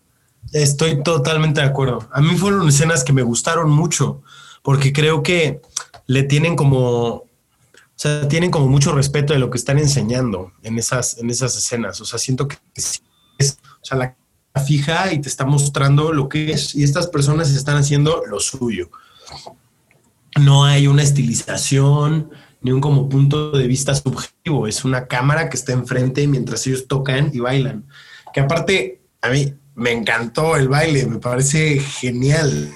Estoy 0.53 1.03
totalmente 1.03 1.61
de 1.61 1.67
acuerdo. 1.67 2.09
A 2.13 2.21
mí 2.21 2.37
fueron 2.37 2.69
escenas 2.69 3.03
que 3.03 3.13
me 3.13 3.23
gustaron 3.23 3.71
mucho 3.71 4.23
porque 4.63 4.93
creo 4.93 5.23
que 5.23 5.61
le 6.07 6.23
tienen 6.23 6.57
como, 6.57 7.07
o 7.15 7.29
sea, 7.97 8.29
tienen 8.29 8.51
como 8.51 8.69
mucho 8.69 8.93
respeto 8.93 9.33
de 9.33 9.39
lo 9.39 9.51
que 9.51 9.59
están 9.59 9.79
enseñando 9.79 10.53
en 10.63 10.79
esas, 10.79 11.19
en 11.19 11.31
esas 11.31 11.57
escenas. 11.57 12.01
O 12.01 12.05
sea, 12.05 12.19
siento 12.19 12.47
que 12.47 12.57
es, 12.75 13.03
o 13.41 13.85
sea, 13.85 13.99
la 13.99 14.17
fija 14.65 15.13
y 15.13 15.21
te 15.21 15.29
está 15.29 15.45
mostrando 15.45 16.13
lo 16.13 16.29
que 16.29 16.53
es 16.53 16.75
y 16.75 16.85
estas 16.85 17.09
personas 17.09 17.51
están 17.51 17.77
haciendo 17.77 18.23
lo 18.27 18.39
suyo. 18.41 18.91
No 20.41 20.65
hay 20.65 20.87
una 20.87 21.03
estilización 21.03 22.31
ni 22.65 22.73
un 22.73 22.81
como 22.81 23.09
punto 23.09 23.53
de 23.53 23.67
vista 23.67 23.95
subjetivo. 23.95 24.67
Es 24.67 24.85
una 24.85 25.07
cámara 25.07 25.49
que 25.49 25.57
está 25.57 25.73
enfrente 25.73 26.27
mientras 26.27 26.67
ellos 26.67 26.89
tocan 26.89 27.31
y 27.33 27.39
bailan. 27.39 27.85
Que 28.33 28.41
aparte, 28.41 29.01
a 29.21 29.29
mí 29.29 29.55
me 29.75 29.93
encantó 29.93 30.57
el 30.57 30.69
baile, 30.69 31.07
me 31.07 31.19
parece 31.19 31.79
genial. 31.79 32.73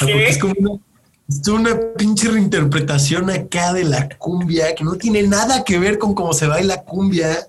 O 0.00 0.06
sea, 0.06 0.06
porque 0.08 0.28
es 0.28 0.38
como 0.38 0.54
una, 0.58 0.80
es 1.28 1.48
una 1.48 1.78
pinche 1.96 2.28
reinterpretación 2.28 3.28
acá 3.30 3.72
de 3.74 3.84
la 3.84 4.08
cumbia 4.08 4.74
que 4.74 4.82
no 4.82 4.94
tiene 4.94 5.22
nada 5.24 5.62
que 5.62 5.78
ver 5.78 5.98
con 5.98 6.14
cómo 6.14 6.32
se 6.32 6.46
baila 6.46 6.84
cumbia, 6.84 7.48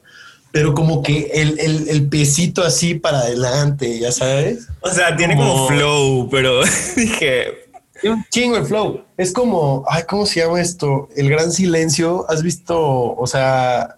pero 0.51 0.73
como 0.73 1.01
que 1.01 1.31
el, 1.33 1.59
el, 1.59 1.89
el 1.89 2.09
pesito 2.09 2.63
así 2.63 2.95
para 2.95 3.19
adelante, 3.19 3.99
ya 3.99 4.11
sabes. 4.11 4.67
O 4.81 4.89
sea, 4.89 5.15
tiene 5.15 5.37
como, 5.37 5.67
flow, 5.67 6.27
pero 6.29 6.61
dije. 6.97 7.68
Tiene 8.01 8.15
un 8.17 8.25
chingo 8.29 8.57
el 8.57 8.65
flow. 8.65 9.03
Es 9.17 9.31
como, 9.33 9.83
ay, 9.87 10.03
¿cómo 10.07 10.25
se 10.25 10.39
llama 10.41 10.61
esto? 10.61 11.09
El 11.15 11.29
gran 11.29 11.51
silencio. 11.51 12.25
¿Has 12.29 12.41
visto? 12.43 12.77
O 13.15 13.27
sea, 13.27 13.97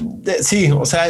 de- 0.00 0.42
sí, 0.42 0.70
o 0.72 0.84
sea, 0.86 1.06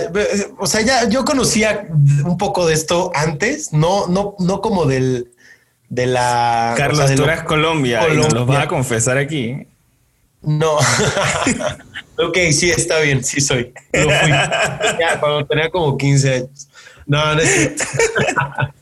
o 0.58 0.66
sea, 0.66 0.80
ya 0.82 1.08
yo 1.08 1.24
conocía 1.24 1.86
un 2.24 2.36
poco 2.38 2.66
de 2.66 2.74
esto 2.74 3.10
antes, 3.14 3.72
no, 3.72 4.06
no, 4.08 4.34
no 4.38 4.60
como 4.60 4.86
del 4.86 5.30
de 5.88 6.06
la 6.06 6.74
Carlos, 6.76 7.00
o 7.00 7.02
sea, 7.02 7.10
de 7.10 7.16
lo- 7.18 7.24
eres 7.24 7.42
Colombia, 7.44 8.00
y 8.10 8.16
nos 8.16 8.26
Colombia. 8.28 8.56
vas 8.58 8.64
a 8.64 8.68
confesar 8.68 9.18
aquí. 9.18 9.66
No. 10.42 10.72
ok, 12.18 12.36
sí, 12.52 12.70
está 12.70 12.98
bien, 13.00 13.22
sí 13.22 13.40
soy. 13.40 13.72
Lo 13.92 14.10
fui. 14.10 14.30
Ya, 15.00 15.20
cuando 15.20 15.46
tenía 15.46 15.70
como 15.70 15.96
15 15.96 16.34
años. 16.34 16.68
No, 17.06 17.34
no 17.34 17.40
es 17.40 17.50
cierto. 17.50 17.84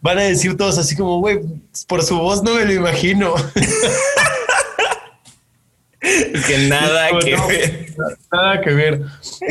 Van 0.00 0.18
a 0.18 0.22
decir 0.22 0.56
todos 0.56 0.78
así 0.78 0.96
como, 0.96 1.18
güey, 1.20 1.40
por 1.86 2.02
su 2.02 2.18
voz 2.18 2.42
no 2.42 2.54
me 2.54 2.64
lo 2.64 2.72
imagino. 2.72 3.34
Que 6.46 6.66
nada 6.68 7.12
No, 7.12 7.18
que 7.20 7.36
no, 7.36 7.46
ver. 7.46 7.94
Nada 8.32 8.60
que 8.60 8.70
ver. 8.70 9.02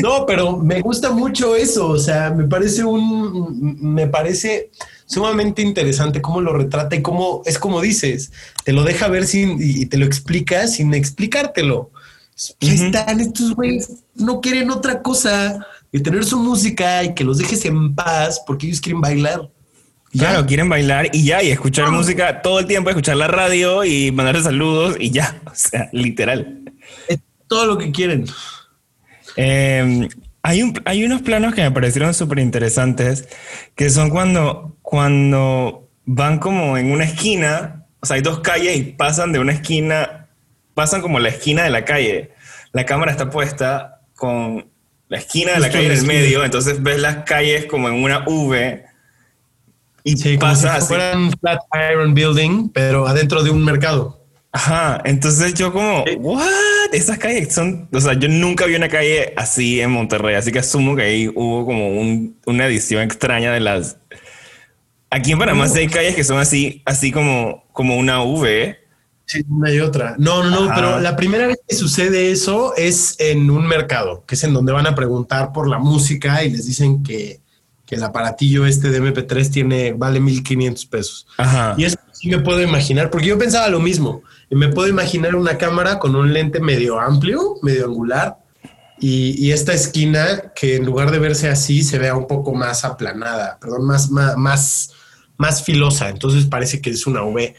No, 0.02 0.26
pero 0.26 0.58
me 0.58 0.82
gusta 0.82 1.10
mucho 1.10 1.56
eso. 1.56 1.88
O 1.88 1.98
sea, 1.98 2.30
me 2.30 2.44
parece 2.44 2.84
un, 2.84 3.78
me 3.80 4.06
parece 4.06 4.70
sumamente 5.06 5.62
interesante 5.62 6.20
cómo 6.20 6.42
lo 6.42 6.52
retrata 6.52 6.94
y 6.94 7.02
cómo 7.02 7.42
es 7.46 7.58
como 7.58 7.80
dices, 7.80 8.32
te 8.64 8.72
lo 8.72 8.82
deja 8.84 9.08
ver 9.08 9.26
sin 9.26 9.56
y 9.60 9.86
te 9.86 9.96
lo 9.96 10.04
explica 10.04 10.66
sin 10.66 10.92
explicártelo. 10.92 11.90
Ujú. 12.60 12.72
están 12.72 13.20
estos 13.20 13.54
güeyes, 13.54 13.88
no 14.14 14.40
quieren 14.40 14.70
otra 14.70 15.02
cosa 15.02 15.66
que 15.92 16.00
tener 16.00 16.24
su 16.24 16.38
música 16.38 17.04
y 17.04 17.14
que 17.14 17.24
los 17.24 17.38
dejes 17.38 17.64
en 17.66 17.94
paz 17.94 18.42
porque 18.46 18.66
ellos 18.66 18.80
quieren 18.80 19.00
bailar. 19.00 19.50
Ya. 20.12 20.28
Claro, 20.28 20.46
quieren 20.46 20.68
bailar 20.68 21.08
y 21.12 21.24
ya, 21.24 21.42
y 21.42 21.50
escuchar 21.50 21.90
música 21.90 22.42
todo 22.42 22.58
el 22.58 22.66
tiempo, 22.66 22.90
escuchar 22.90 23.16
la 23.16 23.28
radio 23.28 23.82
y 23.82 24.12
mandarle 24.12 24.42
saludos 24.42 24.96
y 25.00 25.10
ya. 25.10 25.40
O 25.46 25.54
sea, 25.54 25.88
literal. 25.92 26.60
Es 27.08 27.20
todo 27.48 27.66
lo 27.66 27.78
que 27.78 27.90
quieren. 27.92 28.26
Eh, 29.36 30.08
hay, 30.42 30.62
un, 30.62 30.80
hay 30.84 31.04
unos 31.04 31.22
planos 31.22 31.54
que 31.54 31.62
me 31.62 31.70
parecieron 31.70 32.12
súper 32.12 32.40
interesantes, 32.40 33.28
que 33.74 33.88
son 33.88 34.10
cuando, 34.10 34.76
cuando 34.82 35.88
van 36.04 36.38
como 36.38 36.76
en 36.76 36.92
una 36.92 37.04
esquina, 37.04 37.86
o 38.00 38.06
sea, 38.06 38.16
hay 38.16 38.22
dos 38.22 38.40
calles 38.40 38.76
y 38.76 38.82
pasan 38.82 39.32
de 39.32 39.38
una 39.38 39.52
esquina, 39.52 40.28
pasan 40.74 41.00
como 41.00 41.20
la 41.20 41.30
esquina 41.30 41.64
de 41.64 41.70
la 41.70 41.84
calle. 41.86 42.32
La 42.72 42.84
cámara 42.84 43.12
está 43.12 43.30
puesta 43.30 44.00
con 44.14 44.66
la 45.08 45.18
esquina 45.18 45.52
de 45.52 45.60
la 45.60 45.70
calle 45.70 45.86
en 45.86 45.92
el 45.92 46.06
medio, 46.06 46.44
entonces 46.44 46.82
ves 46.82 47.00
las 47.00 47.24
calles 47.24 47.66
como 47.66 47.88
en 47.88 47.94
una 48.02 48.24
V 48.26 48.91
y 50.04 50.16
Sí, 50.16 50.36
como 50.38 50.54
si 50.54 50.64
pasa 50.66 50.80
fuera 50.86 51.16
un 51.16 51.30
flat 51.32 51.60
iron 51.92 52.14
building, 52.14 52.68
pero 52.70 53.06
adentro 53.06 53.42
de 53.42 53.50
un 53.50 53.64
mercado. 53.64 54.18
Ajá, 54.54 55.00
entonces 55.04 55.54
yo 55.54 55.72
como. 55.72 56.04
¿what? 56.18 56.44
Esas 56.92 57.16
calles 57.18 57.54
son, 57.54 57.88
o 57.92 58.00
sea, 58.00 58.12
yo 58.14 58.28
nunca 58.28 58.66
vi 58.66 58.74
una 58.74 58.88
calle 58.88 59.32
así 59.36 59.80
en 59.80 59.90
Monterrey, 59.92 60.34
así 60.34 60.52
que 60.52 60.58
asumo 60.58 60.94
que 60.94 61.02
ahí 61.02 61.28
hubo 61.28 61.64
como 61.64 61.88
un- 61.88 62.36
una 62.46 62.66
edición 62.66 63.02
extraña 63.02 63.50
de 63.52 63.60
las... 63.60 63.96
Aquí 65.10 65.32
en 65.32 65.38
Panamá 65.38 65.66
hay 65.74 65.88
calles 65.88 66.14
que 66.14 66.24
son 66.24 66.38
así, 66.38 66.82
así 66.86 67.12
como, 67.12 67.64
como 67.72 67.96
una 67.96 68.22
V. 68.22 68.78
Sí, 69.26 69.42
una 69.48 69.70
y 69.72 69.78
otra. 69.80 70.16
No, 70.18 70.42
no, 70.42 70.50
no, 70.50 70.64
Ajá. 70.64 70.74
pero 70.74 71.00
la 71.00 71.16
primera 71.16 71.46
vez 71.46 71.58
que 71.66 71.74
sucede 71.74 72.30
eso 72.30 72.74
es 72.76 73.16
en 73.20 73.50
un 73.50 73.66
mercado, 73.66 74.24
que 74.26 74.34
es 74.34 74.44
en 74.44 74.52
donde 74.52 74.72
van 74.72 74.86
a 74.86 74.94
preguntar 74.94 75.52
por 75.52 75.68
la 75.68 75.78
música 75.78 76.42
y 76.44 76.50
les 76.50 76.66
dicen 76.66 77.02
que, 77.02 77.40
que 77.92 77.96
el 77.96 78.04
aparatillo 78.04 78.64
este 78.64 78.88
de 78.88 79.02
MP3 79.02 79.50
tiene, 79.50 79.92
vale 79.92 80.18
1500 80.18 80.86
pesos. 80.86 81.26
Ajá. 81.36 81.74
Y 81.76 81.84
eso 81.84 81.98
sí 82.12 82.30
me 82.30 82.38
puedo 82.38 82.62
imaginar, 82.62 83.10
porque 83.10 83.26
yo 83.26 83.36
pensaba 83.36 83.68
lo 83.68 83.80
mismo. 83.80 84.22
Y 84.48 84.54
me 84.54 84.70
puedo 84.70 84.88
imaginar 84.88 85.36
una 85.36 85.58
cámara 85.58 85.98
con 85.98 86.16
un 86.16 86.32
lente 86.32 86.58
medio 86.58 86.98
amplio, 86.98 87.56
medio 87.60 87.84
angular, 87.84 88.38
y, 88.98 89.34
y 89.36 89.52
esta 89.52 89.74
esquina 89.74 90.54
que 90.54 90.76
en 90.76 90.86
lugar 90.86 91.10
de 91.10 91.18
verse 91.18 91.50
así 91.50 91.82
se 91.82 91.98
vea 91.98 92.16
un 92.16 92.26
poco 92.26 92.54
más 92.54 92.86
aplanada, 92.86 93.58
perdón, 93.60 93.84
más, 93.84 94.10
más, 94.10 94.38
más, 94.38 94.92
más 95.36 95.62
filosa. 95.62 96.08
Entonces 96.08 96.46
parece 96.46 96.80
que 96.80 96.88
es 96.88 97.06
una 97.06 97.22
V. 97.22 97.54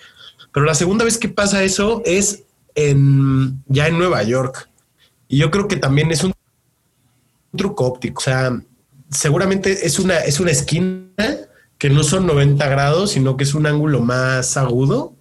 Pero 0.52 0.66
la 0.66 0.74
segunda 0.74 1.06
vez 1.06 1.20
que 1.20 1.30
pasa 1.30 1.62
eso 1.62 2.02
es 2.06 2.42
en, 2.74 3.64
ya 3.68 3.86
en 3.88 4.00
Nueva 4.00 4.24
York. 4.24 4.68
Y 5.28 5.38
yo 5.38 5.52
creo 5.52 5.68
que 5.68 5.76
también 5.76 6.10
es 6.10 6.24
un 6.24 6.34
truco 7.56 7.86
óptico. 7.86 8.20
O 8.20 8.24
sea, 8.24 8.60
seguramente 9.14 9.86
es 9.86 10.00
una, 10.00 10.18
es 10.20 10.40
una 10.40 10.52
esquina 10.52 11.08
que 11.78 11.90
no 11.90 12.04
son 12.04 12.26
90 12.28 12.68
grados, 12.70 13.12
sino 13.12 13.36
que 13.38 13.44
es 13.44 13.54
un 13.54 13.66
ángulo 13.66 14.02
más 14.02 14.58
agudo 14.58 15.16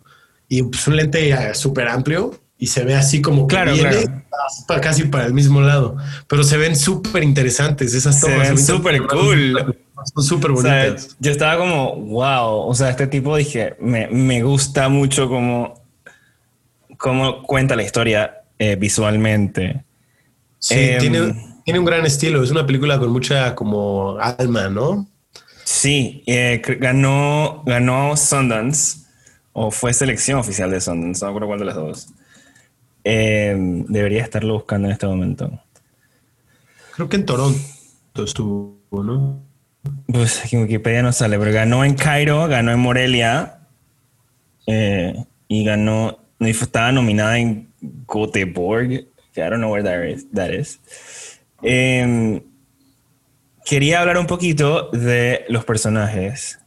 y 0.48 0.62
pues, 0.64 0.86
un 0.86 0.96
lente 0.96 1.28
eh, 1.30 1.54
súper 1.54 1.88
amplio 1.88 2.38
y 2.58 2.66
se 2.68 2.84
ve 2.84 2.94
así 2.94 3.20
como 3.20 3.46
que 3.46 3.56
Claro, 3.56 3.72
viene 3.74 3.90
claro. 3.90 4.24
pa- 4.68 4.80
casi 4.80 5.04
para 5.04 5.26
el 5.26 5.34
mismo 5.34 5.60
lado, 5.60 5.96
pero 6.28 6.44
se 6.44 6.56
ven 6.56 6.76
súper 6.76 7.22
interesantes 7.24 7.94
esas 7.94 8.20
Se 8.20 8.26
tomas. 8.30 8.48
ven 8.48 8.58
súper 8.58 9.06
cool. 9.06 9.76
Son 10.14 10.24
súper 10.24 10.50
O 10.52 10.60
sea, 10.60 10.84
bonitas. 10.86 11.16
yo 11.20 11.30
estaba 11.32 11.58
como, 11.58 11.94
wow, 11.96 12.66
o 12.68 12.74
sea, 12.74 12.90
este 12.90 13.06
tipo 13.06 13.36
dije, 13.36 13.76
me, 13.80 14.08
me 14.08 14.42
gusta 14.42 14.88
mucho 14.88 15.28
cómo, 15.28 15.82
cómo 16.98 17.42
cuenta 17.42 17.76
la 17.76 17.82
historia 17.82 18.42
eh, 18.58 18.76
visualmente. 18.76 19.84
Sí, 20.58 20.74
Em, 20.78 20.98
tiene, 21.00 21.51
tiene 21.64 21.78
un 21.78 21.84
gran 21.84 22.04
estilo. 22.04 22.42
Es 22.42 22.50
una 22.50 22.66
película 22.66 22.98
con 22.98 23.10
mucha 23.10 23.54
como 23.54 24.16
alma, 24.18 24.68
¿no? 24.68 25.06
Sí, 25.64 26.22
eh, 26.26 26.60
ganó, 26.80 27.62
ganó 27.64 28.16
Sundance, 28.16 29.06
o 29.52 29.70
fue 29.70 29.92
selección 29.92 30.38
oficial 30.38 30.70
de 30.70 30.80
Sundance, 30.80 31.24
no 31.24 31.26
me 31.26 31.30
acuerdo 31.30 31.46
cuál 31.46 31.58
de 31.60 31.64
las 31.64 31.74
dos. 31.74 32.08
Eh, 33.04 33.54
debería 33.88 34.22
estarlo 34.22 34.54
buscando 34.54 34.88
en 34.88 34.92
este 34.92 35.06
momento. 35.06 35.50
Creo 36.94 37.08
que 37.08 37.16
en 37.16 37.26
Toronto 37.26 37.58
estuvo, 38.24 38.76
¿no? 38.90 39.42
Pues 40.06 40.44
aquí 40.44 40.56
en 40.56 40.62
Wikipedia 40.62 41.02
no 41.02 41.12
sale, 41.12 41.38
pero 41.38 41.52
ganó 41.52 41.84
en 41.84 41.94
Cairo, 41.94 42.46
ganó 42.48 42.72
en 42.72 42.78
Morelia 42.78 43.60
eh, 44.66 45.24
y 45.48 45.64
ganó, 45.64 46.18
estaba 46.38 46.92
nominada 46.92 47.38
en 47.38 47.68
Göteborg, 48.06 49.06
que 49.32 49.40
I 49.40 49.48
don't 49.48 49.56
know 49.56 49.72
where 49.72 49.82
that 49.82 50.04
is. 50.04 50.30
that 50.32 50.50
is. 50.50 50.78
Eh, 51.62 52.42
quería 53.64 54.00
hablar 54.00 54.18
un 54.18 54.26
poquito 54.26 54.90
de 54.90 55.44
los 55.48 55.64
personajes. 55.64 56.58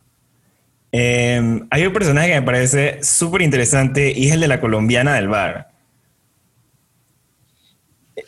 Eh, 0.91 1.59
hay 1.69 1.85
un 1.85 1.93
personaje 1.93 2.29
que 2.29 2.35
me 2.35 2.45
parece 2.45 3.03
súper 3.03 3.41
interesante 3.41 4.13
y 4.15 4.27
es 4.27 4.33
el 4.33 4.39
de 4.39 4.47
la 4.47 4.61
colombiana 4.61 5.15
del 5.15 5.27
bar. 5.27 5.71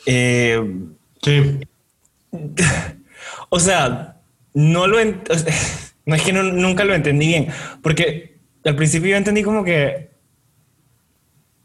Eh, 0.06 0.62
Sí. 1.24 1.60
o 3.50 3.60
sea, 3.60 4.18
no 4.54 4.88
lo 4.88 5.00
ent- 5.02 5.30
o 5.30 5.36
sea, 5.38 5.54
no 6.06 6.16
es 6.16 6.22
que 6.22 6.32
no- 6.34 6.44
nunca 6.44 6.84
lo 6.84 6.94
entendí 6.94 7.28
bien, 7.28 7.48
porque 7.82 8.38
al 8.64 8.76
principio 8.76 9.10
yo 9.12 9.18
entendí 9.18 9.44
como 9.44 9.64
que 9.64 10.12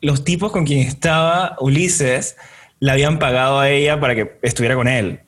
los 0.01 0.25
tipos 0.25 0.51
con 0.53 0.65
quien 0.65 0.81
estaba 0.81 1.57
Ulises 1.61 2.37
le 2.83 2.91
habían 2.91 3.21
pagado 3.21 3.61
a 3.61 3.71
ella 3.71 4.01
para 4.01 4.17
que 4.17 4.41
estuviera 4.43 4.75
con 4.75 4.89
él. 4.89 5.21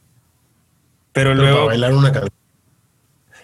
Pero 1.13 1.31
Pero 1.31 1.35
luego, 1.35 1.57
para 1.59 1.67
bailar 1.67 1.95
una 1.95 2.11
canción. 2.11 2.33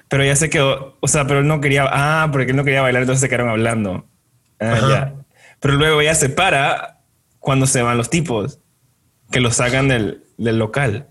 pero 0.08 0.24
ya 0.24 0.34
se 0.34 0.50
quedó, 0.50 0.96
o 0.98 1.06
sea, 1.06 1.28
pero 1.28 1.38
él 1.38 1.46
no 1.46 1.60
quería, 1.60 1.86
ah, 1.88 2.28
porque 2.32 2.50
él 2.50 2.56
no 2.56 2.64
quería 2.64 2.82
bailar, 2.82 3.02
entonces 3.02 3.20
se 3.20 3.28
quedaron 3.28 3.50
hablando. 3.50 4.08
Ah, 4.58 4.80
ya. 4.88 5.14
Pero 5.60 5.74
luego 5.74 6.00
ella 6.00 6.16
se 6.16 6.28
para 6.28 7.02
cuando 7.38 7.68
se 7.68 7.82
van 7.82 7.96
los 7.98 8.10
tipos, 8.10 8.58
que 9.30 9.38
los 9.38 9.54
sacan 9.54 9.86
del, 9.86 10.24
del 10.38 10.58
local. 10.58 11.06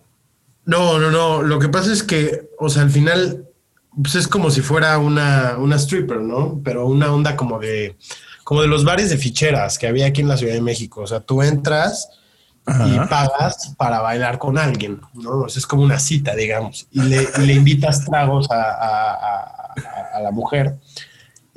No, 0.66 1.00
no, 1.00 1.10
no. 1.10 1.42
Lo 1.42 1.58
que 1.58 1.70
pasa 1.70 1.94
es 1.94 2.04
que, 2.04 2.50
o 2.60 2.68
sea, 2.68 2.82
al 2.82 2.90
final 2.92 3.46
pues 3.96 4.16
es 4.16 4.28
como 4.28 4.52
si 4.52 4.60
fuera 4.60 4.98
una, 4.98 5.56
una 5.58 5.78
stripper, 5.78 6.20
¿no? 6.20 6.60
Pero 6.66 6.86
una 6.86 7.14
onda 7.14 7.38
como 7.38 7.60
de, 7.60 7.96
como 8.44 8.62
de 8.62 8.68
los 8.68 8.84
bares 8.84 9.10
de 9.10 9.18
ficheras 9.18 9.80
que 9.80 9.88
había 9.88 10.08
aquí 10.08 10.20
en 10.20 10.28
la 10.28 10.36
Ciudad 10.36 10.54
de 10.54 10.62
México. 10.62 11.00
O 11.00 11.08
sea, 11.08 11.22
tú 11.22 11.42
entras 11.42 12.10
y 12.88 13.00
pagas 13.08 13.74
para 13.78 14.00
bailar 14.02 14.38
con 14.38 14.58
alguien, 14.58 15.02
¿no? 15.14 15.48
es 15.48 15.66
como 15.66 15.84
una 15.84 16.00
cita, 16.00 16.36
digamos, 16.36 16.88
y 16.92 17.02
le, 17.02 17.54
invitas 17.54 18.06
tragos 18.06 18.48
a, 18.52 19.74
la 20.22 20.32
mujer. 20.32 20.76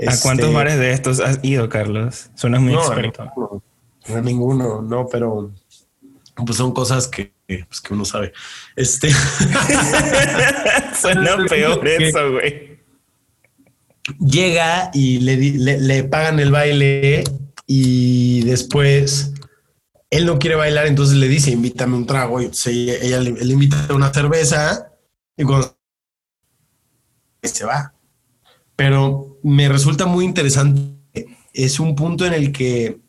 ¿A 0.06 0.16
cuántos 0.22 0.46
este, 0.46 0.54
bares 0.54 0.78
de 0.78 0.92
estos 0.92 1.20
has 1.20 1.38
ido, 1.42 1.68
Carlos? 1.68 2.30
Suenas 2.34 2.60
muy 2.60 2.74
experto. 2.74 3.30
No, 4.08 4.20
ninguno, 4.20 4.82
no, 4.82 5.06
pero 5.06 5.52
pues 6.34 6.56
son 6.56 6.72
cosas 6.72 7.08
que, 7.08 7.32
pues, 7.46 7.80
que 7.80 7.94
uno 7.94 8.04
sabe. 8.04 8.32
Este. 8.76 9.10
Suena 11.00 11.36
peor 11.48 11.86
eso, 12.00 12.32
güey. 12.32 12.72
Llega 14.18 14.90
y 14.92 15.20
le, 15.20 15.78
le, 15.78 16.04
pagan 16.04 16.40
el 16.40 16.50
baile 16.50 17.22
y 17.66 18.42
después 18.44 19.31
él 20.12 20.26
no 20.26 20.38
quiere 20.38 20.56
bailar, 20.56 20.86
entonces 20.86 21.16
le 21.16 21.26
dice, 21.26 21.50
invítame 21.50 21.96
un 21.96 22.06
trago. 22.06 22.40
Y 22.40 22.50
ella, 22.90 23.18
le, 23.18 23.30
invita 23.30 23.86
una 23.94 24.12
cerveza 24.12 24.92
y 25.36 25.42
cuando 25.42 25.74
se 27.42 27.64
va. 27.64 27.94
Pero 28.76 29.38
me 29.42 29.68
resulta 29.68 30.04
muy 30.04 30.26
interesante. 30.26 30.92
Es 31.54 31.80
un 31.80 31.96
punto 31.96 32.26
en 32.26 32.34
el 32.34 32.52
que 32.52 33.00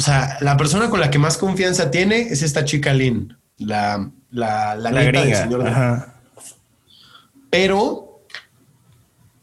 o 0.00 0.02
sea, 0.02 0.38
la 0.40 0.56
persona 0.56 0.88
con 0.88 0.98
la 0.98 1.10
que 1.10 1.18
más 1.18 1.36
confianza 1.36 1.90
tiene 1.90 2.20
es 2.22 2.40
esta 2.40 2.64
chica 2.64 2.94
Lynn, 2.94 3.36
la, 3.58 4.10
la, 4.30 4.74
la, 4.74 4.90
del 4.90 5.36
señor. 5.36 5.70
Pero 7.50 8.22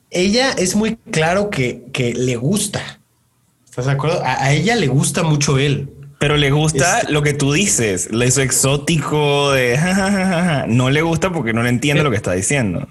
ella 0.10 0.54
es 0.54 0.76
muy 0.76 0.96
claro 1.12 1.52
que, 1.52 2.16
le 2.18 2.36
gusta. 2.38 2.82
¿Estás 3.66 3.86
de 3.86 3.92
acuerdo? 3.92 4.24
A, 4.26 4.52
ella 4.52 4.76
le 4.76 4.88
gusta 4.88 5.22
mucho 5.22 5.60
él. 5.60 5.94
Pero 6.20 6.36
le 6.36 6.52
gusta 6.52 7.04
lo 7.10 7.22
que 7.22 7.34
tú 7.34 7.54
dices, 7.54 8.10
lo 8.12 8.24
exótico 8.24 9.52
de 9.52 9.78
no 10.68 10.90
le 10.90 11.02
gusta 11.02 11.32
porque 11.32 11.54
no 11.54 11.62
le 11.62 11.70
entiende 11.70 12.04
lo 12.04 12.10
que 12.10 12.18
está 12.18 12.34
diciendo. 12.34 12.88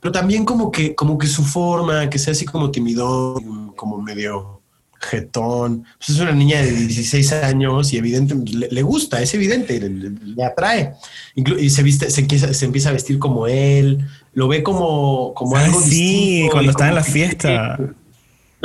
Pero 0.00 0.12
también 0.12 0.44
como 0.44 0.70
que, 0.70 0.94
como 0.94 1.18
que 1.18 1.26
su 1.26 1.44
forma, 1.44 2.08
que 2.08 2.18
sea 2.18 2.32
así 2.32 2.44
como 2.44 2.70
tímido, 2.70 3.40
como 3.74 4.00
medio 4.00 4.56
jetón. 5.00 5.84
Pues 5.98 6.10
es 6.10 6.20
una 6.20 6.32
niña 6.32 6.62
de 6.62 6.72
16 6.72 7.32
años 7.32 7.92
y 7.92 7.98
evidentemente 7.98 8.68
le, 8.70 8.82
gusta, 8.82 9.20
es 9.20 9.34
evidente, 9.34 9.78
le, 9.80 10.44
atrae. 10.44 10.94
y 11.34 11.70
se 11.70 11.82
viste, 11.82 12.10
se 12.10 12.22
empieza, 12.22 12.54
se 12.54 12.64
empieza 12.64 12.90
a 12.90 12.92
vestir 12.92 13.18
como 13.18 13.46
él, 13.46 14.06
lo 14.32 14.48
ve 14.48 14.62
como, 14.62 15.34
como 15.34 15.56
algo 15.56 15.80
Sí, 15.80 16.48
cuando 16.50 16.70
está 16.70 16.88
en 16.88 16.94
la 16.94 17.04
fiesta. 17.04 17.78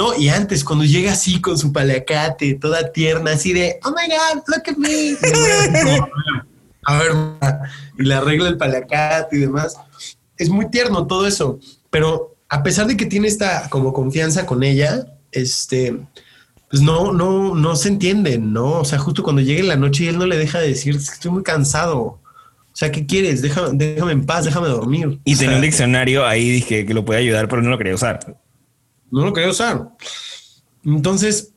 No, 0.01 0.17
y 0.17 0.29
antes, 0.29 0.63
cuando 0.63 0.83
llega 0.83 1.11
así 1.11 1.39
con 1.39 1.59
su 1.59 1.71
paliacate, 1.71 2.55
toda 2.55 2.91
tierna, 2.91 3.33
así 3.33 3.53
de, 3.53 3.79
oh 3.83 3.91
my 3.91 4.07
God, 4.07 4.43
look 4.47 4.63
at 4.65 4.75
me. 4.75 5.15
a 6.85 6.97
ver, 6.97 7.11
y 7.99 8.03
le 8.05 8.15
arregla 8.15 8.49
el 8.49 8.57
paliacate 8.57 9.37
y 9.37 9.41
demás. 9.41 9.77
Es 10.37 10.49
muy 10.49 10.71
tierno 10.71 11.05
todo 11.05 11.27
eso, 11.27 11.59
pero 11.91 12.35
a 12.49 12.63
pesar 12.63 12.87
de 12.87 12.97
que 12.97 13.05
tiene 13.05 13.27
esta 13.27 13.69
como 13.69 13.93
confianza 13.93 14.47
con 14.47 14.63
ella, 14.63 15.05
este, 15.31 15.95
pues 16.71 16.81
no, 16.81 17.13
no, 17.13 17.53
no 17.53 17.75
se 17.75 17.89
entienden, 17.89 18.53
¿no? 18.53 18.79
O 18.79 18.85
sea, 18.85 18.97
justo 18.97 19.21
cuando 19.21 19.43
llegue 19.43 19.61
la 19.61 19.75
noche 19.75 20.05
y 20.05 20.07
él 20.07 20.17
no 20.17 20.25
le 20.25 20.39
deja 20.39 20.59
de 20.59 20.69
decir, 20.69 20.95
estoy 20.95 21.29
muy 21.29 21.43
cansado. 21.43 21.99
O 21.99 22.19
sea, 22.73 22.91
¿qué 22.91 23.05
quieres? 23.05 23.43
Déjame, 23.43 23.69
déjame 23.73 24.13
en 24.13 24.25
paz, 24.25 24.45
déjame 24.45 24.67
dormir. 24.67 25.19
Y 25.25 25.35
tenía 25.35 25.57
un 25.57 25.61
diccionario 25.61 26.25
ahí, 26.25 26.49
dije 26.49 26.87
que 26.87 26.93
lo 26.95 27.05
puede 27.05 27.19
ayudar, 27.19 27.47
pero 27.47 27.61
no 27.61 27.69
lo 27.69 27.77
quería 27.77 27.93
usar. 27.93 28.40
No 29.11 29.25
lo 29.25 29.33
quería 29.33 29.49
usar. 29.49 29.89
Entonces, 30.83 31.53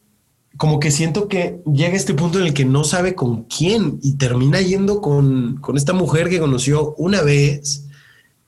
como 0.57 0.81
que 0.81 0.91
siento 0.91 1.29
que 1.29 1.61
llega 1.73 1.97
este 1.97 2.15
punto 2.15 2.39
en 2.39 2.47
el 2.47 2.55
que 2.55 2.65
no 2.65 2.85
sabe 2.85 3.15
con 3.15 3.45
quién 3.45 3.99
y 4.03 4.17
termina 4.17 4.61
yendo 4.61 5.01
con, 5.01 5.57
con 5.59 5.77
esta 5.77 5.93
mujer 5.93 6.29
que 6.29 6.41
conoció 6.41 6.95
una 6.97 7.23
vez 7.23 7.87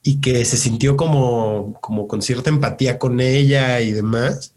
y 0.03 0.21
que 0.21 0.45
se 0.45 0.57
sintió 0.57 0.95
como, 0.95 1.77
como 1.81 2.07
con 2.07 2.21
cierta 2.21 2.49
empatía 2.49 2.99
con 2.99 3.19
ella 3.19 3.81
y 3.81 3.91
demás 3.91 4.53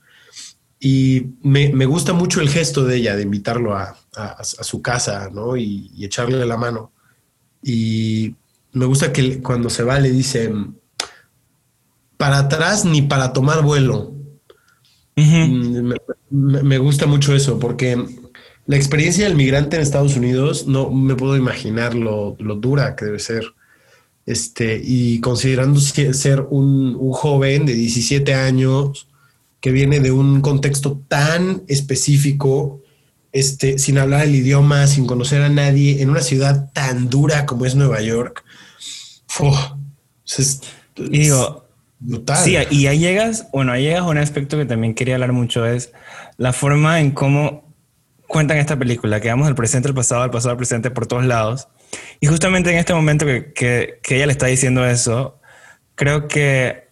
y 0.83 1.35
me, 1.43 1.85
gusta 1.85 2.15
mucho 2.15 2.41
el 2.41 2.49
gesto 2.49 2.85
de 2.85 2.97
ella 2.97 3.15
de 3.15 3.23
invitarlo 3.23 3.77
a, 3.77 3.97
su 4.43 4.81
casa, 4.81 5.29
¿no? 5.31 5.57
Y, 5.57 5.93
echarle 6.03 6.45
la 6.47 6.57
mano. 6.57 6.91
Y 7.63 8.35
me 8.73 8.87
gusta 8.87 9.13
que 9.13 9.43
cuando 9.43 9.69
se 9.69 9.83
va 9.83 10.01
le 10.01 10.11
dice, 10.11 10.51
para 12.17 12.39
atrás 12.39 12.87
ni 12.87 13.03
para 13.03 13.35
tomar 13.35 13.63
vuelo. 13.63 14.15
Mm, 15.21 15.93
me, 16.31 16.79
gusta 16.79 17.07
mucho 17.07 17.35
eso 17.35 17.59
porque 17.59 18.03
la 18.67 18.77
experiencia 18.77 19.25
del 19.25 19.37
migrante 19.37 19.77
en 19.77 19.83
Estados 19.83 20.17
Unidos 20.17 20.67
no 20.67 20.91
me 20.91 21.15
puedo 21.15 21.37
imaginar 21.37 21.95
lo, 21.95 22.37
dura 22.39 22.97
que 22.97 23.07
debe 23.07 23.19
ser. 23.19 23.45
Este, 24.27 24.81
y 24.83 25.21
considerando 25.21 25.81
ser 25.81 26.47
un, 26.51 26.95
un 26.99 27.13
joven 27.13 27.67
de 27.67 27.75
17 27.75 28.35
años, 28.35 29.09
que 29.61 29.73
viene 29.73 30.01
de 30.01 30.11
un 30.11 30.41
contexto 30.41 31.03
tan 31.09 31.63
específico, 31.69 32.81
este, 33.33 33.79
sin 33.79 33.99
hablar 33.99 34.25
el 34.25 34.35
idioma, 34.35 34.87
sin 34.87 35.07
conocer 35.07 35.43
a 35.43 35.49
nadie, 35.49 36.03
en 36.03 36.11
una 36.11 36.23
ciudad 36.23 36.71
tan 36.73 37.11
dura 37.11 37.47
como 37.47 37.67
es 37.67 37.75
Nueva 37.75 38.01
York. 38.01 38.45
digo, 40.97 41.65
Sí, 42.43 42.57
y 42.71 42.87
ahí 42.87 42.99
llegas, 42.99 43.49
bueno, 43.53 43.73
ahí 43.73 43.83
llegas 43.85 44.01
a 44.01 44.07
un 44.07 44.19
aspecto 44.19 44.57
que 44.57 44.65
también 44.65 44.95
quería 44.95 45.15
hablar 45.15 45.33
mucho, 45.33 45.67
es 45.67 45.93
la 46.39 46.53
forma 46.53 47.01
en 47.01 47.11
cómo 47.11 47.75
cuentan 48.27 48.59
esta 48.59 48.79
película, 48.79 49.21
que 49.21 49.29
vamos 49.29 49.47
del 49.47 49.55
presente 49.55 49.89
al 49.89 49.95
pasado, 49.95 50.23
al 50.23 50.31
pasado 50.31 50.53
al 50.53 50.57
presente 50.57 50.91
por 50.91 51.07
todos 51.07 51.27
lados. 51.27 51.69
Y 52.21 52.27
justamente 52.27 52.71
en 52.71 52.79
este 52.79 52.95
momento 52.95 53.27
que, 53.27 53.53
que 53.53 54.17
ella 54.17 54.27
le 54.27 54.33
está 54.33 54.47
diciendo 54.47 54.87
eso, 54.87 55.41
creo 55.95 56.29
que 56.29 56.89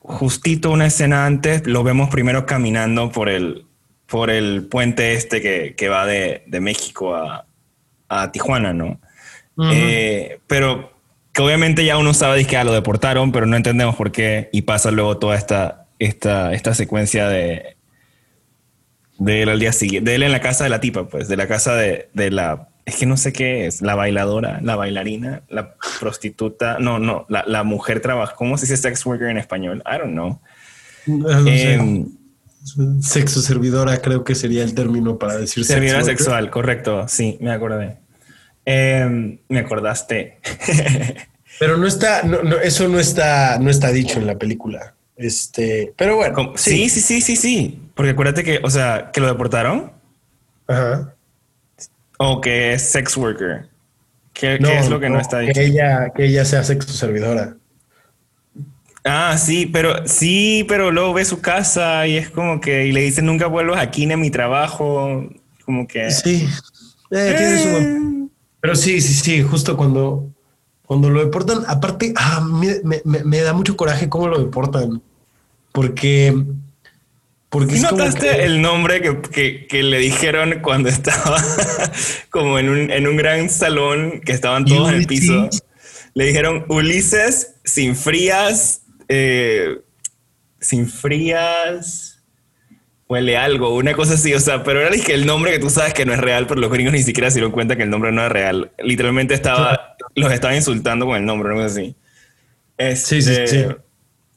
justito 0.00 0.70
una 0.70 0.86
escena 0.86 1.26
antes 1.26 1.66
lo 1.66 1.82
vemos 1.82 2.10
primero 2.10 2.46
caminando 2.46 3.10
por 3.10 3.28
el, 3.28 3.66
por 4.06 4.30
el 4.30 4.66
puente 4.66 5.14
este 5.14 5.42
que, 5.42 5.74
que 5.76 5.88
va 5.88 6.06
de, 6.06 6.44
de, 6.46 6.60
México 6.60 7.14
a, 7.14 7.46
a 8.08 8.32
Tijuana, 8.32 8.72
¿no? 8.72 9.00
Eh, 9.72 10.38
pero 10.46 10.95
que 11.36 11.42
obviamente 11.42 11.84
ya 11.84 11.98
uno 11.98 12.14
sabe 12.14 12.46
que 12.46 12.56
ah, 12.56 12.64
lo 12.64 12.72
deportaron, 12.72 13.30
pero 13.30 13.44
no 13.44 13.56
entendemos 13.56 13.94
por 13.94 14.10
qué 14.10 14.48
y 14.52 14.62
pasa 14.62 14.90
luego 14.90 15.18
toda 15.18 15.36
esta, 15.36 15.86
esta, 15.98 16.54
esta 16.54 16.72
secuencia 16.72 17.28
de, 17.28 17.76
de 19.18 19.42
él 19.42 19.50
al 19.50 19.60
día 19.60 19.74
siguiente, 19.74 20.08
de 20.08 20.16
él 20.16 20.22
en 20.22 20.32
la 20.32 20.40
casa 20.40 20.64
de 20.64 20.70
la 20.70 20.80
tipa, 20.80 21.10
pues, 21.10 21.28
de 21.28 21.36
la 21.36 21.46
casa 21.46 21.74
de, 21.74 22.08
de 22.14 22.30
la 22.30 22.68
es 22.86 22.96
que 22.96 23.04
no 23.04 23.18
sé 23.18 23.34
qué 23.34 23.66
es, 23.66 23.82
la 23.82 23.94
bailadora, 23.94 24.60
la 24.62 24.76
bailarina, 24.76 25.42
la 25.50 25.74
prostituta, 26.00 26.78
no, 26.78 26.98
no, 26.98 27.26
la, 27.28 27.64
mujer 27.64 28.00
trabaja, 28.00 28.34
¿cómo 28.34 28.56
se 28.56 28.64
dice 28.64 28.78
sex 28.78 29.04
worker 29.04 29.28
en 29.28 29.36
español? 29.36 29.82
I 29.84 29.98
don't 29.98 30.12
know. 30.12 30.40
Em, 31.46 32.08
Sexo 33.02 33.42
servidora 33.42 33.98
creo 33.98 34.24
que 34.24 34.34
sería 34.34 34.62
el 34.64 34.74
término 34.74 35.18
para 35.18 35.36
decir 35.36 35.66
servidora 35.66 36.02
sexual, 36.02 36.48
correcto, 36.48 37.06
sí, 37.08 37.36
me 37.42 37.50
acordé. 37.50 38.05
Em, 38.66 39.38
me 39.48 39.60
acordaste. 39.60 40.38
pero 41.60 41.78
no 41.78 41.86
está, 41.86 42.22
eso 42.62 42.88
no 42.88 42.98
está, 42.98 43.58
no 43.58 43.70
está 43.70 43.92
dicho 43.92 44.18
en 44.18 44.26
la 44.26 44.36
película. 44.36 44.94
Este, 45.16 45.94
pero 45.96 46.16
bueno. 46.16 46.52
Sí. 46.56 46.88
sí, 46.88 47.00
sí, 47.00 47.00
sí, 47.00 47.20
sí, 47.20 47.36
sí. 47.36 47.80
Porque 47.94 48.10
acuérdate 48.10 48.44
que, 48.44 48.60
o 48.62 48.68
sea, 48.68 49.10
que 49.12 49.20
lo 49.20 49.28
deportaron. 49.28 49.92
Ajá. 50.66 51.14
O 52.18 52.40
que 52.40 52.74
es 52.74 52.82
sex 52.82 53.16
worker. 53.16 53.68
¿Qué, 54.32 54.56
es 54.56 54.90
lo 54.90 55.00
que 55.00 55.08
no, 55.08 55.18
está 55.18 55.38
dicho? 55.38 55.54
Que 55.54 55.64
ella, 55.64 56.10
que 56.14 56.26
ella 56.26 56.44
sea 56.44 56.62
sexo 56.62 56.92
servidora. 56.92 57.56
Ah, 59.04 59.38
sí, 59.38 59.66
pero 59.66 60.06
sí, 60.06 60.66
pero 60.68 60.90
luego 60.90 61.14
ve 61.14 61.24
su 61.24 61.40
casa 61.40 62.06
y 62.06 62.16
es 62.16 62.28
como 62.28 62.60
que 62.60 62.86
y 62.86 62.92
le 62.92 63.02
dice 63.02 63.22
nunca 63.22 63.46
vuelvas 63.46 63.80
aquí 63.80 64.04
ni 64.04 64.14
a 64.14 64.16
mi 64.16 64.30
trabajo, 64.30 65.26
como 65.64 65.86
que 65.86 66.10
sí, 66.10 66.48
eh, 67.12 67.36
eh. 67.38 68.25
Pero 68.66 68.74
sí, 68.74 69.00
sí, 69.00 69.14
sí, 69.14 69.42
justo 69.44 69.76
cuando 69.76 70.28
cuando 70.86 71.08
lo 71.08 71.24
deportan, 71.24 71.62
aparte, 71.68 72.12
ah, 72.16 72.40
me, 72.40 72.80
me, 73.04 73.40
da 73.40 73.52
mucho 73.52 73.76
coraje 73.76 74.08
cómo 74.08 74.26
lo 74.26 74.40
deportan, 74.40 75.00
porque 75.70 76.34
porque 77.48 77.78
notaste 77.78 78.42
el 78.42 78.60
nombre 78.60 79.00
que, 79.30 79.82
le 79.84 79.98
dijeron 80.00 80.58
cuando 80.62 80.88
estaba 80.96 81.40
como 82.28 82.58
en 82.58 82.68
un, 82.68 82.90
en 82.90 83.06
un 83.06 83.16
gran 83.16 83.50
salón 83.50 84.20
que 84.20 84.32
estaban 84.32 84.64
todos 84.64 84.88
en 84.88 84.96
el 84.96 85.06
piso? 85.06 85.48
Le 86.14 86.26
dijeron 86.26 86.64
Ulises 86.68 87.54
sin 87.62 87.94
frías, 87.94 88.82
eh, 89.06 89.78
sin 90.58 90.88
frías, 90.88 92.15
huele 93.08 93.36
algo, 93.36 93.74
una 93.74 93.92
cosa 93.94 94.14
así, 94.14 94.34
o 94.34 94.40
sea, 94.40 94.62
pero 94.64 94.80
era 94.80 94.90
el 94.94 95.26
nombre 95.26 95.52
que 95.52 95.58
tú 95.58 95.70
sabes 95.70 95.94
que 95.94 96.04
no 96.06 96.12
es 96.12 96.18
real, 96.20 96.46
pero 96.46 96.60
los 96.60 96.70
gringos 96.72 96.92
ni 96.92 97.02
siquiera 97.02 97.30
se 97.30 97.36
dieron 97.36 97.52
cuenta 97.52 97.76
que 97.76 97.84
el 97.84 97.90
nombre 97.90 98.10
no 98.12 98.20
era 98.20 98.28
real. 98.28 98.72
Literalmente 98.78 99.34
estaba, 99.34 99.96
los 100.14 100.32
estaba 100.32 100.54
insultando 100.56 101.06
con 101.06 101.16
el 101.16 101.24
nombre, 101.24 101.50
algo 101.50 101.62
así. 101.62 101.94
Este, 102.76 103.22
Sí, 103.22 103.22
sí, 103.22 103.46
sí. 103.46 103.64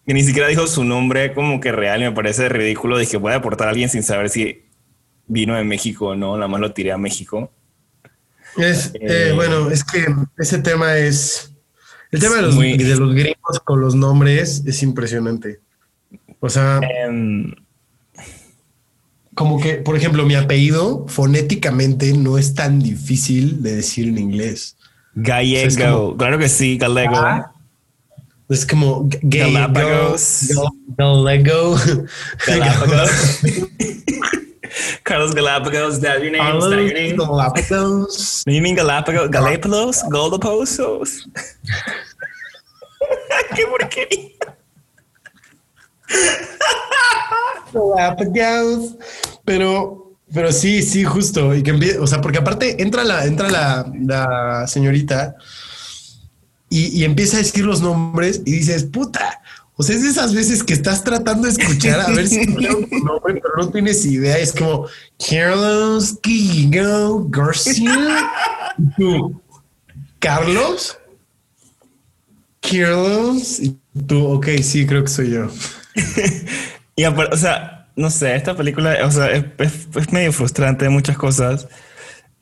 Que 0.05 0.13
ni 0.13 0.23
siquiera 0.23 0.47
dijo 0.47 0.65
su 0.67 0.84
nombre 0.84 1.34
como 1.34 1.60
que 1.60 1.71
real 1.71 2.01
y 2.01 2.05
me 2.05 2.12
parece 2.12 2.49
ridículo. 2.49 2.97
Dije, 2.97 3.17
voy 3.17 3.32
a 3.32 3.36
deportar 3.36 3.67
a 3.67 3.71
alguien 3.71 3.89
sin 3.89 4.01
saber 4.01 4.29
si 4.29 4.63
vino 5.27 5.55
de 5.55 5.63
México 5.63 6.08
o 6.08 6.15
no. 6.15 6.36
Nada 6.36 6.47
más 6.47 6.60
lo 6.62 6.71
tiré 6.73 6.91
a 6.91 6.97
México. 6.97 7.51
Es, 8.58 8.88
eh, 8.95 9.29
Eh, 9.29 9.32
bueno, 9.36 9.69
es 9.69 9.84
que 9.84 10.08
ese 10.38 10.60
tema 10.60 10.97
es. 10.97 11.53
El 12.12 12.19
tema 12.21 12.38
de 12.38 12.41
los, 12.41 12.55
Muy- 12.55 12.75
de 12.75 12.95
los 12.95 13.13
gringos 13.13 13.60
con 13.63 13.82
los 13.82 13.93
nombres 13.93 14.63
es 14.65 14.82
impresionante. 14.82 15.60
O 16.39 16.49
sea, 16.49 16.79
Em, 17.05 17.53
como 19.39 19.58
que, 19.58 19.75
por 19.75 19.95
ejemplo, 19.95 20.25
mi 20.25 20.36
apellido 20.36 21.06
fonéticamente 21.08 22.12
no 22.12 22.38
es 22.38 22.56
tan 22.56 22.82
difícil 22.82 23.63
de 23.63 23.78
decir 23.78 24.10
en 24.10 24.17
inglés. 24.17 24.75
Gallego. 25.15 26.08
Como- 26.10 26.17
claro 26.17 26.38
que 26.38 26.49
sí, 26.49 26.78
Gallego. 26.78 27.15
Ah, 27.15 27.54
Es 28.49 28.65
como 28.65 29.08
Galápagos. 29.21 30.49
go- 30.54 30.69
Gallego. 30.97 31.78
Galápagos. 32.47 33.39
Carlos 35.04 35.34
Galápagos, 35.34 36.02
that 36.02 36.19
your 36.21 36.32
name? 36.32 36.58
Is 36.58 36.63
that 36.65 36.82
your 36.82 36.93
name? 36.93 37.15
Galápagos. 37.15 38.43
You 38.45 38.62
mean 38.62 38.75
Galápagos? 38.75 39.32
Galápagos? 39.32 40.04
Goldoposos? 40.12 41.30
¡Qué 43.56 43.65
porquería! 43.67 44.59
Galápagos. 47.74 48.95
Pero, 49.45 50.13
pero 50.34 50.52
sí, 50.52 50.82
sí, 50.84 51.04
justo. 51.04 51.56
Y 51.56 51.63
que 51.63 51.74
empie- 51.74 51.98
o 52.00 52.08
sea, 52.08 52.22
porque 52.22 52.39
aparte 52.39 52.82
entra 52.82 53.04
la, 53.04 53.26
entra 53.26 53.50
la, 53.50 53.91
la 54.02 54.67
señorita 54.67 55.36
y, 56.69 57.00
y 57.00 57.04
empieza 57.04 57.38
a 57.38 57.39
decir 57.39 57.65
los 57.65 57.82
nombres 57.82 58.41
y 58.45 58.52
dices, 58.52 58.84
puta. 58.86 59.41
O 59.76 59.84
sea, 59.84 59.95
es 59.95 60.04
de 60.04 60.10
esas 60.10 60.34
veces 60.36 60.62
que 60.62 60.74
estás 60.74 61.06
tratando 61.06 61.48
de 61.48 61.54
escuchar 61.54 62.02
a 62.02 62.10
ver 62.10 62.28
si 62.28 62.45
nombre, 62.48 63.41
pero 63.41 63.56
no 63.58 63.69
tienes 63.69 64.06
idea. 64.06 64.38
Es 64.38 64.52
como 64.52 64.88
Carlos 65.30 66.19
Guillermo 66.22 67.26
García. 67.30 68.30
Tú, 68.98 69.41
Carlos. 70.19 70.98
Carlos. 72.60 73.62
Tú, 74.06 74.26
ok, 74.34 74.48
sí, 74.62 74.86
creo 74.86 75.04
que 75.04 75.10
soy 75.10 75.32
yo. 75.32 75.48
Y 76.95 77.06
o 77.06 77.38
sea, 77.38 77.88
no 77.95 78.10
sé, 78.10 78.36
esta 78.36 78.56
película, 78.58 78.97
o 79.06 79.12
sea, 79.12 79.32
es, 79.32 79.45
es- 79.60 79.88
es 79.95 80.12
medio 80.12 80.34
frustrante 80.34 80.84
de 80.86 80.89
muchas 80.89 81.17
cosas. 81.17 81.67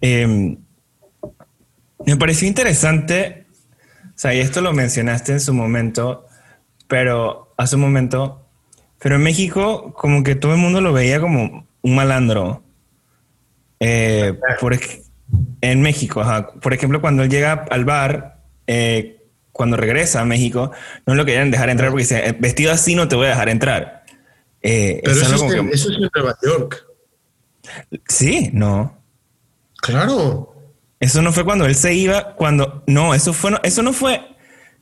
Eh, 0.02 0.58
me 2.06 2.16
pareció 2.18 2.48
interesante, 2.48 3.46
o 4.06 4.12
sea, 4.16 4.34
y 4.34 4.40
esto 4.40 4.62
lo 4.62 4.74
mencionaste 4.74 5.34
en 5.34 5.40
su 5.40 5.54
momento, 5.54 6.26
pero 6.88 7.54
hace 7.58 7.76
un 7.76 7.82
momento, 7.82 8.48
pero 9.00 9.16
en 9.16 9.24
México 9.24 9.94
como 9.94 10.24
que 10.24 10.36
todo 10.36 10.54
el 10.54 10.60
mundo 10.60 10.82
lo 10.82 10.94
veía 10.94 11.20
como 11.20 11.68
un 11.82 11.96
malandro. 11.96 12.64
Eh, 13.80 14.40
por, 14.60 14.76
en 15.62 15.82
México, 15.82 16.22
ajá. 16.22 16.50
por 16.54 16.74
ejemplo, 16.74 17.00
cuando 17.02 17.24
él 17.24 17.30
llega 17.30 17.66
al 17.70 17.86
bar, 17.86 18.42
eh, 18.66 19.17
cuando 19.58 19.76
regresa 19.76 20.22
a 20.22 20.26
México, 20.26 20.72
no 21.06 21.15
lo 21.15 21.26
querían 21.26 21.52
dejar 21.52 21.70
entrar 21.70 21.89
porque 21.89 22.04
dice, 22.04 22.36
vestido 22.39 22.72
así 22.72 22.96
no 22.96 23.08
te 23.08 23.15
voy 23.15 23.26
a 23.26 23.30
dejar 23.30 23.50
entrar. 23.50 24.06
Eh, 24.62 25.02
Pero 25.04 25.17
es 25.17 25.24
eso 25.24 25.36
es, 25.36 25.41
en, 25.54 25.67
que- 25.70 25.76
eso 25.76 25.89
es 25.89 25.96
en 25.98 26.10
Nueva 26.13 26.38
York. 26.43 26.86
Sí, 28.08 28.50
no. 28.54 28.98
Claro. 29.82 30.54
Eso 31.00 31.22
no 31.22 31.32
fue 31.32 31.43
cuando 31.46 31.65
él 31.65 31.76
se 31.76 31.93
iba, 31.93 32.34
cuando... 32.36 32.84
No, 32.88 33.13
eso 33.13 33.34
fue... 33.34 33.52
no- 33.52 33.60
Eso 33.63 33.82
no 33.84 33.93
fue... 33.93 34.22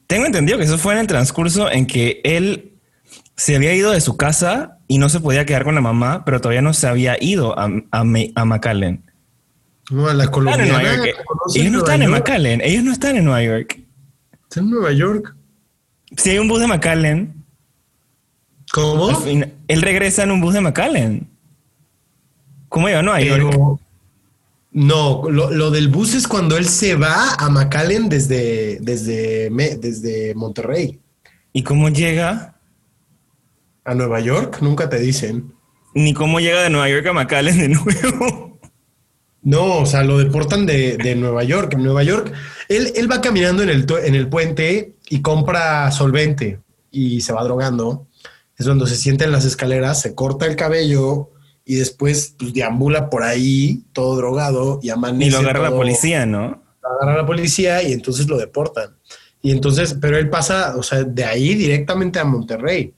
Tengo 0.08 0.26
entendido 0.26 0.58
que 0.60 0.64
eso 0.66 0.78
fue 0.78 0.94
en 0.94 1.00
el 1.00 1.08
transcurso 1.08 1.70
en 1.70 1.88
que 1.88 2.22
él 2.24 2.74
se 3.36 3.56
había 3.56 3.74
ido 3.74 3.92
de 3.92 4.00
su 4.02 4.16
casa 4.18 4.78
y 4.88 4.98
no 5.00 5.10
se 5.10 5.20
podía 5.20 5.46
quedar 5.46 5.64
con 5.64 5.74
la 5.76 5.82
mamá, 5.82 6.24
pero 6.26 6.40
todavía 6.40 6.62
no 6.62 6.74
se 6.74 6.88
había 6.88 7.18
ido 7.22 7.58
a, 7.58 7.66
a, 7.92 8.00
a 8.02 8.46
McAllen. 8.46 9.04
No, 9.92 10.08
a 10.08 10.14
la 10.14 10.24
Están 10.26 10.28
en 10.28 10.32
colombiana. 10.32 10.66
Nueva 10.80 10.96
York. 11.06 11.24
¿conoces 11.26 11.62
Ellos 11.62 11.72
no 11.74 11.78
están 11.80 12.02
en? 12.04 12.12
McAllen. 12.12 12.62
Ellos 12.62 12.84
no 12.84 12.92
están 12.92 13.18
en 13.18 13.26
Nueva 13.26 13.44
York. 13.44 13.80
Está 14.56 14.64
en 14.64 14.72
Nueva 14.72 14.94
York. 14.94 15.36
Si 16.16 16.30
hay 16.30 16.40
un 16.40 16.48
bus 16.48 16.62
de 16.62 16.68
McAllen, 16.68 17.44
¿Cómo? 18.72 19.10
él 19.68 19.82
regresa 19.82 20.24
en 20.24 20.32
un 20.32 20.40
bus 20.40 20.54
de 20.54 20.62
McAllen. 20.62 21.30
¿Cómo 22.70 22.88
llegó 22.88 23.00
a 23.00 23.04
Nueva 23.04 23.20
York? 23.20 23.82
No, 24.72 25.30
lo, 25.30 25.52
lo 25.52 25.72
del 25.72 25.90
bus 25.90 26.14
es 26.14 26.26
cuando 26.26 26.56
él 26.56 26.70
se 26.70 26.96
va 26.96 27.34
a 27.34 27.50
McAllen 27.50 28.08
desde, 28.08 28.80
desde, 28.80 29.50
desde 29.78 30.34
Monterrey 30.36 31.02
¿Y 31.52 31.62
cómo 31.64 31.90
llega? 31.90 32.58
a 33.84 33.94
Nueva 33.94 34.22
York. 34.22 34.60
Nunca 34.62 34.88
te 34.88 35.00
dicen. 35.00 35.54
Ni 35.94 36.14
cómo 36.14 36.40
llega 36.40 36.64
de 36.64 36.70
Nueva 36.70 36.88
York 36.88 37.06
a 37.08 37.12
McAllen 37.12 37.58
de 37.58 37.68
nuevo. 37.68 38.55
No, 39.46 39.78
o 39.78 39.86
sea, 39.86 40.04
lo 40.04 40.18
deportan 40.18 40.66
de, 40.66 40.98
de 40.98 41.16
Nueva 41.16 41.44
York. 41.44 41.74
En 41.74 41.84
Nueva 41.84 42.02
York, 42.02 42.34
él, 42.68 42.92
él 42.96 43.10
va 43.10 43.22
caminando 43.22 43.62
en 43.62 43.70
el, 43.70 43.86
en 44.04 44.16
el 44.16 44.28
puente 44.28 44.96
y 45.08 45.22
compra 45.22 45.92
solvente 45.92 46.60
y 46.90 47.22
se 47.22 47.32
va 47.32 47.44
drogando. 47.44 48.08
Es 48.58 48.66
cuando 48.66 48.88
se 48.88 48.96
sienta 48.96 49.24
en 49.24 49.32
las 49.32 49.46
escaleras, 49.46 50.02
se 50.02 50.16
corta 50.16 50.48
el 50.48 50.56
cabello 50.56 51.30
y 51.64 51.76
después 51.76 52.34
pues, 52.40 52.54
deambula 52.54 53.12
por 53.12 53.22
ahí 53.22 53.84
todo 53.94 54.16
drogado 54.16 54.80
y 54.82 54.90
amanece. 54.90 55.28
Y 55.28 55.30
lo 55.30 55.38
agarra 55.38 55.70
la 55.70 55.76
policía, 55.76 56.26
¿no? 56.26 56.64
Lo 56.82 56.90
agarra 56.90 57.22
la 57.22 57.28
policía 57.28 57.84
y 57.84 57.94
entonces 57.94 58.28
lo 58.28 58.38
deportan. 58.38 58.96
Y 59.44 59.52
entonces, 59.52 59.96
pero 60.02 60.18
él 60.18 60.28
pasa, 60.28 60.76
o 60.76 60.82
sea, 60.82 61.04
de 61.04 61.24
ahí 61.24 61.54
directamente 61.54 62.18
a 62.18 62.24
Monterrey. 62.24 62.96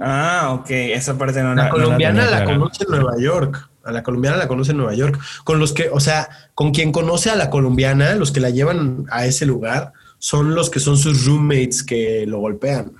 Ah, 0.00 0.56
ok. 0.58 0.70
Esa 0.70 1.18
parte 1.18 1.42
no 1.42 1.54
La 1.54 1.64
no 1.64 1.70
colombiana 1.70 2.30
la 2.30 2.44
conoce 2.44 2.84
en 2.84 2.90
Nueva 2.90 3.20
York. 3.20 3.67
A 3.84 3.92
la 3.92 4.02
colombiana 4.02 4.36
la 4.36 4.48
conoce 4.48 4.72
en 4.72 4.78
Nueva 4.78 4.94
York. 4.94 5.18
Con 5.44 5.58
los 5.58 5.72
que, 5.72 5.88
o 5.90 6.00
sea, 6.00 6.28
con 6.54 6.72
quien 6.72 6.92
conoce 6.92 7.30
a 7.30 7.36
la 7.36 7.48
colombiana, 7.50 8.14
los 8.14 8.32
que 8.32 8.40
la 8.40 8.50
llevan 8.50 9.06
a 9.10 9.24
ese 9.26 9.46
lugar, 9.46 9.92
son 10.18 10.54
los 10.54 10.68
que 10.70 10.80
son 10.80 10.96
sus 10.98 11.24
roommates 11.24 11.82
que 11.82 12.24
lo 12.26 12.38
golpean. 12.38 12.92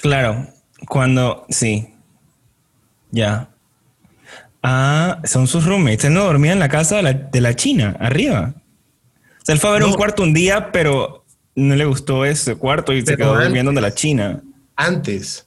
Claro, 0.00 0.48
cuando 0.88 1.46
sí. 1.48 1.88
Ya. 3.10 3.48
Ah, 4.62 5.20
son 5.24 5.46
sus 5.46 5.64
roommates. 5.64 6.04
Él 6.04 6.14
no 6.14 6.24
dormía 6.24 6.52
en 6.52 6.58
la 6.58 6.68
casa 6.68 6.96
de 6.96 7.02
la, 7.02 7.12
de 7.12 7.40
la 7.40 7.54
China, 7.54 7.96
arriba. 8.00 8.54
O 8.56 9.44
sea, 9.44 9.54
él 9.54 9.60
fue 9.60 9.70
a 9.70 9.72
ver 9.74 9.82
No. 9.82 9.88
un 9.88 9.94
cuarto 9.94 10.22
un 10.22 10.32
día, 10.34 10.70
pero 10.72 11.24
no 11.54 11.74
le 11.74 11.84
gustó 11.84 12.24
ese 12.24 12.54
cuarto 12.56 12.92
y 12.92 13.04
se 13.04 13.16
quedó 13.16 13.32
antes. 13.32 13.44
durmiendo 13.46 13.68
donde 13.68 13.80
la 13.80 13.94
China. 13.94 14.42
Antes, 14.76 15.46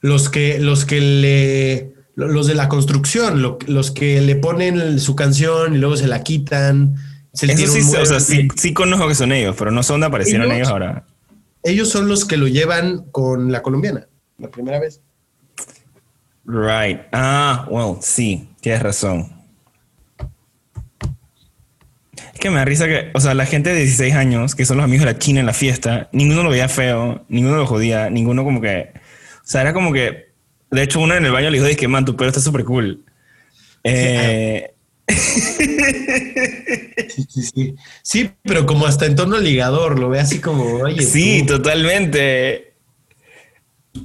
los 0.00 0.30
que, 0.30 0.58
los 0.58 0.84
que 0.84 1.00
le, 1.00 1.94
los 2.28 2.46
de 2.46 2.54
la 2.54 2.68
construcción, 2.68 3.42
lo- 3.42 3.58
los 3.66 3.90
que 3.90 4.20
le 4.20 4.36
ponen 4.36 4.98
su 5.00 5.14
canción 5.16 5.74
y 5.74 5.78
luego 5.78 5.96
se 5.96 6.06
la 6.06 6.22
quitan. 6.22 6.94
Se 7.32 7.46
le 7.46 7.52
Eso 7.54 7.66
sí, 7.72 7.80
o 7.96 8.06
sea, 8.06 8.20
sí, 8.20 8.48
sí 8.56 8.72
conozco 8.74 9.06
que 9.08 9.14
son 9.14 9.32
ellos, 9.32 9.54
pero 9.58 9.70
no 9.70 9.82
sé 9.82 9.92
dónde 9.92 10.06
aparecieron 10.06 10.46
¿Ellos? 10.46 10.56
ellos 10.58 10.68
ahora. 10.68 11.04
Ellos 11.62 11.88
son 11.90 12.08
los 12.08 12.24
que 12.24 12.36
lo 12.36 12.48
llevan 12.48 13.04
con 13.12 13.52
la 13.52 13.62
colombiana, 13.62 14.06
la 14.38 14.50
primera 14.50 14.80
vez. 14.80 15.00
Right. 16.44 17.00
Ah, 17.12 17.66
well, 17.70 17.96
sí, 18.00 18.48
tienes 18.60 18.82
razón. 18.82 19.30
Es 22.34 22.40
que 22.40 22.50
me 22.50 22.56
da 22.56 22.64
risa 22.64 22.86
que, 22.86 23.10
o 23.14 23.20
sea, 23.20 23.34
la 23.34 23.46
gente 23.46 23.70
de 23.70 23.80
16 23.80 24.14
años, 24.14 24.54
que 24.54 24.64
son 24.64 24.78
los 24.78 24.84
amigos 24.84 25.06
de 25.06 25.12
la 25.12 25.18
China 25.18 25.40
en 25.40 25.46
la 25.46 25.52
fiesta, 25.52 26.08
ninguno 26.12 26.42
lo 26.42 26.50
veía 26.50 26.68
feo, 26.68 27.24
ninguno 27.28 27.56
lo 27.56 27.66
jodía, 27.66 28.08
ninguno 28.10 28.42
como 28.44 28.60
que, 28.60 28.92
o 28.94 29.40
sea, 29.44 29.60
era 29.60 29.72
como 29.72 29.92
que, 29.92 30.29
de 30.70 30.82
hecho, 30.82 31.00
uno 31.00 31.14
en 31.14 31.24
el 31.24 31.32
baño 31.32 31.50
le 31.50 31.60
dijo, 31.62 31.76
que 31.78 31.88
man, 31.88 32.04
tu 32.04 32.16
pelo 32.16 32.28
está 32.28 32.40
súper 32.40 32.64
cool. 32.64 33.02
Eh, 33.84 34.72
Sí, 37.08 37.26
sí, 37.28 37.42
sí. 37.42 37.74
Sí, 38.02 38.30
pero 38.42 38.66
como 38.66 38.86
hasta 38.86 39.06
en 39.06 39.16
tono 39.16 39.38
ligador, 39.38 39.98
lo 39.98 40.08
ve 40.08 40.20
así 40.20 40.38
como, 40.40 40.64
oye. 40.64 41.02
sí, 41.02 41.42
tú. 41.46 41.54
totalmente. 41.56 42.74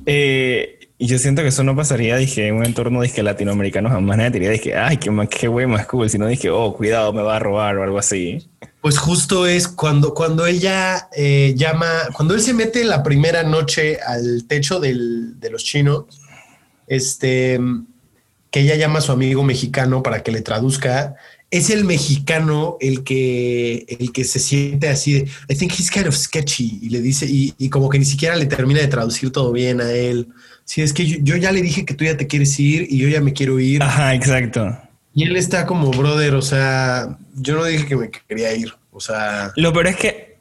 Eh, 0.06 0.80
y 0.98 1.08
yo 1.08 1.20
siento 1.20 1.42
que 1.42 1.50
eso 1.50 1.64
no 1.64 1.76
pasaría, 1.76 2.16
dije, 2.18 2.48
en 2.48 2.56
un 2.56 2.66
entorno 2.66 3.02
dije, 3.02 3.22
latinoamericano 3.22 3.90
jamás 3.90 4.18
nadie 4.18 4.32
diría, 4.32 4.50
dije, 4.50 4.76
ay, 4.76 4.98
qué, 4.98 5.12
qué 5.30 5.48
güey 5.48 5.68
más 5.68 5.86
cool, 5.88 6.10
sino 6.10 6.26
dije, 6.28 6.50
oh, 6.50 6.74
cuidado, 6.76 7.12
me 7.14 7.22
va 7.22 7.36
a 7.36 7.40
robar 7.40 7.78
o 7.78 7.84
algo 7.84 8.00
así. 8.00 8.48
Pues 8.82 8.98
justo 8.98 9.46
es 9.46 9.68
cuando, 9.68 10.14
cuando 10.14 10.46
ella 10.46 11.10
eh, 11.16 11.54
llama, 11.56 11.88
cuando 12.14 12.34
él 12.34 12.42
se 12.42 12.54
mete 12.54 12.84
la 12.86 13.04
primera 13.04 13.44
noche 13.44 14.00
al 14.06 14.46
techo 14.48 14.80
del- 14.80 15.40
de 15.40 15.50
los 15.52 15.64
chinos, 15.64 16.06
este, 16.88 17.60
que 18.52 18.62
ella 18.62 18.76
llama 18.76 19.00
a 19.00 19.02
su 19.02 19.12
amigo 19.12 19.44
mexicano 19.44 20.04
para 20.04 20.24
que 20.24 20.32
le 20.32 20.42
traduzca, 20.42 21.16
es 21.52 21.70
el 21.70 21.86
mexicano 21.86 22.78
el 22.82 23.04
que, 23.04 23.86
el 23.88 24.12
que 24.12 24.24
se 24.24 24.40
siente 24.40 24.90
así 24.90 25.14
de, 25.14 25.20
I 25.50 25.56
think 25.56 25.72
he's 25.72 25.92
kind 25.92 26.08
of 26.08 26.16
sketchy, 26.16 26.80
y 26.82 26.90
le 26.90 27.02
dice, 27.02 27.26
y, 27.26 27.54
y 27.58 27.70
como 27.70 27.90
que 27.90 28.00
ni 28.00 28.06
siquiera 28.06 28.36
le 28.36 28.46
termina 28.46 28.82
de 28.82 28.88
traducir 28.88 29.32
todo 29.32 29.52
bien 29.52 29.80
a 29.82 29.92
él. 29.92 30.28
Sí, 30.64 30.82
es 30.82 30.94
que 30.94 31.06
yo, 31.06 31.18
yo 31.22 31.36
ya 31.38 31.52
le 31.52 31.62
dije 31.62 31.86
que 31.86 31.94
tú 31.94 32.04
ya 32.04 32.18
te 32.18 32.28
quieres 32.28 32.60
ir 32.60 32.88
y 32.90 32.98
yo 32.98 33.08
ya 33.08 33.22
me 33.22 33.34
quiero 33.34 33.60
ir. 33.60 33.84
Ajá, 33.84 34.16
exacto. 34.16 34.78
Y 35.14 35.24
él 35.24 35.36
está 35.38 35.66
como, 35.66 35.92
brother, 35.92 36.34
o 36.34 36.42
sea, 36.42 37.18
yo 37.36 37.56
no 37.56 37.64
dije 37.64 37.86
que 37.86 37.96
me 37.96 38.10
quería 38.10 38.54
ir. 38.54 38.74
O 38.92 39.00
sea, 39.00 39.52
Lo 39.56 39.72
peor 39.72 39.88
es 39.88 39.96
que 39.96 40.35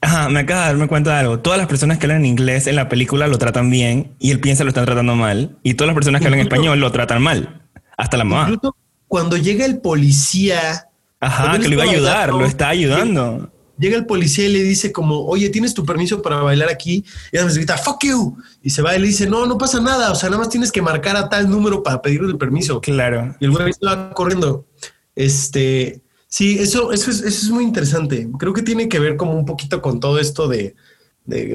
Ajá, 0.00 0.28
me 0.28 0.40
acaba 0.40 0.62
de 0.62 0.66
darme 0.68 0.88
cuenta 0.88 1.12
de 1.12 1.16
algo. 1.18 1.40
Todas 1.40 1.58
las 1.58 1.66
personas 1.66 1.98
que 1.98 2.06
hablan 2.06 2.24
inglés 2.24 2.66
en 2.66 2.76
la 2.76 2.88
película 2.88 3.26
lo 3.26 3.38
tratan 3.38 3.68
bien 3.70 4.14
y 4.18 4.30
él 4.30 4.40
piensa 4.40 4.64
lo 4.64 4.68
están 4.68 4.84
tratando 4.84 5.16
mal. 5.16 5.56
Y 5.62 5.74
todas 5.74 5.88
las 5.88 5.94
personas 5.94 6.20
que 6.20 6.28
hablan 6.28 6.40
español 6.40 6.78
lo 6.78 6.92
tratan 6.92 7.20
mal. 7.20 7.62
Hasta 7.96 8.16
la 8.16 8.24
mamá. 8.24 8.50
Incluso 8.50 8.76
cuando 9.08 9.36
llega 9.36 9.64
el 9.64 9.80
policía. 9.80 10.88
Ajá, 11.20 11.58
que 11.58 11.68
lo 11.68 11.74
iba 11.74 11.84
a 11.84 11.90
ayudar, 11.90 12.28
lo 12.28 12.46
está 12.46 12.68
ayudando. 12.68 13.50
Llega 13.76 13.96
el 13.96 14.06
policía 14.06 14.46
y 14.46 14.52
le 14.52 14.62
dice 14.62 14.92
como, 14.92 15.24
oye, 15.26 15.50
¿tienes 15.50 15.72
tu 15.72 15.84
permiso 15.84 16.20
para 16.20 16.36
bailar 16.36 16.68
aquí? 16.68 17.04
Y 17.32 17.36
ella 17.36 17.46
me 17.46 17.52
grita, 17.52 17.76
fuck 17.76 18.04
you. 18.04 18.36
Y 18.62 18.70
se 18.70 18.82
va 18.82 18.96
y 18.96 19.00
le 19.00 19.06
dice, 19.06 19.28
no, 19.28 19.46
no 19.46 19.56
pasa 19.56 19.80
nada. 19.80 20.10
O 20.10 20.14
sea, 20.14 20.28
nada 20.30 20.40
más 20.40 20.48
tienes 20.48 20.70
que 20.70 20.82
marcar 20.82 21.16
a 21.16 21.28
tal 21.28 21.48
número 21.48 21.82
para 21.82 22.02
pedirle 22.02 22.28
el 22.28 22.38
permiso. 22.38 22.80
Claro. 22.80 23.36
Y 23.40 23.44
el 23.44 23.50
güey 23.52 23.72
va 23.84 24.10
corriendo. 24.10 24.66
Este, 25.14 26.02
Sí, 26.28 26.58
eso, 26.58 26.92
eso, 26.92 27.10
es, 27.10 27.20
eso 27.20 27.46
es 27.46 27.50
muy 27.50 27.64
interesante. 27.64 28.28
Creo 28.38 28.52
que 28.52 28.62
tiene 28.62 28.88
que 28.88 28.98
ver 28.98 29.16
como 29.16 29.32
un 29.32 29.46
poquito 29.46 29.80
con 29.80 29.98
todo 29.98 30.18
esto 30.18 30.46
de, 30.46 30.76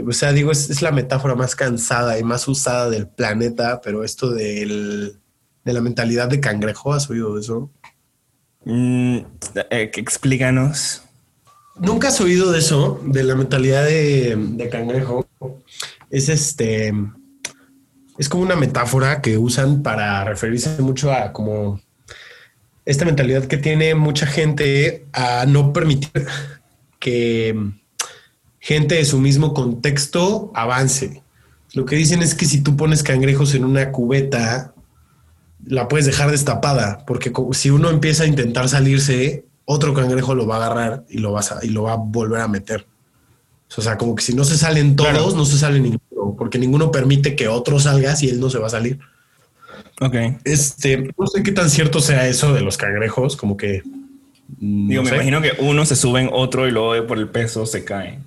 o 0.07 0.11
sea, 0.11 0.34
digo, 0.34 0.51
es, 0.51 0.82
la 0.82 0.91
metáfora 0.91 1.36
más 1.36 1.55
cansada 1.55 2.19
y 2.19 2.24
más 2.24 2.47
usada 2.47 2.89
del 2.89 3.07
planeta, 3.07 3.82
pero 3.82 4.03
esto 4.03 4.32
del, 4.32 5.19
de 5.63 5.74
la 5.74 5.82
mentalidad 5.82 6.28
de 6.28 6.39
cangrejo, 6.39 6.93
¿has 6.93 7.09
oído 7.09 7.39
eso? 7.39 7.71
Mm, 8.65 9.17
eh, 9.69 9.91
explícanos. 9.95 11.03
¿Nunca 11.76 12.09
has 12.09 12.21
oído 12.21 12.51
de 12.51 12.59
eso, 12.59 13.01
de 13.05 13.24
la 13.24 13.36
mentalidad 13.36 13.84
de, 13.84 14.36
de 14.38 14.69
cangrejo? 14.69 15.28
Es 16.11 16.30
este, 16.30 16.93
es 18.19 18.30
como 18.30 18.43
una 18.43 18.55
metáfora 18.55 19.21
que 19.21 19.39
usan 19.39 19.82
para 19.82 20.24
referirse 20.24 20.80
mucho 20.82 21.11
a 21.11 21.34
como 21.34 21.82
esta 22.86 23.05
mentalidad 23.05 23.45
que 23.45 23.57
tiene 23.57 23.95
mucha 23.95 24.25
gente 24.25 25.05
a 25.13 25.45
no 25.45 25.73
permitir 25.73 26.25
que 26.99 27.55
gente 28.59 28.95
de 28.95 29.05
su 29.05 29.19
mismo 29.19 29.53
contexto 29.53 30.51
avance. 30.55 31.21
Lo 31.73 31.86
que 31.86 31.95
dicen 31.95 32.21
es 32.21 32.36
que 32.36 32.45
si 32.45 32.61
tú 32.61 32.77
pones 32.77 33.03
cangrejos 33.03 33.55
en 33.55 33.65
una 33.65 33.91
cubeta, 33.91 34.73
la 35.65 35.88
puedes 35.88 36.05
dejar 36.05 36.31
destapada, 36.31 37.03
porque 37.05 37.31
si 37.51 37.69
uno 37.69 37.89
empieza 37.89 38.23
a 38.23 38.27
intentar 38.27 38.69
salirse, 38.69 39.45
otro 39.65 39.93
cangrejo 39.93 40.36
lo 40.36 40.45
va 40.45 40.55
a 40.55 40.65
agarrar 40.65 41.05
y 41.09 41.19
lo, 41.19 41.31
vas 41.31 41.53
y 41.61 41.69
lo 41.69 41.84
va 41.84 41.93
a 41.93 41.97
volver 41.97 42.41
a 42.41 42.47
meter. 42.47 42.86
O 43.75 43.81
sea, 43.81 43.97
como 43.97 44.13
que 44.13 44.23
si 44.23 44.36
no 44.36 44.43
se 44.43 44.57
salen 44.57 44.95
todos, 44.95 45.36
no 45.36 45.45
se 45.45 45.57
sale 45.57 45.79
ninguno, 45.79 46.36
porque 46.38 46.59
ninguno 46.59 46.91
permite 46.91 47.36
que 47.36 47.47
otro 47.47 47.79
salga 47.79 48.15
si 48.15 48.29
él 48.29 48.39
no 48.39 48.49
se 48.49 48.59
va 48.59 48.67
a 48.67 48.71
salir. 48.71 48.99
Ok. 50.01 50.15
Este, 50.43 51.13
no 51.17 51.28
sé 51.28 51.43
qué 51.43 51.51
tan 51.51 51.69
cierto 51.69 52.01
sea 52.01 52.28
eso 52.28 52.53
de 52.53 52.61
los 52.61 52.78
cangrejos, 52.78 53.36
como 53.36 53.57
que. 53.57 53.84
Digo, 54.59 55.03
me 55.03 55.09
imagino 55.09 55.41
que 55.41 55.53
uno 55.59 55.86
se 55.86 55.95
sube 55.95 56.21
en 56.21 56.30
otro 56.32 56.67
y 56.67 56.71
luego 56.71 57.07
por 57.07 57.17
el 57.17 57.30
peso 57.30 57.65
se 57.65 57.84
cae. 57.84 58.19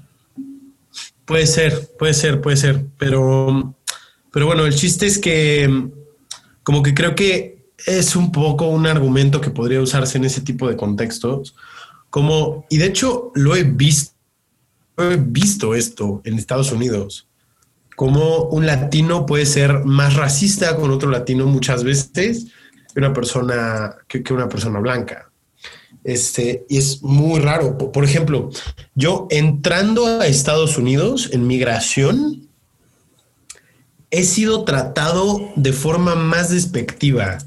Puede 1.25 1.47
ser, 1.47 1.91
puede 1.99 2.15
ser, 2.15 2.41
puede 2.41 2.57
ser. 2.57 2.85
Pero, 2.99 3.75
pero 4.33 4.47
bueno, 4.47 4.65
el 4.65 4.75
chiste 4.75 5.07
es 5.07 5.19
que 5.19 5.89
como 6.63 6.83
que 6.83 6.95
creo 6.95 7.15
que 7.15 7.57
es 7.87 8.17
un 8.17 8.33
poco 8.33 8.67
un 8.67 8.87
argumento 8.87 9.41
que 9.41 9.51
podría 9.51 9.81
usarse 9.81 10.19
en 10.19 10.25
ese 10.25 10.41
tipo 10.41 10.69
de 10.69 10.77
contextos. 10.77 11.55
Como, 12.11 12.67
y 12.71 12.79
de 12.79 12.87
hecho 12.87 13.31
lo 13.35 13.55
he 13.55 13.63
visto, 13.63 14.15
he 14.99 15.17
visto 15.17 15.75
esto 15.75 16.23
en 16.25 16.35
Estados 16.35 16.73
Unidos 16.73 17.26
cómo 17.97 18.45
un 18.45 18.67
latino 18.67 19.27
puede 19.27 19.47
ser 19.47 19.85
más 19.85 20.15
racista 20.15 20.77
con 20.77 20.91
otro 20.91 21.11
latino 21.11 21.47
muchas 21.47 21.83
veces 21.83 22.47
que 22.93 23.01
una 23.01 23.13
persona, 23.13 23.97
que, 24.07 24.23
una 24.33 24.49
persona 24.49 24.79
blanca. 24.79 25.31
Este, 26.05 26.65
y 26.69 26.77
es 26.77 27.03
muy 27.03 27.41
raro. 27.41 27.77
Por, 27.77 28.05
ejemplo, 28.05 28.51
yo 28.95 29.27
entrando 29.31 30.07
a 30.07 30.27
Estados 30.27 30.79
Unidos 30.79 31.31
en 31.33 31.47
migración, 31.47 32.49
he 34.11 34.23
sido 34.23 34.65
tratado 34.65 35.51
de 35.57 35.73
forma 35.73 36.15
más 36.15 36.51
despectiva 36.51 37.39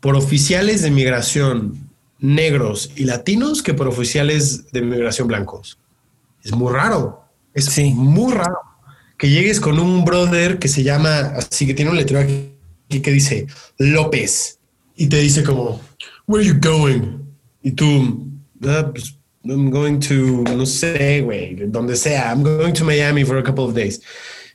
por 0.00 0.16
oficiales 0.16 0.82
de 0.82 0.90
migración 0.90 1.88
negros 2.18 2.90
y 2.96 3.04
latinos 3.04 3.62
que 3.62 3.72
por 3.72 3.88
oficiales 3.88 4.70
de 4.72 4.82
migración 4.82 5.28
blancos. 5.28 5.78
Es 6.42 6.52
muy 6.52 6.72
raro. 6.72 7.24
Es 7.54 7.78
muy 7.94 8.32
raro 8.32 8.71
que 9.22 9.30
llegues 9.30 9.60
con 9.60 9.78
un 9.78 10.04
brother 10.04 10.58
que 10.58 10.66
se 10.66 10.82
llama, 10.82 11.34
así 11.36 11.64
que 11.64 11.74
tiene 11.74 11.92
un 11.92 11.96
letrero 11.96 12.22
aquí 12.22 13.00
que 13.00 13.12
dice 13.12 13.46
López 13.78 14.58
y 14.96 15.06
te 15.06 15.18
dice 15.18 15.44
como, 15.44 15.80
where 16.26 16.44
are 16.44 16.52
you 16.52 16.60
going? 16.60 17.20
Y 17.62 17.70
tú, 17.70 18.26
ah, 18.66 18.90
pues, 18.92 19.14
I'm 19.44 19.70
going 19.70 20.00
to, 20.00 20.42
no 20.56 20.66
sé, 20.66 21.20
güey, 21.20 21.54
donde 21.68 21.94
sea, 21.94 22.32
I'm 22.32 22.42
going 22.42 22.72
to 22.72 22.84
Miami 22.84 23.24
for 23.24 23.38
a 23.38 23.44
couple 23.44 23.62
of 23.62 23.74
days. 23.74 24.02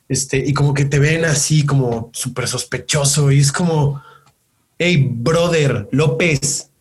Este, 0.10 0.38
y 0.46 0.54
como 0.54 0.74
que 0.74 0.84
te 0.84 1.00
ven 1.00 1.24
así 1.24 1.66
como 1.66 2.10
súper 2.12 2.46
sospechoso 2.50 3.32
y 3.32 3.40
es 3.40 3.54
como, 3.54 4.04
hey, 4.78 4.98
brother, 5.10 5.88
López, 5.94 6.72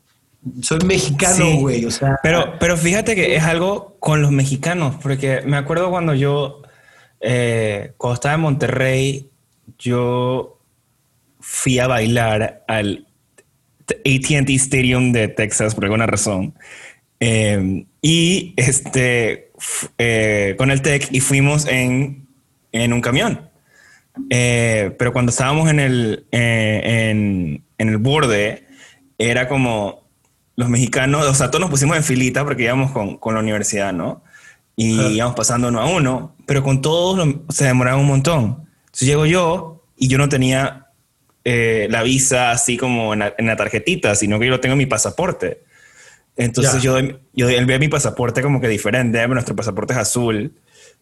soy 0.61 0.81
mexicano, 0.85 1.61
güey. 1.61 1.85
o 1.85 1.93
sea, 1.93 2.19
pero, 2.21 2.55
pero 2.59 2.77
fíjate 2.77 3.15
que 3.15 3.37
es 3.37 3.45
algo 3.45 3.97
con 4.01 4.23
los 4.23 4.33
mexicanos, 4.33 4.97
porque 5.01 5.43
me 5.47 5.57
acuerdo 5.57 5.89
cuando 5.91 6.13
yo 6.13 6.63
eh, 7.21 7.93
cuando 7.97 8.15
estaba 8.15 8.35
en 8.35 8.41
Monterrey, 8.41 9.31
yo 9.79 10.61
fui 11.41 11.79
a 11.79 11.87
bailar 11.87 12.65
al 12.69 13.07
ATT 13.89 14.51
Stadium 14.51 15.13
de 15.13 15.29
Texas 15.29 15.75
por 15.75 15.85
alguna 15.85 16.07
razón. 16.07 16.55
Eh, 17.21 17.87
y 18.03 18.55
este, 18.57 19.53
eh, 19.99 20.55
con 20.59 20.71
el 20.71 20.83
tech 20.83 21.09
y 21.13 21.21
fuimos 21.21 21.67
en, 21.67 22.27
en 22.73 22.93
un 22.93 23.01
camión. 23.01 23.51
pero 24.29 25.13
cuando 25.13 25.31
estábamos 25.31 25.69
en 25.71 25.81
el, 25.81 26.27
en, 26.31 27.63
en, 27.79 27.89
el 27.89 27.99
borde, 27.99 28.67
era 29.19 29.49
como 29.49 30.07
los 30.57 30.69
mexicanos, 30.69 31.27
o 31.27 31.35
sea, 31.35 31.51
todos 31.51 31.61
nos 31.61 31.71
pusimos 31.71 31.97
en 31.97 32.05
filita 32.05 32.45
porque 32.45 32.65
íbamos 32.65 32.91
con, 32.93 33.19
con 33.19 33.35
la 33.35 33.41
universidad, 33.41 33.93
¿no? 33.93 34.23
Y 34.77 35.01
íbamos 35.17 35.35
pasando 35.35 35.69
uno 35.69 35.81
a 35.81 35.87
uno 35.87 36.37
pero 36.47 36.63
con 36.63 36.81
todos 36.81 37.29
se 37.49 37.67
demoraba 37.67 37.99
un 37.99 38.07
montón. 38.07 38.69
Entonces 38.87 39.09
llego 39.09 39.27
yo 39.27 39.85
y 39.97 40.09
yo 40.09 40.17
no 40.17 40.29
tenía 40.29 40.87
eh, 41.45 41.89
la 41.91 42.03
visa 42.03 42.53
así 42.53 42.77
como 42.77 43.13
en 43.13 43.19
la, 43.19 43.57
tarjetita, 43.57 44.15
sino 44.15 44.39
que 44.39 44.47
yo 44.47 44.53
lo 44.53 44.61
tengo 44.61 44.75
en 44.75 44.79
mi 44.79 44.87
pasaporte. 44.87 45.65
Entonces 46.37 46.83
yo, 46.83 46.99
yo 47.35 47.49
él 47.49 47.67
ve 47.67 47.79
mi 47.79 47.89
pasaporte 47.89 48.43
como 48.43 48.61
que 48.61 48.69
diferente, 48.69 49.27
nuestro 49.27 49.57
pasaporte 49.57 49.93
es 49.93 49.99
azul. 49.99 50.55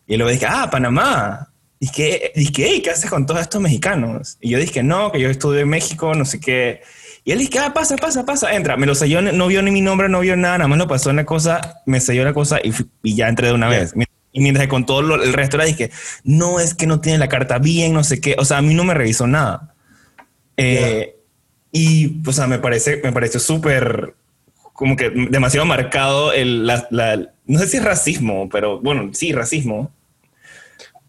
Y 0.06 0.16
luego 0.16 0.32
dije, 0.32 0.46
ah, 0.48 0.68
Panamá. 0.70 1.50
Y 1.78 1.90
que, 1.90 2.32
dije, 2.34 2.80
¿qué 2.82 2.90
haces 2.90 3.10
con 3.10 3.26
todos 3.26 3.42
estos 3.42 3.60
mexicanos? 3.60 4.38
Y 4.40 4.50
yo 4.50 4.58
dije, 4.58 4.82
no, 4.82 5.12
que 5.12 5.20
yo 5.20 5.28
estudio 5.28 5.60
en 5.60 5.68
México, 5.68 6.14
no 6.14 6.24
sé 6.24 6.40
qué. 6.40 6.80
Y 7.24 7.32
él 7.32 7.38
dice, 7.38 7.58
ah, 7.58 7.72
pasa, 7.72 7.96
pasa, 7.96 8.24
pasa, 8.26 8.54
entra. 8.54 8.76
Me 8.76 8.86
lo 8.86 8.94
selló, 8.94 9.22
no 9.22 9.46
vio 9.46 9.62
ni 9.62 9.70
mi 9.70 9.80
nombre, 9.80 10.08
no 10.08 10.20
vio 10.20 10.36
nada, 10.36 10.58
nada 10.58 10.68
más 10.68 10.78
lo 10.78 10.86
pasó 10.86 11.10
en 11.10 11.16
la 11.16 11.24
cosa, 11.24 11.80
me 11.86 12.00
selló 12.00 12.22
la 12.22 12.34
cosa 12.34 12.58
y, 12.62 12.72
y 13.02 13.16
ya 13.16 13.28
entré 13.28 13.48
de 13.48 13.54
una 13.54 13.68
vez. 13.68 13.94
Y 14.32 14.40
mientras 14.40 14.66
que 14.66 14.68
con 14.68 14.84
todo 14.84 15.14
el 15.14 15.32
resto 15.32 15.56
era 15.56 15.64
dije, 15.64 15.90
no, 16.24 16.60
es 16.60 16.74
que 16.74 16.86
no 16.86 17.00
tiene 17.00 17.18
la 17.18 17.28
carta 17.28 17.58
bien, 17.58 17.92
no 17.92 18.04
sé 18.04 18.20
qué. 18.20 18.34
O 18.38 18.44
sea, 18.44 18.58
a 18.58 18.62
mí 18.62 18.74
no 18.74 18.84
me 18.84 18.92
revisó 18.92 19.26
nada. 19.26 19.74
Eh, 20.56 21.16
y, 21.72 22.20
o 22.26 22.32
sea, 22.32 22.46
me 22.46 22.58
parece, 22.58 23.00
me 23.02 23.12
pareció 23.12 23.40
súper, 23.40 24.14
como 24.72 24.96
que 24.96 25.10
demasiado 25.10 25.64
marcado 25.66 26.32
el, 26.32 26.66
la, 26.66 26.88
no 27.46 27.58
sé 27.58 27.68
si 27.68 27.76
es 27.76 27.84
racismo, 27.84 28.48
pero 28.50 28.80
bueno, 28.80 29.10
sí, 29.12 29.32
racismo. 29.32 29.92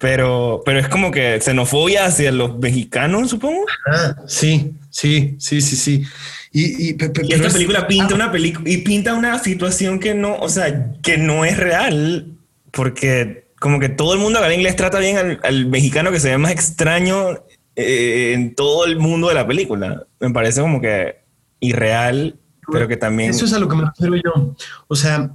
Pero, 0.05 0.61
pero 0.63 0.77
es 0.77 0.87
como 0.87 1.09
que 1.09 1.41
xenofobia 1.41 2.05
hacia 2.05 2.31
los 2.31 2.59
mexicanos, 2.59 3.31
supongo. 3.31 3.65
Ah, 3.87 4.15
sí, 4.27 4.75
sí, 4.91 5.35
sí, 5.39 5.61
sí, 5.61 5.75
sí. 5.75 6.03
Y, 6.51 6.89
y, 6.89 6.97
esta 7.33 7.49
película 7.49 7.87
pinta 7.87 8.13
una 8.13 8.31
película 8.31 8.69
y 8.69 8.77
pinta 8.77 9.15
una 9.15 9.39
situación 9.39 9.99
que 9.99 10.13
no, 10.13 10.35
o 10.35 10.47
sea, 10.47 10.91
que 11.01 11.17
no 11.17 11.43
es 11.43 11.57
real 11.57 12.33
porque 12.69 13.47
como 13.59 13.79
que 13.79 13.89
todo 13.89 14.13
el 14.13 14.19
mundo 14.19 14.45
en 14.45 14.51
inglés 14.51 14.75
trata 14.75 14.99
bien 14.99 15.39
al, 15.41 15.65
mexicano 15.65 16.11
que 16.11 16.19
se 16.19 16.29
ve 16.29 16.37
más 16.37 16.51
extraño 16.51 17.39
eh, 17.75 18.33
en 18.35 18.53
todo 18.53 18.85
el 18.85 18.99
mundo 18.99 19.29
de 19.29 19.33
la 19.33 19.47
película. 19.47 20.05
Me 20.19 20.29
parece 20.29 20.61
como 20.61 20.81
que 20.81 21.15
irreal, 21.61 22.37
pero 22.71 22.87
que 22.87 22.97
también... 22.97 23.31
Eso 23.31 23.45
es 23.45 23.53
a 23.53 23.59
lo 23.59 23.67
que 23.67 23.75
me 23.75 23.85
refiero 23.85 24.15
yo. 24.17 24.55
O 24.87 24.95
sea, 24.95 25.31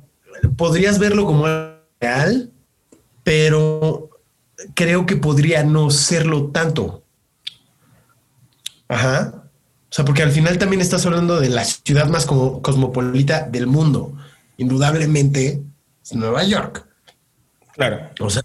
podrías 0.56 1.00
verlo 1.00 1.26
como 1.26 1.44
real, 2.00 2.52
pero 3.24 4.09
creo 4.74 5.06
que 5.06 5.16
podría 5.16 5.62
no 5.64 5.90
serlo 5.90 6.50
tanto. 6.50 7.04
Ajá. 8.88 9.44
O 9.90 9.92
sea, 9.92 10.04
porque 10.04 10.22
al 10.22 10.30
final 10.30 10.58
también 10.58 10.80
estás 10.80 11.04
hablando 11.06 11.40
de 11.40 11.48
la 11.48 11.64
ciudad 11.64 12.08
más 12.08 12.26
cosmopolita 12.26 13.42
del 13.42 13.66
mundo. 13.66 14.16
Indudablemente 14.56 15.62
es 16.02 16.12
Nueva 16.14 16.44
York. 16.44 16.86
Claro. 17.74 18.10
O 18.20 18.30
sea, 18.30 18.42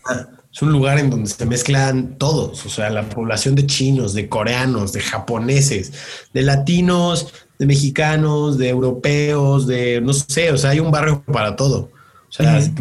es 0.55 0.61
un 0.61 0.71
lugar 0.71 0.97
en 0.99 1.09
donde 1.09 1.29
se 1.29 1.45
mezclan 1.45 2.17
todos, 2.17 2.65
o 2.65 2.69
sea, 2.69 2.89
la 2.89 3.09
población 3.09 3.55
de 3.55 3.67
chinos, 3.67 4.13
de 4.13 4.29
coreanos, 4.29 4.93
de 4.93 5.01
japoneses, 5.01 5.91
de 6.33 6.43
latinos, 6.43 7.33
de 7.59 7.65
mexicanos, 7.65 8.57
de 8.57 8.69
europeos, 8.69 9.67
de 9.67 9.99
no 9.99 10.13
sé, 10.13 10.51
o 10.51 10.57
sea, 10.57 10.69
hay 10.69 10.79
un 10.79 10.91
barrio 10.91 11.21
para 11.23 11.57
todo. 11.57 11.91
O 12.29 12.31
sea, 12.31 12.61
si 12.61 12.71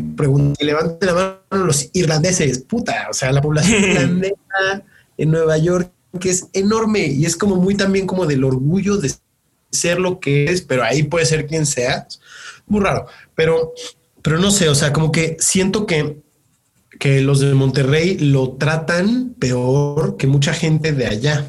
levante 0.61 1.07
la 1.07 1.15
mano 1.15 1.65
los 1.67 1.91
irlandeses, 1.93 2.59
puta, 2.59 3.07
o 3.11 3.15
sea, 3.15 3.31
la 3.31 3.41
población 3.41 3.85
irlandesa 3.85 4.85
en 5.17 5.31
Nueva 5.31 5.59
York 5.59 5.93
que 6.19 6.31
es 6.31 6.49
enorme 6.53 7.07
y 7.07 7.25
es 7.25 7.37
como 7.37 7.57
muy 7.57 7.77
también 7.77 8.07
como 8.07 8.27
del 8.27 8.45
orgullo 8.45 8.97
de 8.97 9.13
ser 9.71 9.99
lo 9.99 10.21
que 10.21 10.45
es, 10.45 10.63
pero 10.63 10.85
ahí 10.85 11.03
puede 11.03 11.27
ser 11.27 11.47
quien 11.47 11.67
sea. 11.67 12.07
Muy 12.67 12.81
raro, 12.81 13.07
pero, 13.35 13.73
pero 14.23 14.39
no 14.39 14.51
sé, 14.51 14.69
o 14.69 14.75
sea, 14.75 14.93
como 14.93 15.13
que 15.13 15.37
siento 15.41 15.87
que, 15.87 16.23
que 16.99 17.21
los 17.21 17.41
de 17.41 17.55
Monterrey 17.55 18.19
lo 18.19 18.53
tratan 18.53 19.35
peor 19.39 20.17
que 20.17 20.27
mucha 20.27 20.55
gente 20.55 20.93
de 20.93 21.07
allá. 21.07 21.47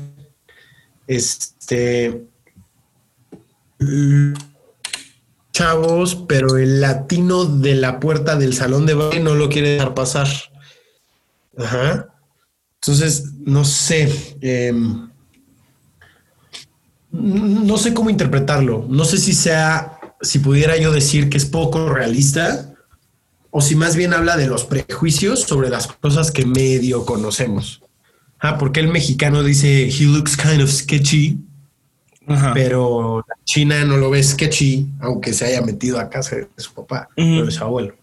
Este 1.07 2.23
chavos, 5.55 6.15
pero 6.27 6.57
el 6.57 6.81
latino 6.81 7.45
de 7.45 7.75
la 7.75 8.01
puerta 8.01 8.35
del 8.35 8.53
salón 8.53 8.85
de 8.85 8.93
baile 8.93 9.21
no 9.21 9.35
lo 9.35 9.47
quiere 9.47 9.69
dejar 9.69 9.93
pasar. 9.93 10.27
Ajá. 11.57 12.09
Entonces, 12.81 13.31
no 13.39 13.63
sé. 13.63 14.11
Em, 14.41 15.09
no 17.09 17.77
sé 17.77 17.93
cómo 17.93 18.09
interpretarlo. 18.09 18.85
No 18.89 19.05
sé 19.05 19.17
si 19.17 19.33
sea, 19.33 19.97
si 20.19 20.39
pudiera 20.39 20.75
yo 20.75 20.91
decir 20.91 21.29
que 21.29 21.37
es 21.37 21.45
poco 21.45 21.87
realista 21.87 22.73
o 23.49 23.61
si 23.61 23.77
más 23.77 23.95
bien 23.95 24.13
habla 24.13 24.35
de 24.35 24.47
los 24.47 24.65
prejuicios 24.65 25.39
sobre 25.39 25.69
las 25.69 25.87
cosas 25.87 26.31
que 26.31 26.45
medio 26.45 27.05
conocemos. 27.05 27.81
Ah, 28.39 28.57
porque 28.57 28.81
el 28.81 28.89
mexicano 28.89 29.41
dice, 29.41 29.87
he 29.87 30.03
looks 30.03 30.35
kind 30.35 30.61
of 30.61 30.69
sketchy, 30.69 31.39
pero 32.53 33.23
la 33.27 33.35
China 33.43 33.83
no 33.85 33.97
lo 33.97 34.09
ve 34.09 34.23
sketchy, 34.23 34.87
aunque 34.99 35.33
se 35.33 35.45
haya 35.45 35.61
metido 35.61 35.99
a 35.99 36.09
casa 36.09 36.35
de 36.35 36.47
su 36.57 36.73
papá 36.73 37.09
o 37.17 37.45
de 37.45 37.51
su 37.51 37.63
abuelo. 37.63 37.95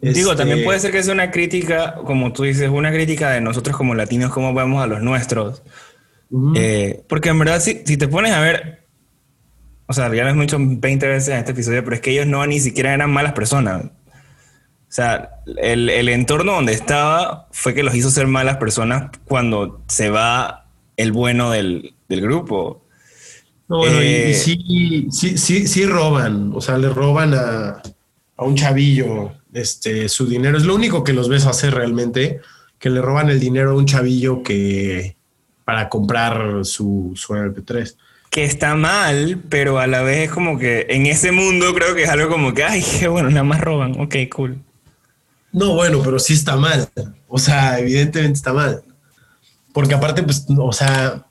Digo, 0.00 0.34
también 0.34 0.58
este 0.58 0.64
puede 0.64 0.80
ser 0.80 0.92
que 0.92 1.02
sea 1.02 1.12
una 1.12 1.30
crítica, 1.30 1.96
como 2.06 2.32
tú 2.32 2.44
dices, 2.44 2.70
una 2.70 2.90
crítica 2.90 3.30
de 3.30 3.40
nosotros 3.40 3.76
como 3.76 3.94
latinos, 3.94 4.30
cómo 4.30 4.54
vemos 4.54 4.82
a 4.82 4.86
los 4.86 5.02
nuestros. 5.02 5.62
Eh, 6.54 7.02
porque 7.08 7.28
en 7.28 7.38
verdad, 7.38 7.60
si, 7.60 7.82
si, 7.84 7.96
te 7.96 8.08
pones 8.08 8.32
a 8.32 8.40
ver, 8.40 8.86
o 9.86 9.92
sea, 9.92 10.12
ya 10.14 10.24
lo 10.24 10.30
hemos 10.30 10.42
dicho 10.42 10.58
20 10.58 11.06
veces 11.06 11.28
en 11.28 11.38
este 11.38 11.52
episodio, 11.52 11.84
pero 11.84 11.96
es 11.96 12.00
que 12.00 12.12
ellos 12.12 12.26
no 12.26 12.46
ni 12.46 12.60
siquiera 12.60 12.94
eran 12.94 13.10
malas 13.10 13.32
personas. 13.32 13.84
O 13.84 14.92
sea, 14.92 15.42
el, 15.58 15.90
el 15.90 16.08
entorno 16.08 16.52
donde 16.52 16.72
estaba 16.72 17.48
fue 17.50 17.74
que 17.74 17.82
los 17.82 17.94
hizo 17.94 18.10
ser 18.10 18.26
malas 18.26 18.56
personas 18.56 19.10
cuando 19.26 19.82
se 19.86 20.08
va 20.10 20.66
el 20.96 21.12
bueno 21.12 21.50
del, 21.50 21.94
del 22.08 22.20
grupo. 22.22 22.84
No, 23.70 23.76
bueno, 23.78 24.02
y, 24.02 24.06
eh, 24.06 24.34
sí, 24.34 25.06
sí, 25.12 25.38
sí, 25.38 25.68
sí 25.68 25.86
roban, 25.86 26.50
o 26.56 26.60
sea, 26.60 26.76
le 26.76 26.88
roban 26.88 27.34
a, 27.34 27.80
a, 28.36 28.44
un 28.44 28.56
chavillo 28.56 29.30
este, 29.52 30.08
su 30.08 30.26
dinero. 30.26 30.58
Es 30.58 30.64
lo 30.64 30.74
único 30.74 31.04
que 31.04 31.12
los 31.12 31.28
ves 31.28 31.46
hacer 31.46 31.74
realmente, 31.74 32.40
que 32.80 32.90
le 32.90 33.00
roban 33.00 33.30
el 33.30 33.38
dinero 33.38 33.70
a 33.70 33.74
un 33.74 33.86
chavillo 33.86 34.42
que, 34.42 35.14
para 35.64 35.88
comprar 35.88 36.64
su, 36.64 37.12
su 37.14 37.32
MP3. 37.32 37.94
Que 38.28 38.42
está 38.42 38.74
mal, 38.74 39.40
pero 39.48 39.78
a 39.78 39.86
la 39.86 40.02
vez 40.02 40.28
es 40.28 40.30
como 40.32 40.58
que 40.58 40.86
en 40.90 41.06
ese 41.06 41.30
mundo 41.30 41.72
creo 41.72 41.94
que 41.94 42.02
es 42.02 42.10
algo 42.10 42.28
como 42.28 42.52
que, 42.52 42.64
ay, 42.64 42.84
qué 42.98 43.06
bueno, 43.06 43.30
nada 43.30 43.44
más 43.44 43.60
roban, 43.60 44.00
ok, 44.00 44.16
cool. 44.34 44.58
No, 45.52 45.74
bueno, 45.74 46.00
pero 46.02 46.18
sí 46.18 46.32
está 46.32 46.56
mal. 46.56 46.88
O 47.28 47.38
sea, 47.38 47.78
evidentemente 47.78 48.36
está 48.36 48.52
mal. 48.52 48.82
Porque 49.72 49.94
aparte, 49.94 50.24
pues, 50.24 50.44
o 50.58 50.72
sea, 50.72 51.24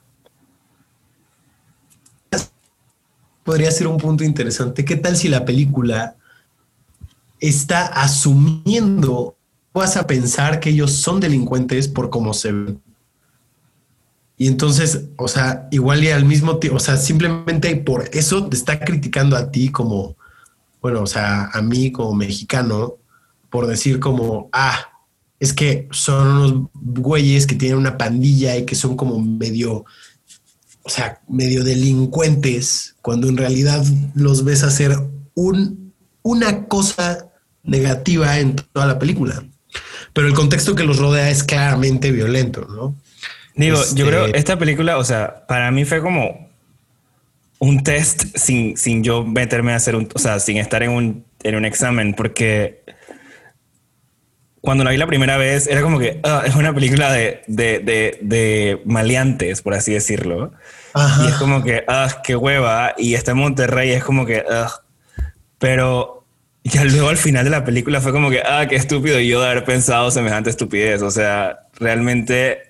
podría 3.50 3.72
ser 3.72 3.88
un 3.88 3.98
punto 3.98 4.24
interesante. 4.24 4.86
¿Qué 4.86 4.96
tal 4.96 5.18
si 5.18 5.28
la 5.28 5.44
película 5.44 6.16
está 7.40 7.88
asumiendo, 7.88 9.38
vas 9.74 9.98
a 9.98 10.06
pensar 10.06 10.60
que 10.60 10.70
ellos 10.70 10.92
son 10.92 11.20
delincuentes 11.20 11.88
por 11.88 12.12
cómo 12.12 12.36
se 12.36 12.52
ven? 12.52 12.80
Y 14.38 14.48
entonces, 14.48 15.06
o 15.18 15.28
sea, 15.28 15.68
igual 15.72 16.04
y 16.04 16.12
al 16.12 16.26
mismo 16.26 16.58
tiempo, 16.58 16.78
o 16.78 16.80
sea, 16.80 16.96
simplemente 16.96 17.76
por 17.78 18.08
eso 18.14 18.48
te 18.48 18.56
está 18.56 18.80
criticando 18.82 19.36
a 19.36 19.50
ti 19.50 19.70
como, 19.70 20.16
bueno, 20.80 21.02
o 21.02 21.08
sea, 21.08 21.46
a 21.46 21.60
mí 21.64 21.92
como 21.92 22.14
mexicano, 22.14 22.98
por 23.50 23.66
decir 23.66 24.00
como, 24.00 24.50
ah, 24.54 24.90
es 25.40 25.54
que 25.54 25.88
son 25.90 26.28
unos 26.28 26.70
güeyes 26.74 27.48
que 27.48 27.56
tienen 27.56 27.80
una 27.80 27.98
pandilla 27.98 28.56
y 28.58 28.66
que 28.66 28.76
son 28.76 28.96
como 28.96 29.20
medio, 29.20 29.86
o 30.90 30.92
sea, 30.92 31.22
medio 31.28 31.64
delincuentes, 31.64 32.96
cuando 33.04 33.30
en 33.30 33.38
realidad 33.38 33.86
los 34.16 34.44
ves 34.44 34.64
hacer 34.64 34.98
un, 35.36 35.94
una 36.24 36.66
cosa 36.66 37.30
negativa 37.62 38.40
en 38.40 38.56
toda 38.56 38.88
la 38.88 38.98
película. 38.98 39.44
Pero 40.14 40.26
el 40.26 40.34
contexto 40.34 40.74
que 40.74 40.86
los 40.86 40.98
rodea 40.98 41.30
es 41.30 41.44
claramente 41.44 42.12
violento, 42.12 42.66
¿no? 42.68 42.96
Digo, 43.54 43.80
yo 43.94 44.08
creo 44.08 44.26
este 44.26 44.40
esta 44.40 44.58
película, 44.58 44.98
o 44.98 45.04
sea, 45.04 45.46
para 45.48 45.70
mí 45.70 45.86
fue 45.86 46.02
como 46.02 46.50
un 47.60 47.84
test 47.84 48.36
sin, 48.36 48.76
sin 48.76 49.04
yo 49.04 49.24
meterme 49.24 49.74
a 49.74 49.76
hacer 49.76 49.96
un, 49.96 50.10
o 50.12 50.18
sea, 50.18 50.40
sin 50.40 50.58
estar 50.58 50.82
en 50.82 50.90
un, 50.90 51.24
en 51.44 51.56
un 51.56 51.66
examen, 51.66 52.16
porque 52.16 52.82
cuando 54.62 54.84
la 54.84 54.92
vi 54.92 54.98
la 54.98 55.08
primera 55.08 55.38
vez 55.38 55.68
era 55.68 55.82
como 55.82 56.00
que 56.00 56.20
ah, 56.24 56.44
es 56.46 56.56
una 56.56 56.74
película 56.74 57.12
de, 57.12 57.42
de, 57.48 57.80
de, 57.80 58.20
de, 58.22 58.82
maleantes, 58.86 59.62
por 59.62 59.74
así 59.74 59.94
decirlo. 59.94 60.52
Y 61.24 61.28
es 61.28 61.36
como 61.36 61.64
que, 61.64 61.84
ah, 61.88 62.22
qué 62.24 62.36
hueva. 62.36 62.94
Y 62.98 63.14
está 63.14 63.32
en 63.32 63.38
Monterrey, 63.38 63.92
es 63.92 64.04
como 64.04 64.26
que, 64.26 64.44
ah. 64.50 64.82
Pero 65.60 66.26
ya 66.64 66.84
luego 66.84 67.10
al 67.10 67.18
final 67.18 67.44
de 67.44 67.52
la 67.52 67.64
película 67.64 68.02
fue 68.02 68.12
como 68.12 68.30
que, 68.30 68.42
ah, 68.46 68.66
qué 68.68 68.76
estúpido 68.76 69.20
yo 69.20 69.42
de 69.42 69.50
haber 69.50 69.64
pensado 69.64 70.12
semejante 70.12 70.50
estupidez. 70.50 71.02
O 71.02 71.12
sea, 71.12 71.68
realmente 71.80 72.70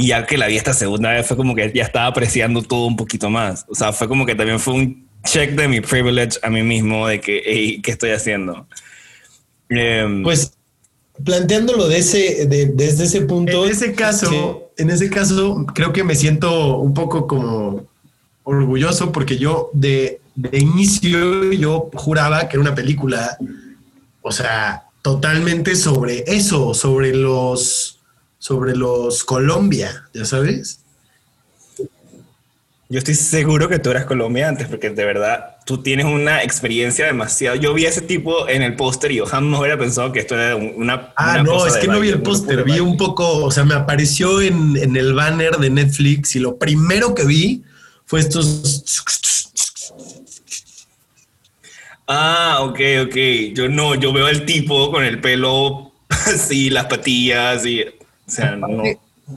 y 0.00 0.06
ya 0.06 0.24
que 0.24 0.38
la 0.38 0.46
vi 0.46 0.56
esta 0.56 0.72
segunda 0.72 1.10
vez 1.10 1.26
fue 1.26 1.36
como 1.36 1.54
que 1.54 1.70
ya 1.74 1.82
estaba 1.82 2.06
apreciando 2.06 2.62
todo 2.62 2.86
un 2.86 2.96
poquito 2.96 3.28
más. 3.28 3.66
O 3.68 3.74
sea, 3.74 3.92
fue 3.92 4.08
como 4.08 4.24
que 4.24 4.34
también 4.34 4.58
fue 4.58 4.72
un 4.72 5.06
check 5.24 5.50
de 5.50 5.68
mi 5.68 5.82
privilege 5.82 6.38
a 6.42 6.48
mí 6.48 6.62
mismo 6.62 7.06
de 7.06 7.20
que, 7.20 7.42
hey, 7.44 7.82
¿qué 7.82 7.90
estoy 7.90 8.12
haciendo? 8.12 8.66
Em, 9.68 10.22
pues 10.22 10.56
planteándolo 11.24 11.88
de 11.88 11.98
ese, 11.98 12.46
desde 12.46 13.04
ese 13.04 13.22
punto. 13.22 13.64
En 13.64 13.70
ese 13.70 13.94
caso, 13.94 14.70
en 14.76 14.90
ese 14.90 15.10
caso, 15.10 15.66
creo 15.74 15.92
que 15.92 16.04
me 16.04 16.14
siento 16.14 16.78
un 16.78 16.94
poco 16.94 17.26
como 17.26 17.86
orgulloso 18.44 19.12
porque 19.12 19.38
yo 19.38 19.70
de, 19.72 20.20
de 20.34 20.58
inicio 20.58 21.52
yo 21.52 21.90
juraba 21.94 22.48
que 22.48 22.56
era 22.56 22.62
una 22.62 22.74
película, 22.74 23.36
o 24.22 24.32
sea, 24.32 24.84
totalmente 25.02 25.76
sobre 25.76 26.24
eso, 26.26 26.74
sobre 26.74 27.14
los 27.14 27.98
sobre 28.38 28.74
los 28.74 29.22
Colombia, 29.22 30.08
ya 30.14 30.24
sabes. 30.24 30.79
Yo 32.90 32.98
estoy 32.98 33.14
seguro 33.14 33.68
que 33.68 33.78
tú 33.78 33.90
eras 33.92 34.04
Colombia 34.04 34.48
antes, 34.48 34.66
porque 34.66 34.90
de 34.90 35.04
verdad 35.04 35.58
tú 35.64 35.80
tienes 35.80 36.06
una 36.06 36.42
experiencia 36.42 37.06
demasiado. 37.06 37.54
Yo 37.54 37.72
vi 37.72 37.86
a 37.86 37.88
ese 37.88 38.00
tipo 38.00 38.48
en 38.48 38.62
el 38.62 38.74
póster 38.74 39.12
y 39.12 39.16
yo 39.16 39.26
jamás 39.26 39.60
hubiera 39.60 39.78
pensado 39.78 40.10
que 40.10 40.18
esto 40.18 40.34
era 40.34 40.56
una. 40.56 41.12
Ah, 41.14 41.40
no, 41.40 41.64
es 41.68 41.76
que 41.76 41.86
no 41.86 42.00
vi 42.00 42.08
el 42.08 42.20
póster, 42.20 42.64
vi 42.64 42.80
un 42.80 42.96
poco, 42.96 43.44
o 43.44 43.50
sea, 43.52 43.64
me 43.64 43.74
apareció 43.74 44.40
en, 44.40 44.76
en 44.76 44.96
el 44.96 45.14
banner 45.14 45.58
de 45.58 45.70
Netflix 45.70 46.34
y 46.34 46.40
lo 46.40 46.58
primero 46.58 47.14
que 47.14 47.24
vi 47.24 47.62
fue 48.06 48.18
estos. 48.18 48.82
Ah, 52.08 52.58
ok, 52.62 52.80
ok. 53.06 53.16
Yo 53.54 53.68
no, 53.68 53.94
yo 53.94 54.12
veo 54.12 54.26
al 54.26 54.44
tipo 54.44 54.90
con 54.90 55.04
el 55.04 55.20
pelo 55.20 55.92
así, 56.08 56.70
las 56.70 56.86
patillas 56.86 57.64
y 57.64 57.82
o 57.82 58.32
sea, 58.32 58.56
no, 58.56 58.82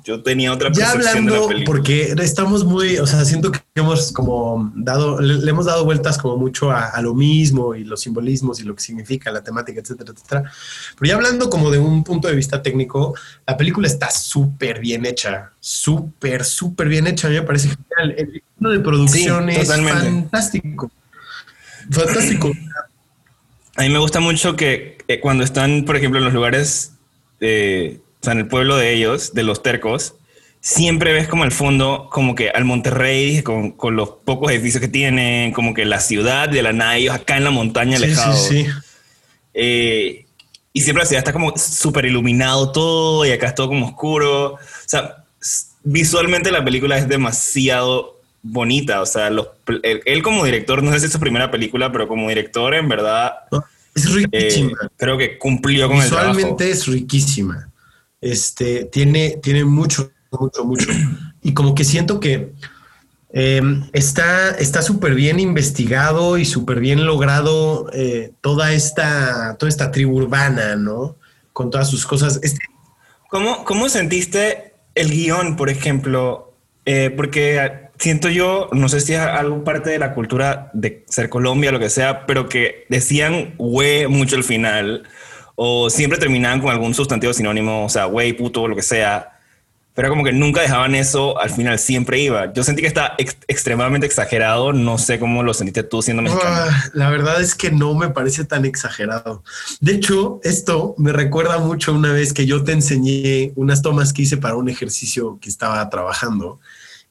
yo 0.03 0.21
tenía 0.23 0.51
otra 0.51 0.71
ya 0.71 0.91
hablando, 0.91 1.49
porque 1.65 2.13
estamos 2.19 2.63
muy, 2.63 2.97
o 2.97 3.07
sea, 3.07 3.25
siento 3.25 3.51
que 3.51 3.59
hemos 3.75 4.11
como 4.11 4.71
dado, 4.75 5.19
le, 5.19 5.49
hemos 5.49 5.65
dado 5.65 5.85
vueltas 5.85 6.17
como 6.17 6.37
mucho 6.37 6.71
a, 6.71 7.01
lo 7.01 7.13
mismo 7.13 7.75
y 7.75 7.83
los 7.83 8.01
simbolismos 8.01 8.59
y 8.59 8.63
lo 8.63 8.75
que 8.75 8.81
significa 8.81 9.31
la 9.31 9.43
temática, 9.43 9.79
etcétera, 9.79 10.11
etcétera. 10.13 10.51
Pero 10.99 11.09
ya 11.09 11.15
hablando 11.15 11.49
como 11.49 11.69
de 11.71 11.79
un 11.79 12.03
punto 12.03 12.27
de 12.27 12.35
vista 12.35 12.61
técnico, 12.61 13.15
la 13.45 13.57
película 13.57 13.87
está 13.87 14.09
súper 14.11 14.79
bien 14.79 15.05
hecha, 15.05 15.51
súper, 15.59 16.43
súper 16.45 16.87
bien 16.87 17.07
hecha. 17.07 17.27
A 17.27 17.31
mí 17.31 17.37
me 17.37 17.43
parece 17.43 17.69
genial. 17.69 18.15
El 18.17 18.33
ritmo 18.33 18.69
de 18.69 18.79
producción 18.79 19.49
es 19.49 19.67
fantástico. 19.67 20.91
Fantástico. 21.89 22.51
A 23.75 23.81
mí 23.81 23.89
me 23.89 23.97
gusta 23.97 24.19
mucho 24.19 24.55
que 24.55 24.97
eh, 25.07 25.19
cuando 25.19 25.43
están, 25.43 25.83
por 25.85 25.95
ejemplo, 25.95 26.19
en 26.19 26.25
los 26.25 26.33
lugares 26.33 26.93
de 27.39 28.02
o 28.23 28.25
sea, 28.25 28.31
en 28.31 28.39
el 28.39 28.47
pueblo 28.47 28.77
de 28.77 28.93
ellos, 28.93 29.33
de 29.33 29.43
los 29.43 29.61
tercos, 29.61 30.15
siempre 30.61 31.11
ves 31.11 31.27
como 31.27 31.43
al 31.43 31.51
fondo, 31.51 32.07
como 32.09 32.35
que 32.35 32.51
al 32.51 32.63
Monterrey, 32.63 33.43
con, 33.43 33.71
con 33.71 33.97
los 33.97 34.11
pocos 34.23 34.49
edificios 34.49 34.79
que 34.79 34.87
tienen, 34.87 35.51
como 35.51 35.73
que 35.73 35.83
la 35.83 35.99
ciudad 35.99 36.47
de 36.47 36.63
la 36.63 36.71
nada, 36.71 36.95
ellos 36.95 37.13
acá 37.13 37.35
en 37.35 37.43
la 37.43 37.51
montaña 37.51 37.97
alejados. 37.97 38.47
Sí, 38.47 38.63
sí. 38.63 38.69
Eh, 39.53 40.25
y 40.71 40.81
siempre 40.81 41.03
la 41.03 41.05
ciudad 41.05 41.19
está 41.19 41.33
como 41.33 41.51
súper 41.57 42.05
iluminado 42.05 42.71
todo 42.71 43.25
y 43.25 43.31
acá 43.31 43.47
es 43.47 43.55
todo 43.55 43.67
como 43.67 43.87
oscuro. 43.87 44.53
O 44.53 44.59
sea, 44.85 45.25
visualmente 45.83 46.49
la 46.49 46.63
película 46.63 46.97
es 46.97 47.09
demasiado 47.09 48.21
bonita. 48.41 49.01
O 49.01 49.05
sea, 49.05 49.31
los, 49.31 49.49
él, 49.83 50.23
como 50.23 50.45
director, 50.45 50.81
no 50.81 50.93
sé 50.93 51.01
si 51.01 51.07
es 51.07 51.11
su 51.11 51.19
primera 51.19 51.51
película, 51.51 51.91
pero 51.91 52.07
como 52.07 52.29
director, 52.29 52.73
en 52.73 52.87
verdad, 52.87 53.33
Es 53.93 54.09
riquísima. 54.13 54.77
Eh, 54.81 54.87
creo 54.95 55.17
que 55.17 55.37
cumplió 55.37 55.89
con 55.89 55.97
el 55.97 56.07
trabajo. 56.07 56.35
Visualmente 56.35 56.71
es 56.71 56.87
riquísima. 56.87 57.67
Este, 58.23 58.85
tiene, 58.85 59.37
tiene 59.43 59.65
mucho, 59.65 60.11
mucho, 60.31 60.63
mucho. 60.63 60.89
Y 61.41 61.53
como 61.53 61.75
que 61.75 61.83
siento 61.83 62.21
que 62.21 62.53
eh, 63.33 63.61
está 63.91 64.81
súper 64.81 65.13
bien 65.13 65.39
investigado 65.39 66.37
y 66.37 66.45
súper 66.45 66.79
bien 66.79 67.05
logrado 67.05 67.89
eh, 67.91 68.31
toda, 68.41 68.71
esta, 68.71 69.57
toda 69.57 69.69
esta 69.69 69.91
tribu 69.91 70.17
urbana, 70.17 70.77
¿no? 70.77 71.17
Con 71.51 71.69
todas 71.69 71.89
sus 71.89 72.05
cosas. 72.05 72.39
Este, 72.43 72.61
¿Cómo, 73.29 73.65
¿Cómo 73.65 73.89
sentiste 73.89 74.75
el 74.95 75.09
guion, 75.11 75.57
por 75.57 75.69
ejemplo? 75.69 76.53
Eh, 76.85 77.11
porque 77.15 77.89
siento 77.97 78.29
yo, 78.29 78.69
no 78.71 78.87
sé 78.87 79.01
si 79.01 79.13
es 79.13 79.19
algo 79.19 79.63
parte 79.63 79.89
de 79.89 79.99
la 79.99 80.13
cultura 80.13 80.69
de 80.73 81.03
ser 81.07 81.29
Colombia, 81.29 81.71
lo 81.71 81.79
que 81.79 81.89
sea, 81.89 82.25
pero 82.25 82.47
que 82.49 82.85
decían 82.89 83.55
güey 83.57 84.07
mucho 84.07 84.35
al 84.35 84.43
final, 84.43 85.03
o 85.55 85.89
siempre 85.89 86.19
terminaban 86.19 86.61
con 86.61 86.71
algún 86.71 86.93
sustantivo 86.93 87.33
sinónimo, 87.33 87.85
o 87.85 87.89
sea, 87.89 88.05
güey, 88.05 88.33
puto, 88.33 88.67
lo 88.67 88.75
que 88.75 88.81
sea. 88.81 89.29
Pero 89.95 90.09
como 90.09 90.23
que 90.23 90.31
nunca 90.31 90.61
dejaban 90.61 90.95
eso, 90.95 91.39
al 91.39 91.51
final 91.51 91.77
siempre 91.77 92.19
iba. 92.19 92.51
Yo 92.51 92.63
sentí 92.63 92.81
que 92.81 92.87
está 92.87 93.15
extremadamente 93.47 94.07
exagerado, 94.07 94.73
no 94.73 94.97
sé 94.97 95.19
cómo 95.19 95.43
lo 95.43 95.53
sentiste 95.53 95.83
tú 95.83 96.01
siendo 96.01 96.23
mexicano. 96.23 96.49
Ah, 96.51 96.85
la 96.93 97.11
verdad 97.11 97.39
es 97.39 97.53
que 97.53 97.69
no 97.69 97.93
me 97.93 98.09
parece 98.09 98.43
tan 98.43 98.65
exagerado. 98.65 99.43
De 99.81 99.91
hecho, 99.91 100.39
esto 100.43 100.95
me 100.97 101.13
recuerda 101.13 101.59
mucho 101.59 101.93
una 101.93 102.11
vez 102.11 102.33
que 102.33 102.47
yo 102.47 102.63
te 102.63 102.71
enseñé 102.71 103.51
unas 103.55 103.83
tomas 103.83 104.13
que 104.13 104.23
hice 104.23 104.37
para 104.37 104.55
un 104.55 104.67
ejercicio 104.67 105.37
que 105.39 105.49
estaba 105.49 105.87
trabajando 105.91 106.59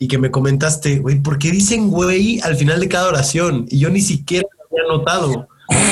y 0.01 0.09
que 0.09 0.19
me 0.19 0.33
comentaste, 0.33 0.99
güey, 0.99 1.21
¿por 1.21 1.39
qué 1.39 1.53
dicen 1.53 1.89
güey 1.89 2.41
al 2.41 2.57
final 2.57 2.81
de 2.81 2.89
cada 2.89 3.07
oración? 3.07 3.67
Y 3.69 3.79
yo 3.79 3.91
ni 3.91 4.01
siquiera 4.01 4.49
lo 4.59 4.81
había 4.81 4.93
notado. 4.93 5.49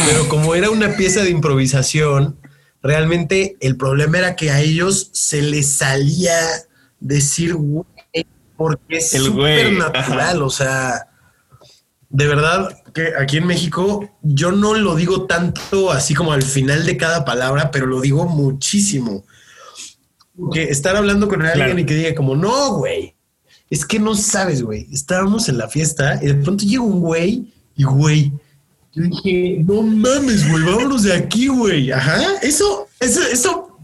Pero 0.08 0.28
como 0.28 0.56
era 0.56 0.70
una 0.70 0.96
pieza 0.96 1.22
de 1.22 1.30
improvisación, 1.30 2.36
realmente 2.82 3.56
el 3.60 3.76
problema 3.76 4.18
era 4.18 4.36
que 4.36 4.50
a 4.50 4.60
ellos 4.60 5.10
se 5.12 5.42
les 5.42 5.76
salía 5.76 6.38
decir 6.98 7.54
güey 7.54 7.84
porque 8.60 8.98
es 8.98 9.10
súper 9.10 9.72
natural. 9.72 10.42
O 10.42 10.50
sea, 10.50 11.08
de 12.10 12.26
verdad 12.26 12.76
que 12.92 13.14
aquí 13.18 13.38
en 13.38 13.46
México 13.46 14.10
yo 14.22 14.52
no 14.52 14.74
lo 14.74 14.96
digo 14.96 15.26
tanto 15.26 15.90
así 15.90 16.14
como 16.14 16.32
al 16.32 16.42
final 16.42 16.84
de 16.84 16.98
cada 16.98 17.24
palabra, 17.24 17.70
pero 17.70 17.86
lo 17.86 18.02
digo 18.02 18.26
muchísimo. 18.26 19.24
Que 20.52 20.64
estar 20.64 20.94
hablando 20.94 21.26
con 21.26 21.40
alguien 21.40 21.78
y 21.78 21.86
que 21.86 21.94
diga 21.94 22.14
como, 22.14 22.36
no, 22.36 22.74
güey, 22.74 23.14
es 23.70 23.86
que 23.86 23.98
no 23.98 24.14
sabes, 24.14 24.62
güey. 24.62 24.88
Estábamos 24.92 25.48
en 25.48 25.56
la 25.56 25.68
fiesta 25.68 26.18
y 26.22 26.26
de 26.26 26.34
pronto 26.34 26.64
llega 26.64 26.82
un 26.82 27.00
güey 27.00 27.54
y, 27.76 27.84
güey, 27.84 28.30
yo 28.92 29.02
dije, 29.04 29.62
no 29.64 29.82
mames, 29.82 30.48
güey, 30.48 31.02
de 31.02 31.12
aquí, 31.12 31.46
güey. 31.48 31.92
Ajá, 31.92 32.20
eso, 32.42 32.88
eso, 32.98 33.22
eso, 33.22 33.78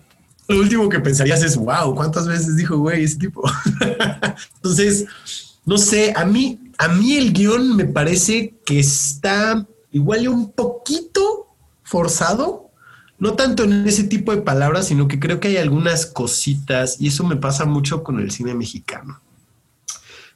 lo 0.49 0.59
último 0.59 0.89
que 0.89 1.01
pensarías 1.01 1.43
es, 1.43 1.57
wow, 1.57 1.95
¿cuántas 1.95 2.27
veces 2.27 2.57
dijo, 2.57 2.79
güey, 2.79 3.05
ese 3.05 3.17
tipo? 3.17 3.43
Entonces, 4.57 5.07
no 5.65 5.79
sé, 5.79 6.13
a 6.17 6.25
mí, 6.25 6.61
a 6.79 6.89
mí 6.89 7.17
el 7.17 7.33
guion 7.33 7.77
me 7.77 7.85
parece 7.85 8.55
que 8.65 8.79
está 8.81 9.67
igual 9.93 10.29
un 10.29 10.53
poquito 10.53 11.47
forzado, 11.83 12.71
no 13.19 13.35
tanto 13.35 13.65
en 13.65 13.87
ese 13.87 14.05
tipo 14.05 14.35
de 14.35 14.43
palabras, 14.43 14.89
sino 14.89 15.09
que 15.09 15.19
creo 15.19 15.41
que 15.41 15.49
hay 15.49 15.57
algunas 15.57 16.07
cositas 16.07 17.01
y 17.01 17.09
eso 17.09 17.25
me 17.25 17.37
pasa 17.37 17.65
mucho 17.65 18.03
con 18.03 18.21
el 18.21 18.31
cine 18.31 18.55
mexicano. 18.55 19.21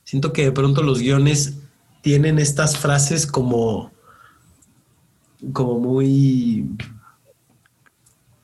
Siento 0.04 0.32
que 0.32 0.44
de 0.44 0.52
pronto 0.52 0.82
los 0.82 1.00
guiones 1.00 1.54
tienen 2.02 2.38
estas 2.38 2.78
frases 2.78 3.26
como, 3.26 3.92
como 5.52 5.78
muy... 5.78 6.66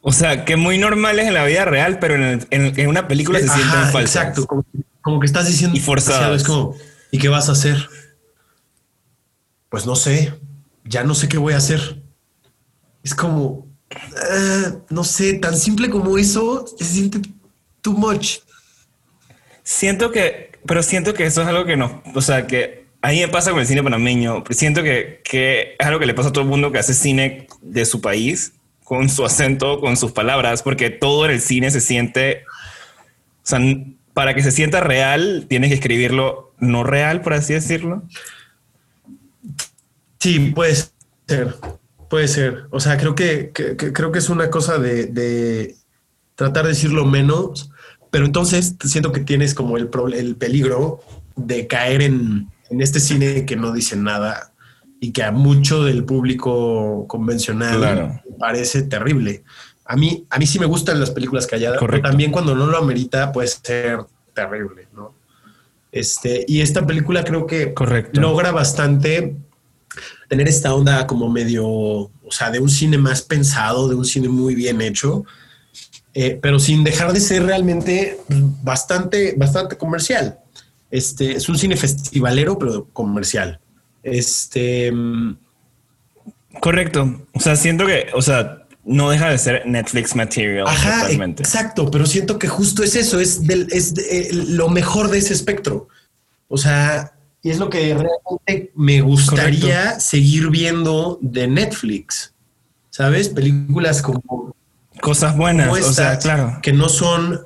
O 0.01 0.13
sea, 0.13 0.45
que 0.45 0.57
muy 0.57 0.79
normales 0.79 1.27
en 1.27 1.35
la 1.35 1.45
vida 1.45 1.65
real, 1.65 1.99
pero 1.99 2.15
en, 2.15 2.89
una 2.89 3.09
película 3.09 3.41
se 3.41 3.49
sienten 3.49 3.91
falsas. 3.91 4.29
Exacto, 4.29 4.47
como, 5.01 5.21
que 5.21 5.27
estás 5.27 5.47
diciendo... 5.47 5.77
Y 5.77 5.81
forzadas. 5.81 6.45
como, 6.45 6.77
¿y 7.11 7.19
qué 7.19 7.29
vas 7.29 7.49
a 7.49 7.53
hacer? 7.53 7.89
Pues 9.69 9.85
no 9.85 9.97
sé, 9.97 10.33
ya 10.85 11.03
no 11.03 11.15
sé 11.15 11.29
qué 11.29 11.39
voy 11.39 11.55
a 11.55 11.57
hacer. 11.57 12.03
Es 13.03 13.15
como, 13.15 13.67
ah, 13.91 14.77
no 14.91 15.03
sé, 15.03 15.35
tan 15.35 15.57
simple 15.57 15.91
como 15.91 16.17
eso, 16.19 16.65
se 16.79 16.85
siente 16.85 17.21
too 17.83 17.93
much. 17.93 18.39
Siento 19.65 20.13
que 20.13 20.47
pero 20.67 20.83
siento 20.83 21.15
que 21.15 21.25
eso 21.27 21.43
es 21.43 21.49
algo 21.49 21.65
que 21.65 21.77
no, 21.77 22.03
o 22.15 22.21
sea, 22.21 22.47
que 22.47 22.86
a 23.03 23.11
mí 23.11 23.21
me 23.21 23.29
pasa 23.29 23.51
con 23.51 23.61
el 23.61 23.67
cine 23.67 23.83
panameño. 23.83 24.43
Siento 24.51 24.83
que, 24.83 25.23
es 25.79 25.87
algo 25.87 26.01
que 26.01 26.07
le 26.07 26.15
pasa 26.15 26.31
a 26.31 26.33
todo 26.33 26.45
el 26.45 26.51
mundo 26.51 26.73
que 26.73 26.79
hace 26.79 26.95
cine 26.95 27.47
de 27.63 27.85
su 27.85 28.01
país, 28.01 28.53
con 28.85 29.09
su 29.09 29.25
acento, 29.25 29.81
con 29.81 29.97
sus 29.97 30.13
palabras, 30.13 30.63
porque 30.63 30.91
todo 30.91 31.25
en 31.25 31.33
el 31.33 31.41
cine 31.41 31.71
se 31.71 31.81
siente, 31.81 32.45
o 32.49 33.47
sea, 33.47 33.61
para 34.15 34.35
que 34.35 34.43
se 34.43 34.51
sienta 34.51 34.81
real, 34.81 35.47
tienes 35.49 35.69
que 35.69 35.75
escribirlo 35.75 36.55
no 36.59 36.85
real, 36.85 37.21
por 37.21 37.35
así 37.35 37.53
decirlo. 37.53 38.03
Sí, 40.19 40.53
puede 40.55 40.75
ser, 41.27 41.55
puede 42.09 42.29
ser. 42.29 42.65
O 42.71 42.81
sea, 42.81 42.97
creo 42.97 43.15
que, 43.15 43.53
creo 43.53 44.13
que 44.13 44.19
es 44.19 44.29
una 44.31 44.51
cosa 44.51 44.79
de, 44.79 45.07
de 45.07 45.77
tratar 46.35 46.65
de 46.65 46.71
decirlo 46.71 47.05
menos 47.05 47.71
pero 48.17 48.25
entonces 48.25 48.77
siento 48.85 49.13
que 49.13 49.21
tienes 49.21 49.53
como 49.53 49.77
el, 49.77 49.91
el 50.15 50.37
peligro 50.37 51.01
de 51.35 51.67
caer 51.67 52.01
en, 52.01 52.49
este 52.71 53.01
cine 53.01 53.45
que 53.47 53.57
no 53.57 53.73
dice 53.73 53.97
nada 53.97 54.53
y 55.01 55.13
que 55.13 55.23
a 55.23 55.31
mucho 55.31 55.85
del 55.85 56.05
público 56.05 57.07
convencional 57.09 58.23
parece 58.39 58.83
terrible. 58.83 59.45
A 59.85 59.97
mí, 59.97 60.27
a 60.31 60.39
mí 60.39 60.47
sí 60.47 60.59
me 60.59 60.67
gustan 60.67 60.99
las 60.99 61.11
películas 61.11 61.47
calladas, 61.47 61.79
pero 61.81 62.03
también 62.03 62.33
cuando 62.33 62.55
no 62.55 62.67
lo 62.67 62.77
amerita 62.77 63.31
puede 63.33 63.49
ser 63.49 64.01
terrible, 64.35 64.89
¿no? 64.95 65.15
Este, 65.93 66.45
y 66.49 66.61
esta 66.61 66.87
película 66.87 67.25
creo 67.25 67.47
que 67.47 67.73
logra 68.13 68.51
bastante 68.51 69.37
tener 70.29 70.49
esta 70.49 70.75
onda 70.75 71.07
como 71.07 71.31
medio, 71.31 71.67
o 71.67 72.31
sea, 72.31 72.51
de 72.51 72.59
un 72.59 72.69
cine 72.69 72.99
más 72.99 73.23
pensado, 73.23 73.89
de 73.89 73.95
un 73.95 74.05
cine 74.05 74.29
muy 74.29 74.55
bien 74.55 74.81
hecho, 74.81 75.25
eh, 76.13 76.39
pero 76.41 76.59
sin 76.59 76.83
dejar 76.83 77.13
de 77.13 77.21
ser 77.21 77.45
realmente 77.45 78.19
bastante, 78.63 79.35
bastante 79.37 79.77
comercial. 79.77 80.39
Este 80.91 81.33
es 81.33 81.49
un 81.49 81.59
cine 81.59 81.77
festivalero, 81.77 82.59
pero 82.59 82.89
comercial. 82.93 83.61
Este. 84.03 84.93
Mm, 84.93 85.37
Correcto. 86.61 87.27
O 87.35 87.41
sea, 87.41 87.57
siento 87.57 87.87
que, 87.87 88.07
o 88.15 88.23
sea, 88.23 88.67
no 88.85 89.11
deja 89.11 89.29
de 89.29 89.39
ser 89.39 89.67
Netflix 89.67 90.15
material. 90.15 90.67
Ajá, 90.67 91.11
exacto. 91.11 91.91
Pero 91.91 92.07
siento 92.07 92.39
que 92.39 92.49
justo 92.49 92.83
es 92.83 92.97
eso, 92.97 93.21
es, 93.21 93.47
del, 93.47 93.69
es 93.71 93.95
eh, 94.11 94.29
lo 94.33 94.69
mejor 94.69 95.11
de 95.11 95.19
ese 95.19 95.35
espectro. 95.35 95.89
O 96.49 96.57
sea, 96.57 97.13
y 97.43 97.51
es 97.51 97.59
lo 97.59 97.69
que 97.69 97.95
realmente 97.95 98.73
me 98.75 99.01
gustaría 99.01 99.99
seguir 100.01 100.51
viendo 100.51 101.19
de 101.21 101.49
Netflix. 101.49 102.33
¿Sabes? 102.91 103.29
Películas 103.29 104.01
como 104.01 104.57
Cosas 105.01 105.37
buenas, 105.37 105.69
o 105.69 105.93
sea, 105.93 106.19
claro. 106.19 106.59
Que 106.63 106.73
no 106.73 106.89
son, 106.89 107.46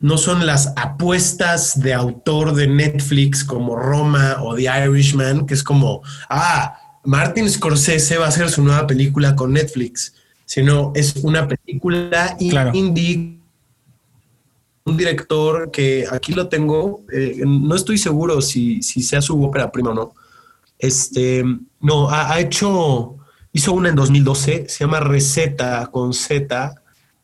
no 0.00 0.16
son 0.16 0.46
las 0.46 0.72
apuestas 0.76 1.80
de 1.80 1.92
autor 1.92 2.54
de 2.54 2.66
Netflix 2.66 3.44
como 3.44 3.76
Roma 3.76 4.38
o 4.42 4.54
The 4.54 4.62
Irishman, 4.86 5.46
que 5.46 5.54
es 5.54 5.62
como, 5.62 6.02
ah, 6.28 6.78
Martin 7.04 7.48
Scorsese 7.48 8.18
va 8.18 8.26
a 8.26 8.28
hacer 8.28 8.50
su 8.50 8.62
nueva 8.62 8.86
película 8.86 9.36
con 9.36 9.52
Netflix, 9.52 10.14
sino 10.46 10.92
es 10.94 11.16
una 11.16 11.46
película 11.46 12.36
indie. 12.38 13.38
Un 14.84 14.96
director 14.96 15.70
que 15.70 16.06
aquí 16.10 16.32
lo 16.32 16.48
tengo, 16.48 17.02
eh, 17.12 17.42
no 17.46 17.74
estoy 17.76 17.98
seguro 17.98 18.40
si, 18.40 18.82
si 18.82 19.02
sea 19.02 19.20
su 19.20 19.42
ópera 19.44 19.70
prima 19.70 19.90
o 19.90 19.94
no. 19.94 20.14
Este, 20.78 21.44
no, 21.80 22.08
ha, 22.08 22.32
ha 22.32 22.40
hecho, 22.40 23.16
hizo 23.52 23.72
una 23.72 23.90
en 23.90 23.94
2012, 23.94 24.66
se 24.68 24.84
llama 24.84 25.00
Receta 25.00 25.88
con 25.92 26.14
Z, 26.14 26.79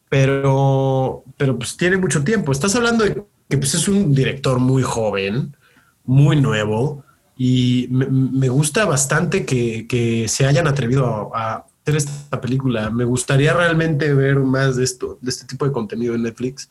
pero, 0.08 1.24
pero 1.36 1.58
pues 1.58 1.76
tiene 1.76 1.96
mucho 1.96 2.22
tiempo. 2.24 2.52
Estás 2.52 2.74
hablando 2.76 3.04
de 3.04 3.24
que 3.48 3.58
pues, 3.58 3.74
es 3.74 3.88
un 3.88 4.14
director 4.14 4.58
muy 4.58 4.82
joven, 4.82 5.56
muy 6.04 6.40
nuevo, 6.40 7.04
y 7.36 7.88
me, 7.90 8.48
gusta 8.48 8.86
bastante 8.86 9.44
que, 9.44 10.26
se 10.28 10.46
hayan 10.46 10.66
atrevido 10.66 11.30
a, 11.34 11.66
hacer 11.82 11.96
esta 11.96 12.40
película. 12.40 12.90
Me 12.90 13.04
gustaría 13.04 13.52
realmente 13.52 14.12
ver 14.14 14.36
más 14.36 14.76
de 14.76 14.84
esto, 14.84 15.18
de 15.20 15.30
este 15.30 15.44
tipo 15.46 15.66
de 15.66 15.72
contenido 15.72 16.14
en 16.14 16.22
Netflix. 16.22 16.70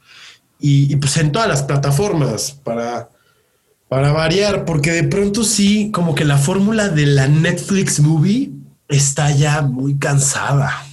Y, 0.59 0.95
pues 0.95 1.17
en 1.17 1.31
todas 1.31 1.47
las 1.47 1.63
plataformas 1.63 2.51
para, 2.63 3.09
para 3.87 4.11
variar, 4.11 4.65
porque 4.65 4.91
de 4.91 5.03
pronto 5.03 5.43
sí, 5.43 5.91
como 5.91 6.15
que 6.15 6.25
la 6.25 6.37
fórmula 6.37 6.89
de 6.89 7.05
la 7.05 7.27
Netflix 7.27 7.99
movie 7.99 8.51
está 8.87 9.31
ya 9.31 9.61
muy 9.61 9.97
cansada. 9.97 10.83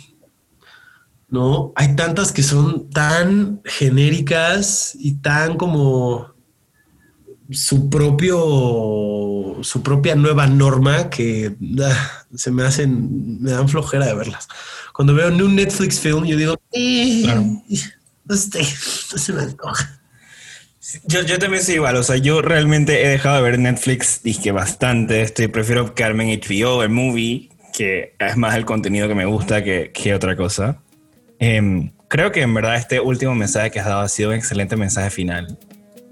¿No? 1.32 1.72
Hay 1.76 1.96
tantas 1.96 2.30
que 2.30 2.42
son 2.42 2.90
tan 2.90 3.62
genéricas 3.64 4.94
y 4.98 5.14
tan 5.14 5.56
como 5.56 6.30
su 7.50 7.88
propio, 7.88 9.56
su 9.62 9.82
propia 9.82 10.14
nueva 10.14 10.46
norma 10.46 11.08
que 11.08 11.54
ah, 11.82 12.26
se 12.34 12.50
me 12.50 12.64
hacen, 12.64 13.40
me 13.40 13.50
dan 13.50 13.66
flojera 13.66 14.06
de 14.06 14.14
verlas. 14.14 14.46
Cuando 14.92 15.14
veo 15.14 15.28
un 15.28 15.56
Netflix 15.56 16.00
film, 16.00 16.24
yo 16.26 16.36
digo, 16.36 16.60
eh, 16.70 17.24
no, 17.24 18.36
sé, 18.36 18.60
no 18.60 19.18
se 19.18 19.32
me 19.32 19.42
antoja. 19.42 20.00
Yo, 21.06 21.22
yo, 21.22 21.38
también 21.38 21.64
soy 21.64 21.76
igual, 21.76 21.96
o 21.96 22.02
sea, 22.02 22.18
yo 22.18 22.42
realmente 22.42 23.06
he 23.06 23.08
dejado 23.08 23.36
de 23.36 23.42
ver 23.42 23.58
Netflix 23.58 24.20
que 24.42 24.52
bastante, 24.52 25.22
estoy, 25.22 25.48
prefiero 25.48 25.94
quedarme 25.94 26.30
en 26.30 26.40
HBO, 26.40 26.82
en 26.84 26.92
Movie, 26.92 27.48
que 27.72 28.14
es 28.18 28.36
más 28.36 28.54
el 28.54 28.66
contenido 28.66 29.08
que 29.08 29.14
me 29.14 29.24
gusta 29.24 29.64
que, 29.64 29.92
que 29.94 30.14
otra 30.14 30.36
cosa. 30.36 30.82
Eh, 31.44 31.90
creo 32.06 32.30
que 32.30 32.40
en 32.40 32.54
verdad 32.54 32.76
este 32.76 33.00
último 33.00 33.34
mensaje 33.34 33.72
que 33.72 33.80
has 33.80 33.86
dado 33.86 34.02
ha 34.02 34.08
sido 34.08 34.30
un 34.30 34.36
excelente 34.36 34.76
mensaje 34.76 35.10
final 35.10 35.58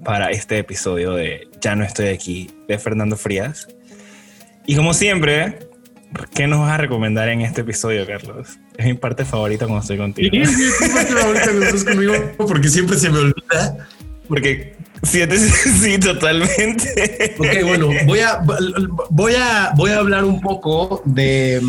para 0.04 0.32
este 0.32 0.58
episodio 0.58 1.12
de 1.12 1.46
Ya 1.60 1.76
no 1.76 1.84
estoy 1.84 2.08
aquí 2.08 2.50
de 2.66 2.76
Fernando 2.78 3.16
Frías. 3.16 3.68
Y 4.66 4.74
como 4.74 4.92
siempre, 4.92 5.60
¿qué 6.34 6.48
nos 6.48 6.58
vas 6.58 6.72
a 6.72 6.78
recomendar 6.78 7.28
en 7.28 7.42
este 7.42 7.60
episodio, 7.60 8.04
Carlos? 8.08 8.58
Es 8.76 8.86
mi 8.86 8.94
parte 8.94 9.24
favorita 9.24 9.66
cuando 9.66 9.82
estoy 9.82 9.98
contigo. 9.98 10.30
Sí, 10.32 10.52
sí, 10.52 10.64
es 10.64 10.80
mi 10.80 10.88
parte 10.88 11.12
favorita 11.12 11.44
cuando 11.44 11.64
estás 11.64 11.84
conmigo 11.84 12.14
porque 12.36 12.68
siempre 12.68 12.98
se 12.98 13.10
me 13.10 13.18
olvida. 13.18 13.88
Porque 14.26 14.74
siete, 15.04 15.38
sí, 15.80 15.96
totalmente. 15.98 17.36
Ok, 17.38 17.62
bueno, 17.62 17.86
voy 18.04 18.18
a, 18.18 18.42
voy 19.10 19.34
a, 19.36 19.74
voy 19.76 19.90
a 19.92 19.98
hablar 19.98 20.24
un 20.24 20.40
poco 20.40 21.02
de, 21.04 21.62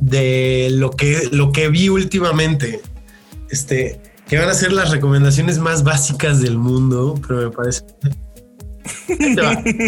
de 0.00 0.68
lo, 0.70 0.92
que, 0.92 1.28
lo 1.32 1.50
que 1.50 1.70
vi 1.70 1.88
últimamente. 1.88 2.80
Este, 3.50 4.00
que 4.28 4.38
van 4.38 4.48
a 4.48 4.54
ser 4.54 4.72
las 4.72 4.90
recomendaciones 4.90 5.58
más 5.58 5.82
básicas 5.82 6.40
del 6.40 6.56
mundo, 6.56 7.20
pero 7.26 7.42
me 7.42 7.50
parece. 7.50 7.84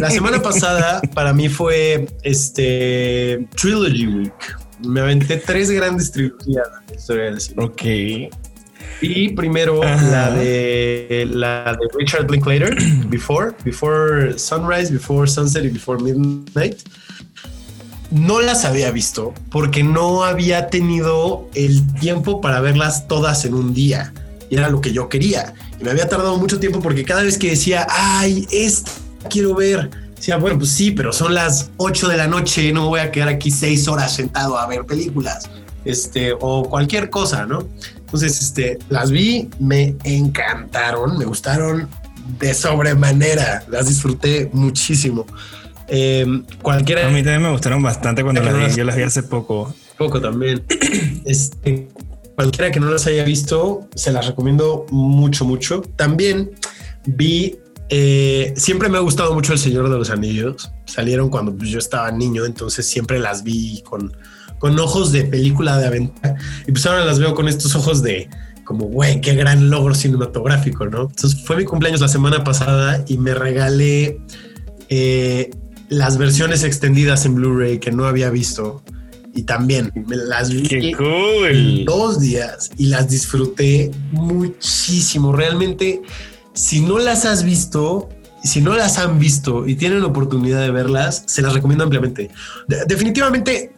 La 0.01 0.11
semana 0.11 0.43
pasada 0.43 1.01
para 1.15 1.33
mí 1.33 1.49
fue 1.49 2.09
este 2.23 3.47
Trilogy 3.57 4.07
Week. 4.07 4.57
Me 4.87 5.01
aventé 5.01 5.37
tres 5.37 5.71
grandes 5.71 6.11
trilogías 6.11 6.69
de 6.89 7.63
Ok. 7.63 7.83
Y 9.01 9.31
primero 9.31 9.83
la 9.83 10.31
de 10.31 11.29
la 11.31 11.77
de 11.81 11.89
Richard 11.99 12.31
Linklater, 12.31 12.77
Before, 13.07 13.53
Before 13.65 14.39
Sunrise, 14.39 14.93
Before 14.93 15.29
Sunset 15.29 15.65
y 15.65 15.69
Before 15.69 16.03
Midnight. 16.03 16.83
No 18.13 18.41
las 18.41 18.65
había 18.65 18.91
visto 18.91 19.35
porque 19.51 19.83
no 19.83 20.23
había 20.23 20.69
tenido 20.69 21.49
el 21.55 21.93
tiempo 21.95 22.41
para 22.41 22.61
verlas 22.61 23.09
todas 23.09 23.45
en 23.45 23.55
un 23.55 23.75
día 23.75 24.13
y 24.51 24.57
era 24.57 24.69
lo 24.69 24.81
que 24.81 24.93
yo 24.93 25.09
quería. 25.09 25.55
Y 25.81 25.85
me 25.85 25.91
había 25.91 26.09
tardado 26.09 26.37
mucho 26.37 26.61
tiempo 26.61 26.81
porque 26.81 27.05
cada 27.05 27.23
vez 27.23 27.39
que 27.39 27.51
decía, 27.51 27.87
ay, 27.91 28.47
esta 28.53 28.91
quiero 29.29 29.55
ver, 29.55 29.91
decía, 30.15 30.37
bueno, 30.37 30.59
pues 30.59 30.71
sí, 30.71 30.91
pero 30.91 31.13
son 31.13 31.35
las 31.35 31.71
8 31.77 32.09
de 32.09 32.17
la 32.17 32.27
noche, 32.27 32.73
no 32.73 32.83
me 32.83 32.89
voy 32.89 33.01
a 33.01 33.11
quedar 33.11 33.29
aquí 33.29 33.51
6 33.51 33.89
horas 33.89 34.15
sentado 34.15 34.59
a 34.59 34.67
ver 34.67 34.85
películas, 34.85 35.49
este, 35.85 36.33
o 36.39 36.69
cualquier 36.69 37.11
cosa, 37.11 37.47
¿no? 37.47 37.69
Entonces, 37.97 38.41
este, 38.41 38.79
las 38.89 39.11
vi, 39.11 39.49
me 39.59 39.97
encantaron, 40.05 41.19
me 41.19 41.25
gustaron 41.25 41.89
de 42.39 42.55
sobremanera, 42.55 43.65
las 43.69 43.89
disfruté 43.89 44.51
muchísimo. 44.53 45.27
Eh, 45.95 46.25
cualquiera. 46.63 47.07
A 47.07 47.11
mí 47.11 47.23
también 47.23 47.43
me 47.43 47.51
gustaron 47.51 47.83
bastante 47.83 48.23
cuando 48.23 48.43
las 48.43 48.57
vi. 48.57 48.75
Yo 48.75 48.85
las 48.85 48.97
vi 48.97 49.03
hace 49.03 49.23
poco. 49.23 49.75
Poco 49.99 50.21
también. 50.21 50.65
Este, 51.25 51.89
cualquiera 52.35 52.73
que 52.73 52.81
no 52.81 52.91
las 52.91 53.07
haya 53.07 53.23
visto, 53.25 53.89
se 53.95 54.11
las 54.11 54.27
recomiendo 54.27 54.87
mucho, 54.91 55.45
mucho. 55.45 55.83
También 55.95 56.51
vi, 57.07 57.59
eh, 57.91 58.53
siempre 58.57 58.89
me 58.89 58.97
ha 58.97 59.01
gustado 59.01 59.35
mucho 59.35 59.53
El 59.53 59.59
Señor 59.59 59.89
de 59.91 59.99
los 59.99 60.11
Anillos. 60.11 60.73
Salieron 60.87 61.29
cuando 61.29 61.55
pues, 61.55 61.69
yo 61.69 61.79
estaba 61.79 62.11
niño, 62.11 62.47
entonces 62.47 62.87
siempre 62.87 63.19
las 63.19 63.45
vi 63.45 63.83
con, 63.83 64.17
con 64.59 64.79
ojos 64.81 65.13
de 65.13 65.25
película 65.25 65.79
de 65.79 65.87
aventura. 65.87 66.37
Y 66.67 66.73
pues 66.73 66.87
ahora 66.87 67.05
las 67.05 67.19
veo 67.19 67.35
con 67.35 67.49
estos 67.49 67.77
ojos 67.77 68.03
de 68.03 68.29
como, 68.65 68.87
güey, 68.87 69.21
qué 69.21 69.35
gran 69.35 69.71
logro 69.71 69.95
cinematográfico, 69.95 70.87
¿no? 70.87 71.03
Entonces 71.03 71.41
fue 71.45 71.57
mi 71.57 71.65
cumpleaños 71.65 72.01
la 72.01 72.09
semana 72.09 72.43
pasada 72.43 73.05
y 73.07 73.19
me 73.19 73.35
regalé 73.35 74.21
eh, 74.89 75.51
las 75.93 76.17
versiones 76.17 76.65
extendidas 76.65 77.27
en 77.27 77.35
Blu-ray 77.35 77.79
que 77.79 77.93
no 77.93 78.07
había 78.07 78.31
visto 78.31 78.83
y 79.35 79.43
también 79.43 79.93
me 80.07 80.17
las 80.17 80.51
vi 80.51 80.63
Qué 80.63 80.93
cool. 80.97 81.85
dos 81.85 82.19
días 82.21 82.71
y 82.79 82.87
las 82.87 83.09
disfruté 83.09 83.91
muchísimo. 84.11 85.33
Realmente, 85.35 86.01
si 86.55 86.81
no 86.81 86.99
las 86.99 87.27
has 87.27 87.45
visto, 87.45 88.09
si 88.43 88.63
no 88.63 88.75
las 88.75 88.99
han 88.99 89.19
visto 89.19 89.67
y 89.67 89.75
tienen 89.75 90.01
la 90.01 90.07
oportunidad 90.07 90.63
de 90.63 90.71
verlas, 90.71 91.25
se 91.27 91.43
las 91.43 91.53
recomiendo 91.53 91.85
ampliamente. 91.85 92.31
definitivamente. 92.87 93.73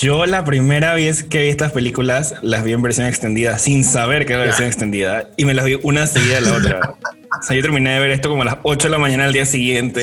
Yo 0.00 0.26
la 0.26 0.44
primera 0.44 0.94
vez 0.94 1.22
que 1.22 1.42
vi 1.42 1.48
estas 1.48 1.72
películas 1.72 2.34
las 2.42 2.62
vi 2.62 2.72
en 2.72 2.82
versión 2.82 3.06
extendida 3.06 3.58
sin 3.58 3.84
saber 3.84 4.26
que 4.26 4.34
era 4.34 4.42
versión 4.42 4.68
extendida 4.68 5.30
y 5.38 5.46
me 5.46 5.54
las 5.54 5.64
vi 5.64 5.78
una 5.82 6.06
seguida 6.06 6.36
de 6.36 6.40
la 6.42 6.54
otra. 6.54 6.94
o 7.38 7.42
sea, 7.42 7.56
yo 7.56 7.62
terminé 7.62 7.90
de 7.90 8.00
ver 8.00 8.10
esto 8.10 8.28
como 8.28 8.42
a 8.42 8.44
las 8.44 8.58
8 8.62 8.88
de 8.88 8.92
la 8.92 8.98
mañana 8.98 9.24
al 9.24 9.32
día 9.32 9.46
siguiente. 9.46 10.02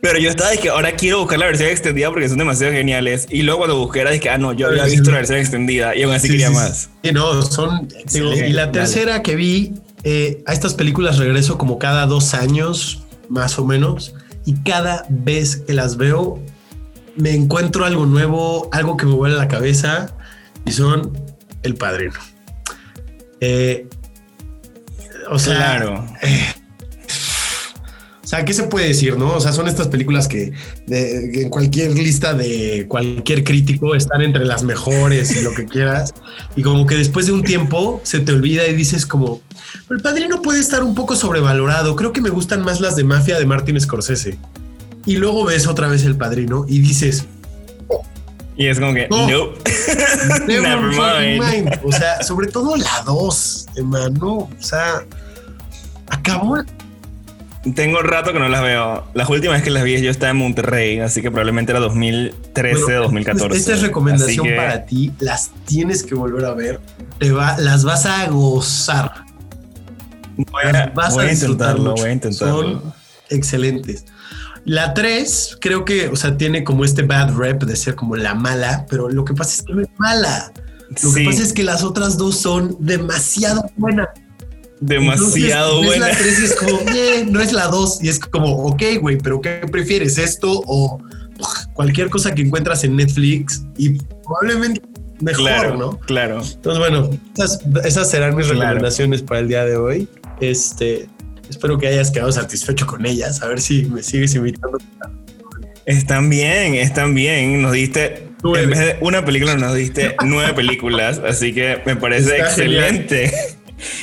Pero 0.00 0.18
yo 0.18 0.30
estaba 0.30 0.50
de 0.50 0.58
que 0.58 0.68
ahora 0.68 0.92
quiero 0.92 1.20
buscar 1.20 1.38
la 1.38 1.46
versión 1.46 1.68
extendida 1.68 2.10
porque 2.10 2.28
son 2.28 2.38
demasiado 2.38 2.72
geniales. 2.72 3.26
Y 3.30 3.42
luego 3.42 3.60
cuando 3.60 3.78
busqué 3.78 4.00
era 4.00 4.10
de 4.10 4.20
que, 4.20 4.30
ah, 4.30 4.38
no, 4.38 4.52
yo 4.52 4.68
había 4.68 4.84
visto 4.84 5.10
la 5.10 5.18
versión 5.18 5.38
extendida 5.38 5.96
y 5.96 6.02
aún 6.02 6.14
así 6.14 6.28
quería 6.28 6.50
más. 6.50 6.90
Sí, 7.02 7.12
no, 7.12 7.42
son. 7.42 7.88
y 8.12 8.52
la 8.52 8.70
tercera 8.70 9.22
que 9.22 9.36
vi, 9.36 9.74
eh, 10.04 10.42
a 10.46 10.52
estas 10.52 10.74
películas 10.74 11.18
regreso 11.18 11.58
como 11.58 11.78
cada 11.78 12.06
dos 12.06 12.34
años, 12.34 13.02
más 13.28 13.58
o 13.58 13.64
menos. 13.64 14.14
Y 14.44 14.54
cada 14.62 15.04
vez 15.08 15.56
que 15.56 15.72
las 15.72 15.96
veo, 15.96 16.40
me 17.16 17.34
encuentro 17.34 17.84
algo 17.84 18.06
nuevo, 18.06 18.68
algo 18.72 18.96
que 18.96 19.06
me 19.06 19.12
vuelve 19.12 19.36
a 19.36 19.40
la 19.40 19.48
cabeza. 19.48 20.14
Y 20.64 20.72
son 20.72 21.12
El 21.62 21.74
Padrino. 21.74 22.14
Eh, 23.40 23.88
o 25.30 25.38
sea, 25.38 25.56
claro. 25.56 26.06
Eh, 26.22 26.54
o 28.26 28.28
sea, 28.28 28.44
¿qué 28.44 28.52
se 28.52 28.64
puede 28.64 28.88
decir, 28.88 29.16
no? 29.16 29.34
O 29.34 29.40
sea, 29.40 29.52
son 29.52 29.68
estas 29.68 29.86
películas 29.86 30.26
que, 30.26 30.52
en 30.88 31.48
cualquier 31.48 31.94
lista 31.94 32.34
de 32.34 32.86
cualquier 32.88 33.44
crítico 33.44 33.94
están 33.94 34.20
entre 34.20 34.44
las 34.44 34.64
mejores 34.64 35.36
y 35.36 35.42
lo 35.42 35.54
que 35.54 35.64
quieras. 35.64 36.12
Y 36.56 36.62
como 36.62 36.88
que 36.88 36.96
después 36.96 37.26
de 37.26 37.32
un 37.32 37.44
tiempo 37.44 38.00
se 38.02 38.18
te 38.18 38.32
olvida 38.32 38.66
y 38.66 38.74
dices 38.74 39.06
como, 39.06 39.42
el 39.90 40.00
padrino 40.00 40.42
puede 40.42 40.58
estar 40.58 40.82
un 40.82 40.96
poco 40.96 41.14
sobrevalorado. 41.14 41.94
Creo 41.94 42.12
que 42.12 42.20
me 42.20 42.30
gustan 42.30 42.62
más 42.62 42.80
las 42.80 42.96
de 42.96 43.04
mafia 43.04 43.38
de 43.38 43.46
Martin 43.46 43.80
Scorsese. 43.80 44.36
Y 45.04 45.18
luego 45.18 45.44
ves 45.44 45.68
otra 45.68 45.86
vez 45.86 46.04
el 46.04 46.16
padrino 46.16 46.66
y 46.68 46.80
dices, 46.80 47.26
y 48.56 48.66
es 48.66 48.80
como 48.80 48.94
que, 48.94 49.08
no, 49.08 49.28
nope. 49.28 49.62
never, 50.46 50.78
mind. 51.40 51.80
O 51.84 51.92
sea, 51.92 52.22
sobre 52.22 52.48
todo 52.48 52.76
la 52.76 53.02
2, 53.04 53.66
hermano. 53.76 54.34
O 54.34 54.50
sea, 54.58 55.04
acabó 56.08 56.56
tengo 57.74 58.00
rato 58.00 58.32
que 58.32 58.38
no 58.38 58.48
las 58.48 58.62
veo. 58.62 59.04
Las 59.14 59.28
últimas 59.28 59.62
que 59.62 59.70
las 59.70 59.82
vi 59.82 60.00
yo 60.00 60.10
estaba 60.10 60.30
en 60.30 60.36
Monterrey, 60.36 61.00
así 61.00 61.20
que 61.20 61.30
probablemente 61.30 61.72
era 61.72 61.80
2013, 61.80 62.92
2014. 62.92 63.56
Esta 63.56 63.74
es 63.74 63.82
recomendación 63.82 64.46
para 64.56 64.86
ti. 64.86 65.12
Las 65.18 65.50
tienes 65.64 66.02
que 66.02 66.14
volver 66.14 66.44
a 66.44 66.54
ver. 66.54 66.80
Te 67.18 67.32
va, 67.32 67.56
las 67.58 67.84
vas 67.84 68.06
a 68.06 68.28
gozar. 68.28 69.24
Voy 70.36 70.62
a, 70.64 70.92
vas 70.94 71.16
a, 71.16 71.32
intentarlo, 71.32 71.94
voy 71.94 72.10
a 72.10 72.12
intentarlo. 72.12 72.80
Son 72.80 72.94
excelentes. 73.30 74.04
La 74.66 74.92
3 74.92 75.58
creo 75.60 75.84
que, 75.84 76.08
o 76.08 76.16
sea, 76.16 76.36
tiene 76.36 76.64
como 76.64 76.84
este 76.84 77.02
bad 77.02 77.34
rep 77.36 77.62
de 77.62 77.76
ser 77.76 77.94
como 77.94 78.16
la 78.16 78.34
mala, 78.34 78.84
pero 78.90 79.08
lo 79.08 79.24
que 79.24 79.32
pasa 79.32 79.54
es 79.54 79.62
que 79.62 79.72
no 79.72 79.80
es 79.80 79.88
mala. 79.98 80.52
Lo 81.02 81.14
que 81.14 81.24
pasa 81.24 81.42
es 81.42 81.52
que 81.52 81.64
las 81.64 81.82
otras 81.82 82.16
dos 82.16 82.36
son 82.38 82.76
demasiado 82.80 83.64
buenas 83.76 84.08
demasiado 84.80 85.82
buena. 85.82 86.10
Es 86.10 86.18
la 86.18 86.24
3 86.24 86.40
y 86.40 86.44
es 86.44 86.54
como, 86.54 86.80
eh, 86.94 87.26
no 87.28 87.40
es 87.40 87.52
la 87.52 87.68
2. 87.68 88.02
Y 88.02 88.08
es 88.08 88.18
como, 88.18 88.66
ok, 88.66 88.82
güey, 89.00 89.18
pero 89.18 89.40
¿qué 89.40 89.62
prefieres? 89.70 90.18
¿Esto 90.18 90.62
o 90.66 91.00
cualquier 91.74 92.10
cosa 92.10 92.34
que 92.34 92.42
encuentras 92.42 92.84
en 92.84 92.96
Netflix? 92.96 93.64
Y 93.76 93.98
probablemente 94.24 94.82
mejor, 95.20 95.78
¿no? 95.78 95.98
Claro. 96.00 96.42
Entonces, 96.42 96.78
bueno, 96.78 97.10
esas, 97.84 98.10
serán 98.10 98.36
mis 98.36 98.48
recomendaciones 98.48 99.22
para 99.22 99.40
el 99.40 99.48
día 99.48 99.64
de 99.64 99.76
hoy. 99.76 100.08
Este, 100.40 101.08
espero 101.48 101.78
que 101.78 101.88
hayas 101.88 102.10
quedado 102.10 102.32
satisfecho 102.32 102.86
con 102.86 103.06
ellas. 103.06 103.42
A 103.42 103.48
ver 103.48 103.60
si 103.60 103.84
me 103.84 104.02
sigues 104.02 104.34
invitando. 104.34 104.78
Están 105.86 106.28
bien, 106.28 106.74
están 106.74 107.14
bien. 107.14 107.62
Nos 107.62 107.72
diste, 107.72 108.28
en 108.42 108.70
vez 108.70 108.78
de 108.78 108.96
una 109.00 109.24
película, 109.24 109.54
nos 109.56 109.74
diste 109.74 110.16
nueve 110.24 110.52
películas. 110.54 111.18
Así 111.18 111.52
que 111.52 111.80
me 111.86 111.96
parece 111.96 112.38
excelente. 112.38 113.32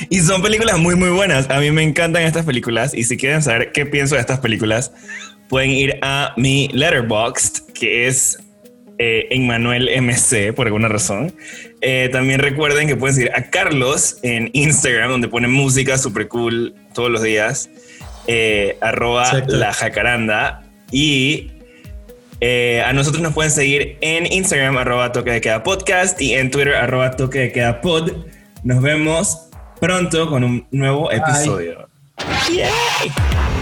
Y 0.08 0.20
son 0.20 0.40
películas 0.42 0.78
muy, 0.78 0.94
muy 0.94 1.10
buenas. 1.10 1.50
A 1.50 1.58
mí 1.60 1.70
me 1.70 1.82
encantan 1.82 2.22
estas 2.22 2.46
películas. 2.46 2.94
Y 2.94 3.04
si 3.04 3.16
quieren 3.16 3.42
saber 3.42 3.72
qué 3.72 3.86
pienso 3.86 4.14
de 4.14 4.20
estas 4.20 4.40
películas, 4.40 4.92
pueden 5.48 5.70
ir 5.70 5.98
a 6.02 6.32
mi 6.36 6.68
Letterboxd, 6.72 7.72
que 7.72 8.06
es 8.06 8.38
eh, 8.98 9.26
Emmanuel 9.30 9.90
MC, 10.00 10.54
por 10.54 10.66
alguna 10.66 10.88
razón. 10.88 11.34
Eh, 11.86 12.08
también 12.10 12.40
recuerden 12.40 12.88
que 12.88 12.96
pueden 12.96 13.14
seguir 13.14 13.30
a 13.34 13.50
Carlos 13.50 14.16
en 14.22 14.48
Instagram, 14.54 15.10
donde 15.10 15.28
pone 15.28 15.48
música 15.48 15.98
super 15.98 16.28
cool 16.28 16.74
todos 16.94 17.10
los 17.10 17.22
días. 17.22 17.68
Eh, 18.26 18.78
arroba 18.80 19.30
la 19.48 19.72
jacaranda. 19.74 20.62
Y 20.90 21.50
Eh, 22.40 22.82
a 22.84 22.92
nosotros 22.92 23.22
nos 23.22 23.32
pueden 23.32 23.50
seguir 23.50 23.96
en 24.02 24.30
Instagram, 24.30 24.76
arroba 24.76 25.12
toque 25.12 25.30
de 25.30 25.40
queda 25.40 25.62
podcast 25.62 26.20
y 26.20 26.34
en 26.34 26.50
Twitter, 26.50 26.74
arroba 26.74 27.10
toque 27.12 27.38
de 27.38 27.52
queda 27.52 27.80
pod. 27.80 28.10
Nos 28.64 28.82
vemos 28.82 29.48
pronto 29.80 30.28
con 30.28 30.44
un 30.44 30.66
nuevo 30.70 31.10
episodio. 31.10 31.88
Yay. 32.50 33.53